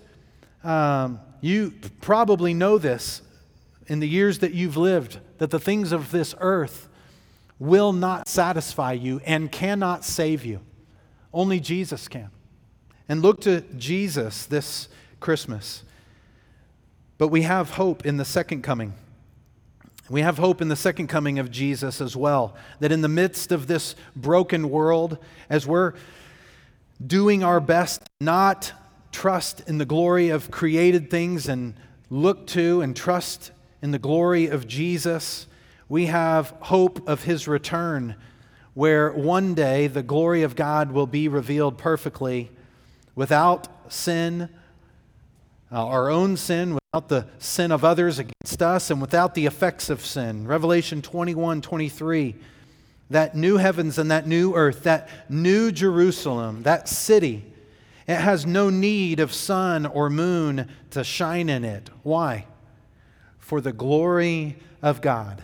Um, 0.65 1.21
you 1.41 1.75
probably 2.01 2.55
know 2.55 2.79
this 2.79 3.23
in 3.87 4.01
the 4.01 4.09
years 4.09 4.41
that 4.41 4.53
you've 4.53 4.77
lived 4.77 5.21
that 5.39 5.51
the 5.51 5.61
things 5.61 5.93
of 5.93 6.11
this 6.11 6.35
earth 6.41 6.89
will 7.59 7.93
not 7.93 8.29
satisfy 8.29 8.93
you 8.93 9.21
and 9.25 9.51
cannot 9.51 10.05
save 10.05 10.45
you. 10.45 10.61
Only 11.33 11.61
Jesus 11.61 12.09
can. 12.09 12.31
And 13.09 13.23
look 13.23 13.41
to 13.43 13.61
Jesus 13.77 14.47
this 14.47 14.89
Christmas. 15.21 15.85
But 17.19 17.29
we 17.29 17.43
have 17.43 17.71
hope 17.71 18.05
in 18.05 18.17
the 18.17 18.25
second 18.25 18.63
coming. 18.63 18.95
We 20.09 20.21
have 20.23 20.39
hope 20.39 20.61
in 20.61 20.69
the 20.69 20.77
second 20.77 21.09
coming 21.09 21.39
of 21.39 21.51
Jesus 21.51 22.01
as 22.01 22.17
well. 22.17 22.55
That 22.81 22.93
in 22.93 23.01
the 23.01 23.09
midst 23.09 23.53
of 23.53 23.67
this 23.67 23.97
broken 24.15 24.71
world, 24.71 25.19
as 25.49 25.67
we're 25.67 25.95
doing 27.05 27.45
our 27.45 27.61
best 27.61 28.03
not 28.21 28.73
trust 29.13 29.63
in 29.67 29.79
the 29.79 29.85
glory 29.85 30.29
of 30.29 30.51
created 30.51 31.11
things 31.11 31.49
and 31.49 31.75
look 32.11 32.47
to 32.47 32.81
and 32.81 32.97
trust 32.97 33.51
in 33.83 33.91
the 33.91 33.99
glory 33.99 34.47
of 34.47 34.67
Jesus, 34.67 35.47
we 35.89 36.07
have 36.07 36.55
hope 36.61 37.09
of 37.09 37.25
his 37.25 37.47
return, 37.47 38.17
where 38.75 39.13
one 39.13 39.55
day 39.55 39.87
the 39.87 40.03
glory 40.03 40.43
of 40.43 40.57
God 40.57 40.93
will 40.93 41.07
be 41.07 41.29
revealed 41.29 41.79
perfectly 41.79 42.51
without 43.15 43.69
sin, 43.93 44.49
uh, 45.73 45.87
our 45.87 46.11
own 46.11 46.37
sin 46.37 46.75
without 46.75 47.09
the 47.09 47.27
sin 47.39 47.73
of 47.73 47.85
others 47.85 48.19
against 48.19 48.63
us 48.63 48.91
and 48.91 49.01
without 49.01 49.35
the 49.35 49.47
effects 49.47 49.91
of 49.91 50.05
sin. 50.05 50.47
Revelation 50.47 51.03
21 51.03 51.61
23. 51.61 52.35
That 53.11 53.37
new 53.37 53.57
heavens 53.57 53.99
and 53.99 54.11
that 54.11 54.27
new 54.27 54.55
earth, 54.55 54.83
that 54.83 55.09
new 55.29 55.71
Jerusalem, 55.71 56.65
that 56.65 56.89
city, 56.89 57.45
it 58.07 58.17
has 58.17 58.47
no 58.47 58.71
need 58.71 59.21
of 59.21 59.33
sun 59.33 59.87
or 59.87 60.11
moon 60.11 60.69
to 60.91 61.05
shine 61.05 61.49
in 61.49 61.65
it. 61.65 61.91
Why? 62.03 62.47
For 63.39 63.61
the 63.61 63.73
glory 63.73 64.59
of 64.83 65.01
God. 65.01 65.43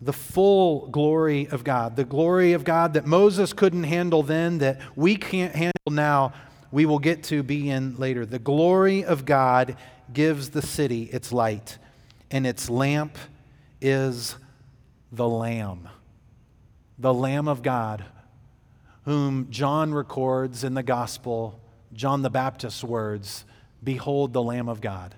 The 0.00 0.12
full 0.12 0.88
glory 0.88 1.48
of 1.48 1.64
God. 1.64 1.96
The 1.96 2.04
glory 2.04 2.52
of 2.52 2.64
God 2.64 2.94
that 2.94 3.06
Moses 3.06 3.52
couldn't 3.52 3.84
handle 3.84 4.22
then, 4.22 4.58
that 4.58 4.80
we 4.96 5.16
can't 5.16 5.54
handle 5.54 5.72
now, 5.90 6.32
we 6.70 6.86
will 6.86 6.98
get 6.98 7.22
to 7.24 7.42
be 7.42 7.70
in 7.70 7.96
later. 7.96 8.26
The 8.26 8.38
glory 8.38 9.04
of 9.04 9.24
God 9.24 9.76
gives 10.12 10.50
the 10.50 10.60
city 10.60 11.04
its 11.04 11.32
light, 11.32 11.78
and 12.30 12.46
its 12.46 12.68
lamp 12.68 13.16
is 13.80 14.36
the 15.12 15.28
Lamb, 15.28 15.88
the 16.98 17.14
Lamb 17.14 17.48
of 17.48 17.62
God, 17.62 18.04
whom 19.04 19.50
John 19.50 19.92
records 19.92 20.64
in 20.64 20.74
the 20.74 20.82
Gospel, 20.82 21.60
John 21.92 22.22
the 22.22 22.30
Baptist's 22.30 22.84
words 22.84 23.44
Behold 23.82 24.32
the 24.32 24.42
Lamb 24.42 24.68
of 24.68 24.80
God, 24.80 25.14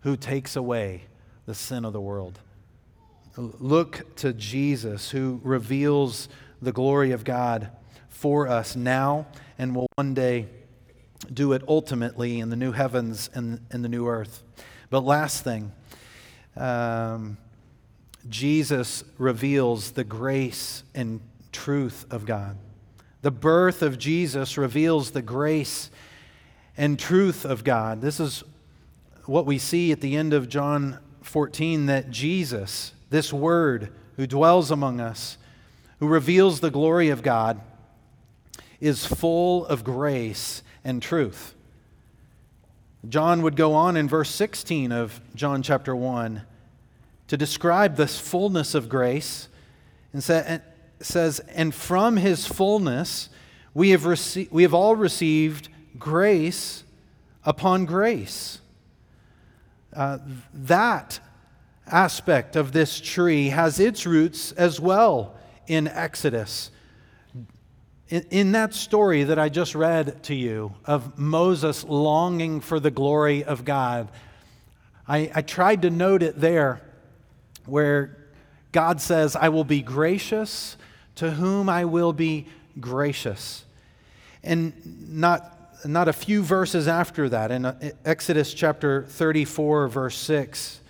who 0.00 0.16
takes 0.16 0.56
away 0.56 1.04
the 1.46 1.54
sin 1.54 1.84
of 1.84 1.92
the 1.92 2.00
world. 2.00 2.38
Look 3.36 4.14
to 4.16 4.32
Jesus, 4.32 5.10
who 5.10 5.40
reveals 5.42 6.28
the 6.60 6.72
glory 6.72 7.12
of 7.12 7.24
God 7.24 7.70
for 8.08 8.46
us 8.48 8.76
now 8.76 9.26
and 9.58 9.74
will 9.74 9.86
one 9.96 10.14
day 10.14 10.46
do 11.32 11.52
it 11.52 11.62
ultimately 11.66 12.40
in 12.40 12.50
the 12.50 12.56
new 12.56 12.72
heavens 12.72 13.30
and, 13.34 13.60
and 13.70 13.84
the 13.84 13.88
new 13.88 14.06
earth. 14.06 14.42
But 14.90 15.00
last 15.00 15.42
thing, 15.42 15.72
um, 16.56 17.38
Jesus 18.28 19.04
reveals 19.18 19.92
the 19.92 20.04
grace 20.04 20.82
and 20.94 21.20
truth 21.52 22.06
of 22.10 22.26
God. 22.26 22.56
The 23.22 23.30
birth 23.30 23.82
of 23.82 23.98
Jesus 23.98 24.58
reveals 24.58 25.10
the 25.10 25.22
grace 25.22 25.90
and 26.76 26.98
truth 26.98 27.44
of 27.44 27.64
God. 27.64 28.00
This 28.00 28.20
is 28.20 28.42
what 29.24 29.46
we 29.46 29.58
see 29.58 29.92
at 29.92 30.00
the 30.00 30.16
end 30.16 30.34
of 30.34 30.48
John 30.48 30.98
14 31.22 31.86
that 31.86 32.10
Jesus, 32.10 32.92
this 33.10 33.32
Word 33.32 33.92
who 34.16 34.26
dwells 34.26 34.70
among 34.70 35.00
us, 35.00 35.38
who 36.00 36.06
reveals 36.06 36.60
the 36.60 36.70
glory 36.70 37.08
of 37.08 37.22
God, 37.22 37.60
is 38.80 39.06
full 39.06 39.64
of 39.66 39.84
grace 39.84 40.62
and 40.84 41.02
truth. 41.02 41.54
John 43.08 43.42
would 43.42 43.56
go 43.56 43.74
on 43.74 43.96
in 43.96 44.08
verse 44.08 44.30
16 44.30 44.92
of 44.92 45.20
John 45.34 45.62
chapter 45.62 45.94
1 45.94 46.42
to 47.34 47.38
describe 47.38 47.96
this 47.96 48.16
fullness 48.16 48.76
of 48.76 48.88
grace 48.88 49.48
and 50.12 50.22
says, 50.22 51.40
And 51.40 51.74
from 51.74 52.16
his 52.16 52.46
fullness 52.46 53.28
we 53.74 53.90
have, 53.90 54.02
rece- 54.02 54.48
we 54.52 54.62
have 54.62 54.72
all 54.72 54.94
received 54.94 55.68
grace 55.98 56.84
upon 57.44 57.86
grace. 57.86 58.60
Uh, 59.92 60.18
that 60.52 61.18
aspect 61.88 62.54
of 62.54 62.70
this 62.70 63.00
tree 63.00 63.48
has 63.48 63.80
its 63.80 64.06
roots 64.06 64.52
as 64.52 64.78
well 64.78 65.34
in 65.66 65.88
Exodus. 65.88 66.70
In, 68.10 68.24
in, 68.30 68.52
that 68.52 68.74
story 68.74 69.24
that 69.24 69.40
I 69.40 69.48
just 69.48 69.74
read 69.74 70.22
to 70.24 70.36
you 70.36 70.72
of 70.84 71.18
Moses 71.18 71.82
longing 71.82 72.60
for 72.60 72.78
the 72.78 72.92
glory 72.92 73.42
of 73.42 73.64
God, 73.64 74.08
I, 75.08 75.32
I 75.34 75.42
tried 75.42 75.82
to 75.82 75.90
note 75.90 76.22
it 76.22 76.40
there 76.40 76.80
where 77.66 78.16
God 78.72 79.00
says, 79.00 79.36
I 79.36 79.48
will 79.48 79.64
be 79.64 79.82
gracious 79.82 80.76
to 81.16 81.30
whom 81.32 81.68
I 81.68 81.84
will 81.84 82.12
be 82.12 82.46
gracious. 82.80 83.64
And 84.42 84.72
not 85.08 85.54
not 85.86 86.08
a 86.08 86.12
few 86.12 86.42
verses 86.42 86.88
after 86.88 87.28
that, 87.28 87.50
in 87.50 87.66
uh, 87.66 87.90
Exodus 88.04 88.54
chapter 88.54 89.04
34, 89.04 89.88
verse 89.88 90.16
6, 90.16 90.80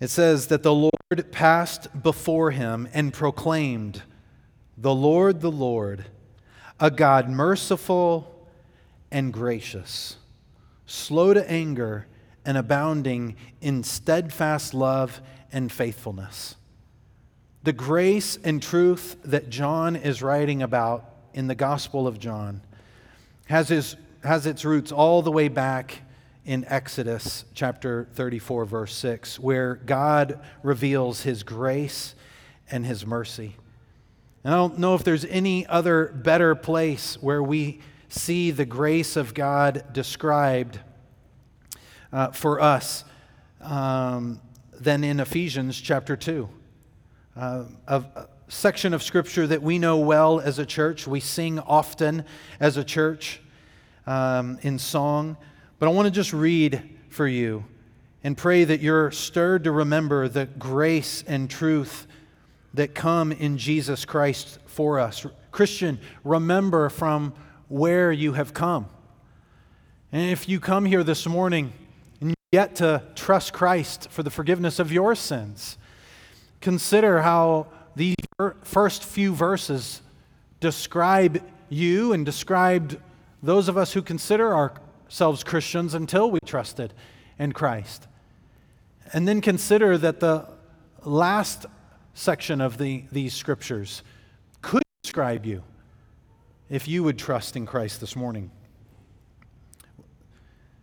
it 0.00 0.08
says 0.08 0.48
that 0.48 0.62
the 0.62 0.74
Lord 0.74 0.90
passed 1.30 2.02
before 2.02 2.50
him 2.50 2.88
and 2.92 3.12
proclaimed, 3.12 4.02
The 4.76 4.94
Lord, 4.94 5.40
the 5.40 5.50
Lord, 5.50 6.06
a 6.78 6.90
God 6.90 7.28
merciful 7.28 8.48
and 9.10 9.32
gracious, 9.32 10.16
slow 10.86 11.34
to 11.34 11.48
anger, 11.50 12.06
and 12.44 12.56
abounding 12.56 13.36
in 13.60 13.82
steadfast 13.82 14.72
love 14.72 15.20
and 15.52 15.70
faithfulness. 15.70 16.56
The 17.62 17.72
grace 17.72 18.38
and 18.42 18.62
truth 18.62 19.16
that 19.24 19.50
John 19.50 19.96
is 19.96 20.22
writing 20.22 20.62
about 20.62 21.04
in 21.34 21.46
the 21.46 21.54
Gospel 21.54 22.06
of 22.06 22.18
John 22.18 22.62
has, 23.46 23.68
his, 23.68 23.96
has 24.24 24.46
its 24.46 24.64
roots 24.64 24.92
all 24.92 25.22
the 25.22 25.30
way 25.30 25.48
back 25.48 26.02
in 26.44 26.64
Exodus 26.66 27.44
chapter 27.54 28.08
34, 28.14 28.64
verse 28.64 28.94
6, 28.94 29.38
where 29.38 29.74
God 29.74 30.40
reveals 30.62 31.22
his 31.22 31.42
grace 31.42 32.14
and 32.70 32.86
his 32.86 33.04
mercy. 33.04 33.56
And 34.42 34.54
I 34.54 34.56
don't 34.56 34.78
know 34.78 34.94
if 34.94 35.04
there's 35.04 35.26
any 35.26 35.66
other 35.66 36.06
better 36.06 36.54
place 36.54 37.20
where 37.20 37.42
we 37.42 37.80
see 38.08 38.50
the 38.50 38.64
grace 38.64 39.16
of 39.16 39.34
God 39.34 39.84
described 39.92 40.80
uh, 42.12 42.30
for 42.32 42.60
us 42.60 43.04
um, 43.60 44.40
than 44.80 45.04
in 45.04 45.20
Ephesians 45.20 45.78
chapter 45.78 46.16
2. 46.16 46.48
Uh, 47.36 47.64
a, 47.86 47.96
a 47.98 48.28
section 48.48 48.94
of 48.94 49.02
scripture 49.02 49.46
that 49.46 49.62
we 49.62 49.78
know 49.78 49.98
well 49.98 50.40
as 50.40 50.58
a 50.58 50.66
church, 50.66 51.06
we 51.06 51.20
sing 51.20 51.58
often 51.60 52.24
as 52.58 52.78
a 52.78 52.82
church 52.82 53.40
um, 54.06 54.58
in 54.62 54.78
song. 54.78 55.36
But 55.78 55.86
I 55.86 55.92
want 55.92 56.06
to 56.06 56.10
just 56.10 56.32
read 56.32 56.82
for 57.10 57.28
you 57.28 57.64
and 58.24 58.36
pray 58.36 58.64
that 58.64 58.80
you're 58.80 59.10
stirred 59.10 59.64
to 59.64 59.72
remember 59.72 60.28
the 60.28 60.46
grace 60.46 61.22
and 61.26 61.48
truth 61.48 62.06
that 62.74 62.94
come 62.94 63.32
in 63.32 63.58
Jesus 63.58 64.04
Christ 64.04 64.58
for 64.66 64.98
us. 64.98 65.26
Christian, 65.50 65.98
remember 66.24 66.88
from 66.88 67.34
where 67.68 68.10
you 68.12 68.32
have 68.32 68.54
come. 68.54 68.88
And 70.12 70.30
if 70.30 70.48
you 70.48 70.58
come 70.58 70.86
here 70.86 71.04
this 71.04 71.26
morning 71.26 71.72
yet 72.52 72.74
to 72.76 73.02
trust 73.14 73.52
Christ 73.52 74.10
for 74.10 74.22
the 74.22 74.30
forgiveness 74.30 74.78
of 74.78 74.90
your 74.90 75.14
sins, 75.14 75.78
consider 76.60 77.22
how 77.22 77.68
these 77.94 78.16
first 78.62 79.04
few 79.04 79.34
verses 79.34 80.02
describe 80.58 81.42
you 81.68 82.12
and 82.12 82.26
described 82.26 82.96
those 83.42 83.68
of 83.68 83.76
us 83.76 83.92
who 83.92 84.02
consider 84.02 84.52
ourselves 84.54 85.44
Christians 85.44 85.94
until 85.94 86.30
we 86.30 86.40
trusted 86.44 86.92
in 87.38 87.52
Christ. 87.52 88.06
And 89.12 89.26
then 89.26 89.40
consider 89.40 89.96
that 89.98 90.20
the 90.20 90.48
last 91.04 91.66
section 92.14 92.60
of 92.60 92.78
the, 92.78 93.04
these 93.10 93.32
scriptures 93.32 94.02
could 94.60 94.82
describe 95.02 95.46
you 95.46 95.62
if 96.68 96.86
you 96.86 97.02
would 97.02 97.18
trust 97.18 97.56
in 97.56 97.64
Christ 97.64 98.00
this 98.00 98.14
morning. 98.14 98.50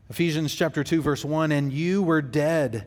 Ephesians 0.09 0.53
chapter 0.53 0.83
2 0.83 1.01
verse 1.01 1.25
1 1.25 1.51
and 1.51 1.71
you 1.71 2.01
were 2.01 2.21
dead 2.21 2.85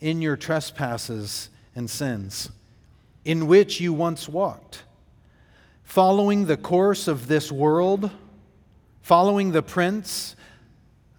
in 0.00 0.22
your 0.22 0.36
trespasses 0.36 1.50
and 1.74 1.88
sins 1.90 2.50
in 3.24 3.46
which 3.46 3.80
you 3.80 3.92
once 3.92 4.28
walked 4.28 4.82
following 5.82 6.46
the 6.46 6.56
course 6.56 7.06
of 7.06 7.28
this 7.28 7.52
world 7.52 8.10
following 9.04 9.52
the 9.52 9.62
prince 9.62 10.34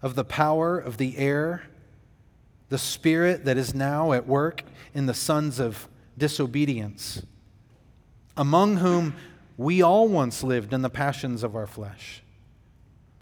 of 0.02 0.16
the 0.16 0.24
power 0.24 0.76
of 0.76 0.96
the 0.96 1.16
air, 1.16 1.62
the 2.68 2.78
spirit 2.78 3.44
that 3.44 3.56
is 3.56 3.74
now 3.74 4.12
at 4.12 4.26
work 4.26 4.64
in 4.92 5.06
the 5.06 5.14
sons 5.14 5.60
of 5.60 5.88
disobedience, 6.18 7.22
among 8.36 8.78
whom 8.78 9.14
we 9.56 9.82
all 9.82 10.08
once 10.08 10.42
lived 10.42 10.72
in 10.72 10.82
the 10.82 10.90
passions 10.90 11.44
of 11.44 11.54
our 11.54 11.66
flesh, 11.68 12.24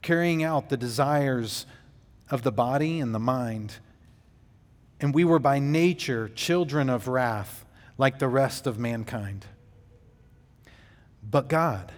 carrying 0.01 0.43
out 0.43 0.71
the 0.71 0.79
desires 0.79 1.67
of 2.31 2.43
the 2.43 2.53
body 2.53 3.01
and 3.01 3.15
the 3.15 3.19
mind. 3.19 3.75
And 5.01 5.15
we 5.15 5.25
were 5.25 5.39
by 5.39 5.59
nature 5.59 6.29
children 6.29 6.89
of 6.89 7.09
wrath, 7.09 7.65
like 7.99 8.19
the 8.19 8.29
rest 8.29 8.67
of 8.67 8.79
mankind. 8.79 9.47
But 11.29 11.49
God, 11.49 11.93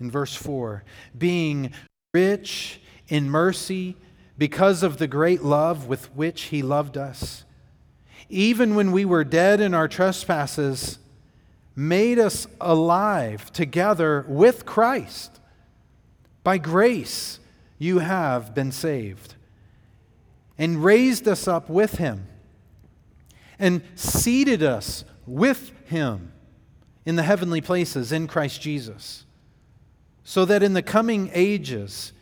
in 0.00 0.10
verse 0.10 0.34
4, 0.34 0.84
being 1.16 1.72
rich 2.12 2.80
in 3.08 3.30
mercy 3.30 3.96
because 4.38 4.82
of 4.82 4.98
the 4.98 5.06
great 5.06 5.42
love 5.42 5.86
with 5.86 6.14
which 6.14 6.44
he 6.44 6.62
loved 6.62 6.96
us. 6.96 7.44
Even 8.28 8.74
when 8.74 8.92
we 8.92 9.04
were 9.04 9.24
dead 9.24 9.60
in 9.60 9.72
our 9.72 9.88
trespasses, 9.88 10.98
made 11.74 12.18
us 12.18 12.46
alive 12.60 13.52
together 13.52 14.24
with 14.28 14.66
Christ. 14.66 15.40
By 16.42 16.58
grace, 16.58 17.38
you 17.78 17.98
have 17.98 18.54
been 18.54 18.72
saved, 18.72 19.34
and 20.58 20.82
raised 20.82 21.28
us 21.28 21.46
up 21.46 21.68
with 21.68 21.98
him, 21.98 22.26
and 23.58 23.82
seated 23.94 24.62
us 24.62 25.04
with 25.26 25.72
him 25.86 26.32
in 27.04 27.16
the 27.16 27.22
heavenly 27.22 27.60
places 27.60 28.12
in 28.12 28.26
Christ 28.26 28.60
Jesus, 28.60 29.24
so 30.24 30.44
that 30.44 30.62
in 30.62 30.72
the 30.72 30.82
coming 30.82 31.30
ages, 31.34 32.12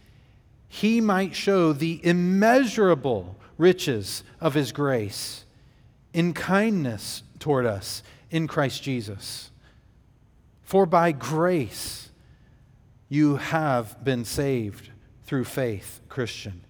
he 0.68 1.00
might 1.00 1.34
show 1.34 1.72
the 1.72 2.00
immeasurable 2.04 3.36
riches 3.56 4.24
of 4.40 4.54
his 4.54 4.72
grace 4.72 5.44
in 6.12 6.32
kindness 6.32 7.22
toward 7.38 7.66
us 7.66 8.02
in 8.30 8.46
Christ 8.46 8.82
Jesus. 8.82 9.50
For 10.62 10.86
by 10.86 11.12
grace 11.12 12.10
you 13.08 13.36
have 13.36 14.02
been 14.02 14.24
saved 14.24 14.90
through 15.24 15.44
faith, 15.44 16.00
Christian. 16.08 16.64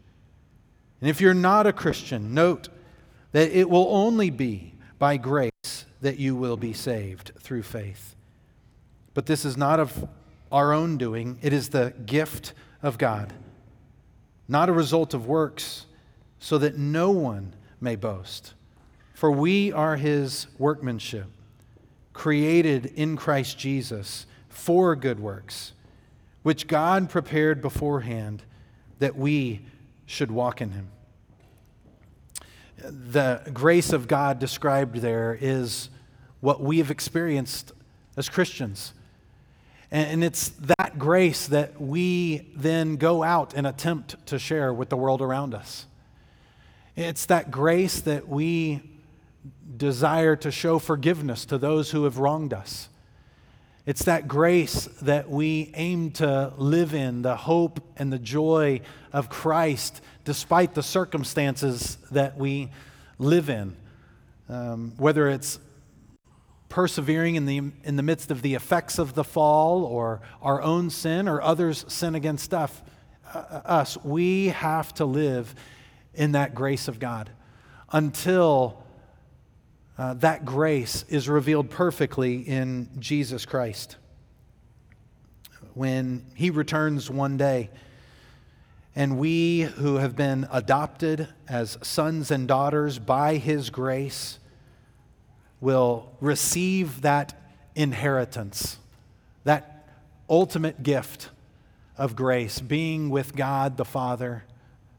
And 1.01 1.11
if 1.11 1.21
you're 1.21 1.35
not 1.35 1.67
a 1.67 1.73
Christian, 1.73 2.35
note 2.35 2.69
that 3.33 3.51
it 3.51 3.69
will 3.69 3.89
only 3.91 4.31
be 4.31 4.75
by 4.99 5.17
grace 5.17 5.51
that 6.01 6.19
you 6.19 6.37
will 6.37 6.57
be 6.57 6.73
saved 6.73 7.33
through 7.39 7.63
faith. 7.63 8.15
But 9.13 9.27
this 9.27 9.45
is 9.45 9.57
not 9.57 9.81
of 9.81 10.09
our 10.53 10.73
own 10.73 10.99
doing, 10.99 11.39
it 11.43 11.53
is 11.53 11.71
the 11.71 11.93
gift 12.07 12.53
of 12.83 12.97
God 12.97 13.33
not 14.49 14.69
a 14.69 14.73
result 14.73 15.15
of 15.15 15.27
works, 15.27 15.87
so 16.39 16.59
that 16.59 16.77
no 16.77 17.11
one 17.11 17.55
may 17.81 17.97
boast. 17.97 18.55
For 19.15 19.31
we 19.31 19.73
are 19.73 19.97
his 19.97 20.47
workmanship, 20.59 21.27
created 22.13 22.87
in 22.87 23.17
Christ 23.17 23.59
Jesus 23.59 24.27
for 24.49 24.95
good 24.95 25.19
works, 25.19 25.73
which 26.45 26.69
God 26.69 27.11
prepared 27.11 27.61
beforehand 27.61 28.45
that 29.01 29.17
we 29.17 29.67
should 30.07 30.31
walk 30.31 30.61
in 30.61 30.71
him. 30.71 30.89
The 32.79 33.43
grace 33.53 33.93
of 33.93 34.07
God 34.07 34.39
described 34.39 34.95
there 34.99 35.37
is 35.41 35.91
what 36.39 36.61
we 36.61 36.79
have 36.79 36.93
experienced 36.93 37.73
as 38.17 38.29
Christians 38.29 38.93
and 39.95 40.25
it's 40.25 40.49
that 40.79 40.99
grace 40.99 41.47
that 41.47 41.81
we 41.81 42.51
then 42.57 42.97
go 42.97 43.23
out 43.23 43.55
and 43.55 43.65
attempt 43.65 44.27
to 44.27 44.41
share 44.41 44.75
with 44.75 44.89
the 44.89 44.97
world 44.97 45.23
around 45.23 45.55
us. 45.55 45.87
It's 46.97 47.27
that 47.27 47.53
grace 47.53 48.01
that 48.01 48.29
we 48.29 48.83
desire 49.77 50.35
to 50.35 50.51
show 50.51 50.81
forgiveness 50.81 51.45
to 51.45 51.59
those 51.59 51.93
who 51.93 52.03
have 52.05 52.19
wronged 52.19 52.53
us. 52.53 52.89
It's 53.87 54.05
that 54.05 54.27
grace 54.27 54.87
that 55.03 55.29
we 55.29 55.71
aim 55.75 56.11
to 56.13 56.55
live 56.57 56.95
in, 56.95 57.21
the 57.21 57.37
hope 57.37 57.81
and 57.99 58.11
the 58.11 58.19
joy 58.19 58.81
of 59.13 59.29
Christ, 59.29 60.01
despite 60.25 60.73
the 60.73 60.83
circumstances 60.83 61.99
that 62.11 62.39
we 62.39 62.71
live 63.19 63.51
in. 63.51 63.77
Um, 64.49 64.95
whether 64.97 65.29
it's 65.29 65.59
persevering 66.71 67.35
in 67.35 67.45
the, 67.45 67.59
in 67.85 67.97
the 67.97 68.03
midst 68.03 68.31
of 68.31 68.41
the 68.41 68.55
effects 68.55 68.99
of 68.99 69.15
the 69.15 69.25
fall 69.25 69.85
or 69.85 70.23
our 70.41 70.63
own 70.63 70.89
sin 70.89 71.29
or 71.29 71.43
others' 71.43 71.85
sin 71.87 72.15
against 72.15 72.55
uh, 72.55 72.67
us, 73.35 73.99
we 74.03 74.49
have 74.49 74.95
to 74.95 75.05
live 75.05 75.55
in 76.15 76.33
that 76.33 76.55
grace 76.55 76.89
of 76.89 76.99
God 76.99 77.29
until 77.93 78.84
uh, 79.97 80.15
that 80.15 80.45
grace 80.45 81.05
is 81.09 81.29
revealed 81.29 81.71
perfectly 81.71 82.37
in 82.37 82.89
Jesus 82.99 83.47
Christ. 83.47 83.97
When 85.75 86.27
he 86.35 86.51
returns 86.51 87.11
one 87.11 87.37
day, 87.37 87.71
and 88.97 89.19
we 89.19 89.63
who 89.63 89.97
have 89.97 90.15
been 90.15 90.47
adopted 90.53 91.29
as 91.49 91.79
sons 91.83 92.31
and 92.31 92.47
daughters 92.47 92.99
by 92.99 93.37
his 93.37 93.71
grace 93.71 94.39
will 95.61 96.13
receive 96.21 97.01
that 97.03 97.35
inheritance, 97.75 98.79
that 99.43 99.89
ultimate 100.29 100.83
gift 100.83 101.31
of 101.97 102.15
grace, 102.15 102.61
being 102.61 103.11
with 103.11 103.35
God 103.35 103.77
the 103.77 103.85
Father, 103.85 104.45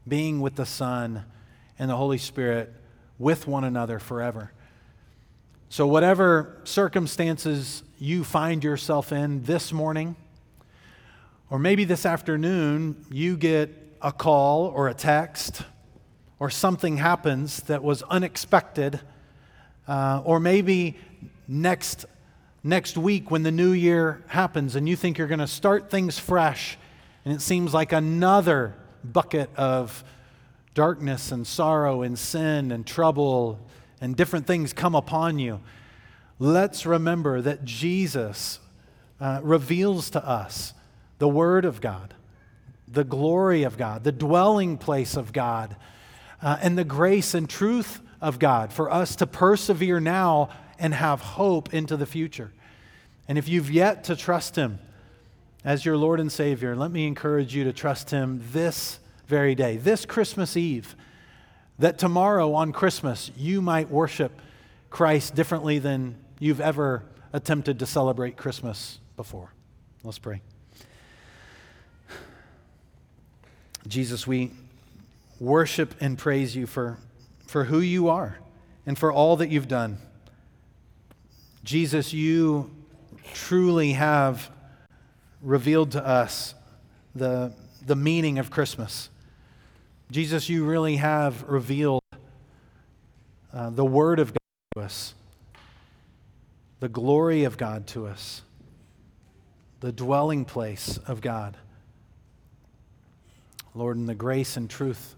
being 0.06 0.40
with 0.40 0.56
the 0.56 0.66
Son, 0.66 1.24
and 1.78 1.90
the 1.90 1.96
Holy 1.96 2.18
Spirit 2.18 2.72
with 3.18 3.46
one 3.46 3.64
another 3.64 3.98
forever. 3.98 4.52
So, 5.68 5.84
whatever 5.84 6.60
circumstances 6.62 7.82
you 7.98 8.22
find 8.22 8.62
yourself 8.62 9.10
in 9.10 9.42
this 9.42 9.72
morning, 9.72 10.14
or 11.50 11.58
maybe 11.58 11.84
this 11.84 12.06
afternoon, 12.06 13.04
you 13.10 13.36
get 13.36 13.70
a 14.00 14.12
call 14.12 14.66
or 14.66 14.86
a 14.88 14.94
text, 14.94 15.62
or 16.38 16.50
something 16.50 16.98
happens 16.98 17.64
that 17.64 17.82
was 17.82 18.04
unexpected, 18.04 19.00
uh, 19.88 20.22
or 20.24 20.38
maybe 20.38 20.96
next, 21.48 22.06
next 22.62 22.96
week 22.96 23.32
when 23.32 23.42
the 23.42 23.50
new 23.50 23.72
year 23.72 24.22
happens 24.28 24.76
and 24.76 24.88
you 24.88 24.94
think 24.94 25.18
you're 25.18 25.26
going 25.26 25.40
to 25.40 25.48
start 25.48 25.90
things 25.90 26.16
fresh, 26.16 26.78
and 27.24 27.34
it 27.34 27.40
seems 27.40 27.74
like 27.74 27.90
another 27.90 28.76
bucket 29.02 29.50
of 29.56 30.04
darkness 30.74 31.32
and 31.32 31.44
sorrow 31.44 32.02
and 32.02 32.16
sin 32.16 32.70
and 32.70 32.86
trouble 32.86 33.58
and 34.00 34.16
different 34.16 34.46
things 34.46 34.72
come 34.72 34.94
upon 34.94 35.38
you, 35.38 35.60
let's 36.38 36.86
remember 36.86 37.40
that 37.40 37.64
Jesus 37.64 38.60
uh, 39.20 39.40
reveals 39.42 40.10
to 40.10 40.26
us 40.26 40.74
the 41.18 41.28
Word 41.28 41.64
of 41.64 41.80
God, 41.80 42.14
the 42.86 43.04
glory 43.04 43.62
of 43.62 43.78
God, 43.78 44.04
the 44.04 44.12
dwelling 44.12 44.76
place 44.76 45.16
of 45.16 45.32
God, 45.32 45.76
uh, 46.42 46.58
and 46.60 46.76
the 46.76 46.84
grace 46.84 47.34
and 47.34 47.48
truth 47.48 48.00
of 48.20 48.38
God 48.38 48.72
for 48.72 48.90
us 48.90 49.16
to 49.16 49.26
persevere 49.26 50.00
now 50.00 50.50
and 50.78 50.92
have 50.94 51.20
hope 51.20 51.72
into 51.72 51.96
the 51.96 52.06
future. 52.06 52.52
And 53.28 53.38
if 53.38 53.48
you've 53.48 53.70
yet 53.70 54.04
to 54.04 54.16
trust 54.16 54.56
Him 54.56 54.78
as 55.64 55.84
your 55.84 55.96
Lord 55.96 56.20
and 56.20 56.30
Savior, 56.30 56.76
let 56.76 56.90
me 56.90 57.06
encourage 57.06 57.54
you 57.54 57.64
to 57.64 57.72
trust 57.72 58.10
Him 58.10 58.42
this 58.52 58.98
very 59.26 59.54
day, 59.54 59.76
this 59.76 60.04
Christmas 60.04 60.56
Eve, 60.56 60.94
that 61.78 61.98
tomorrow 61.98 62.54
on 62.54 62.72
Christmas 62.72 63.30
you 63.36 63.60
might 63.60 63.90
worship 63.90 64.32
Christ 64.90 65.34
differently 65.34 65.78
than 65.78 66.16
you've 66.38 66.60
ever 66.60 67.02
attempted 67.32 67.78
to 67.80 67.86
celebrate 67.86 68.36
Christmas 68.36 68.98
before. 69.16 69.52
Let's 70.02 70.18
pray. 70.18 70.40
Jesus, 73.86 74.26
we 74.26 74.50
worship 75.38 75.94
and 76.00 76.18
praise 76.18 76.56
you 76.56 76.66
for, 76.66 76.98
for 77.46 77.64
who 77.64 77.80
you 77.80 78.08
are 78.08 78.38
and 78.86 78.98
for 78.98 79.12
all 79.12 79.36
that 79.36 79.48
you've 79.48 79.68
done. 79.68 79.98
Jesus, 81.62 82.12
you 82.12 82.70
truly 83.34 83.92
have 83.92 84.50
revealed 85.42 85.92
to 85.92 86.04
us 86.04 86.54
the, 87.14 87.52
the 87.84 87.96
meaning 87.96 88.38
of 88.38 88.50
Christmas. 88.50 89.10
Jesus, 90.10 90.48
you 90.48 90.64
really 90.64 90.96
have 90.96 91.42
revealed 91.48 92.02
uh, 93.52 93.70
the 93.70 93.84
Word 93.84 94.20
of 94.20 94.32
God 94.32 94.38
to 94.76 94.82
us, 94.82 95.14
the 96.78 96.88
glory 96.88 97.42
of 97.42 97.56
God 97.56 97.88
to 97.88 98.06
us, 98.06 98.42
the 99.80 99.90
dwelling 99.90 100.44
place 100.44 100.98
of 101.08 101.20
God. 101.20 101.56
Lord, 103.74 103.96
in 103.96 104.06
the 104.06 104.14
grace 104.14 104.56
and 104.56 104.70
truth 104.70 105.16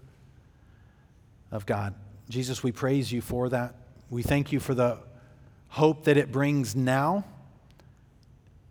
of 1.51 1.65
God. 1.65 1.93
Jesus, 2.27 2.63
we 2.63 2.71
praise 2.71 3.11
you 3.11 3.21
for 3.21 3.47
that. 3.49 3.75
We 4.09 4.23
thank 4.23 4.51
you 4.51 4.59
for 4.59 4.73
the 4.73 4.97
hope 5.69 6.05
that 6.05 6.17
it 6.17 6.31
brings 6.31 6.75
now 6.75 7.25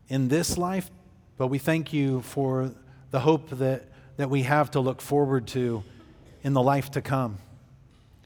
in 0.08 0.28
this 0.28 0.58
life, 0.58 0.90
but 1.36 1.46
we 1.46 1.58
thank 1.58 1.92
you 1.92 2.22
for 2.22 2.72
the 3.12 3.20
hope 3.20 3.50
that, 3.50 3.84
that 4.16 4.28
we 4.28 4.42
have 4.42 4.72
to 4.72 4.80
look 4.80 5.00
forward 5.00 5.46
to 5.48 5.84
in 6.48 6.54
the 6.54 6.62
life 6.62 6.90
to 6.90 7.02
come. 7.02 7.36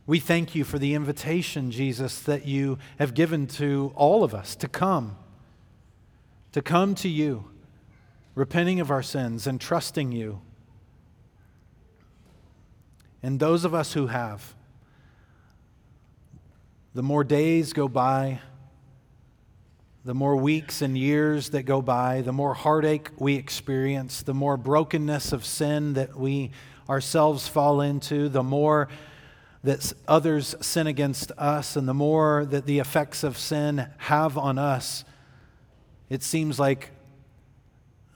We 0.07 0.21
thank 0.21 0.55
you 0.55 0.63
for 0.63 0.79
the 0.79 0.95
invitation, 0.95 1.73
Jesus, 1.73 2.21
that 2.21 2.47
you 2.47 2.79
have 3.01 3.15
given 3.15 3.49
to 3.49 3.93
all 3.97 4.23
of 4.23 4.33
us 4.33 4.55
to 4.57 4.69
come, 4.69 5.17
to 6.53 6.63
come 6.63 6.95
to 6.95 7.09
you, 7.09 7.51
repenting 8.37 8.79
of 8.79 8.93
our 8.93 9.03
sins 9.03 9.49
and 9.49 9.61
trusting 9.61 10.13
you. 10.13 10.41
And 13.25 13.41
those 13.41 13.65
of 13.65 13.75
us 13.75 13.93
who 13.93 14.07
have, 14.07 14.55
the 16.95 17.03
more 17.03 17.25
days 17.25 17.73
go 17.73 17.89
by, 17.89 18.39
the 20.05 20.15
more 20.15 20.37
weeks 20.37 20.81
and 20.81 20.97
years 20.97 21.51
that 21.51 21.65
go 21.65 21.83
by, 21.83 22.21
the 22.21 22.33
more 22.33 22.55
heartache 22.55 23.11
we 23.19 23.35
experience, 23.35 24.23
the 24.23 24.33
more 24.33 24.57
brokenness 24.57 25.33
of 25.33 25.45
sin 25.45 25.95
that 25.95 26.17
we 26.17 26.53
ourselves 26.93 27.49
fall 27.49 27.81
into, 27.81 28.29
the 28.29 28.43
more 28.43 28.87
that 29.65 29.95
others 30.07 30.55
sin 30.61 30.87
against 30.87 31.33
us, 31.39 31.75
and 31.75 31.89
the 31.89 31.95
more 31.95 32.45
that 32.45 32.67
the 32.67 32.81
effects 32.81 33.25
of 33.25 33.39
sin 33.39 33.89
have 33.97 34.37
on 34.37 34.59
us, 34.59 35.03
it 36.11 36.23
seems 36.23 36.61
like 36.61 36.91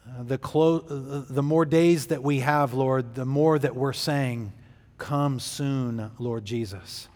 uh, 0.06 0.24
the, 0.24 0.36
clo- 0.36 0.84
uh, 0.90 1.32
the 1.32 1.42
more 1.42 1.64
days 1.64 2.08
that 2.08 2.22
we 2.22 2.40
have, 2.40 2.74
Lord, 2.74 3.14
the 3.14 3.24
more 3.24 3.58
that 3.58 3.74
we're 3.74 3.94
saying, 3.94 4.52
Come 4.98 5.40
soon, 5.40 6.10
Lord 6.18 6.44
Jesus. 6.44 7.08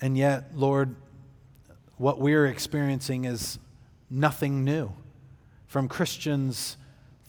And 0.00 0.16
yet, 0.16 0.52
Lord, 0.54 0.94
what 1.96 2.20
we're 2.20 2.46
experiencing 2.46 3.24
is 3.24 3.58
nothing 4.08 4.64
new 4.64 4.92
from 5.66 5.88
Christians 5.88 6.76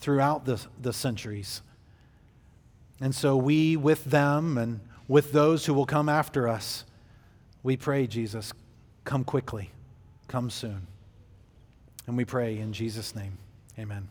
throughout 0.02 0.46
the, 0.46 0.60
the 0.82 0.92
centuries. 0.92 1.62
And 3.02 3.16
so 3.16 3.36
we, 3.36 3.76
with 3.76 4.06
them 4.06 4.58
and 4.58 4.80
with 5.08 5.32
those 5.32 5.66
who 5.66 5.74
will 5.74 5.88
come 5.88 6.08
after 6.08 6.48
us, 6.48 6.86
we 7.64 7.76
pray, 7.76 8.08
Jesus, 8.08 8.54
come 9.04 9.24
quickly, 9.24 9.72
come 10.28 10.50
soon. 10.52 10.88
And 12.08 12.16
we 12.16 12.26
pray 12.26 12.60
in 12.60 12.74
Jesus' 12.74 13.16
name. 13.16 13.38
Amen. 13.78 14.08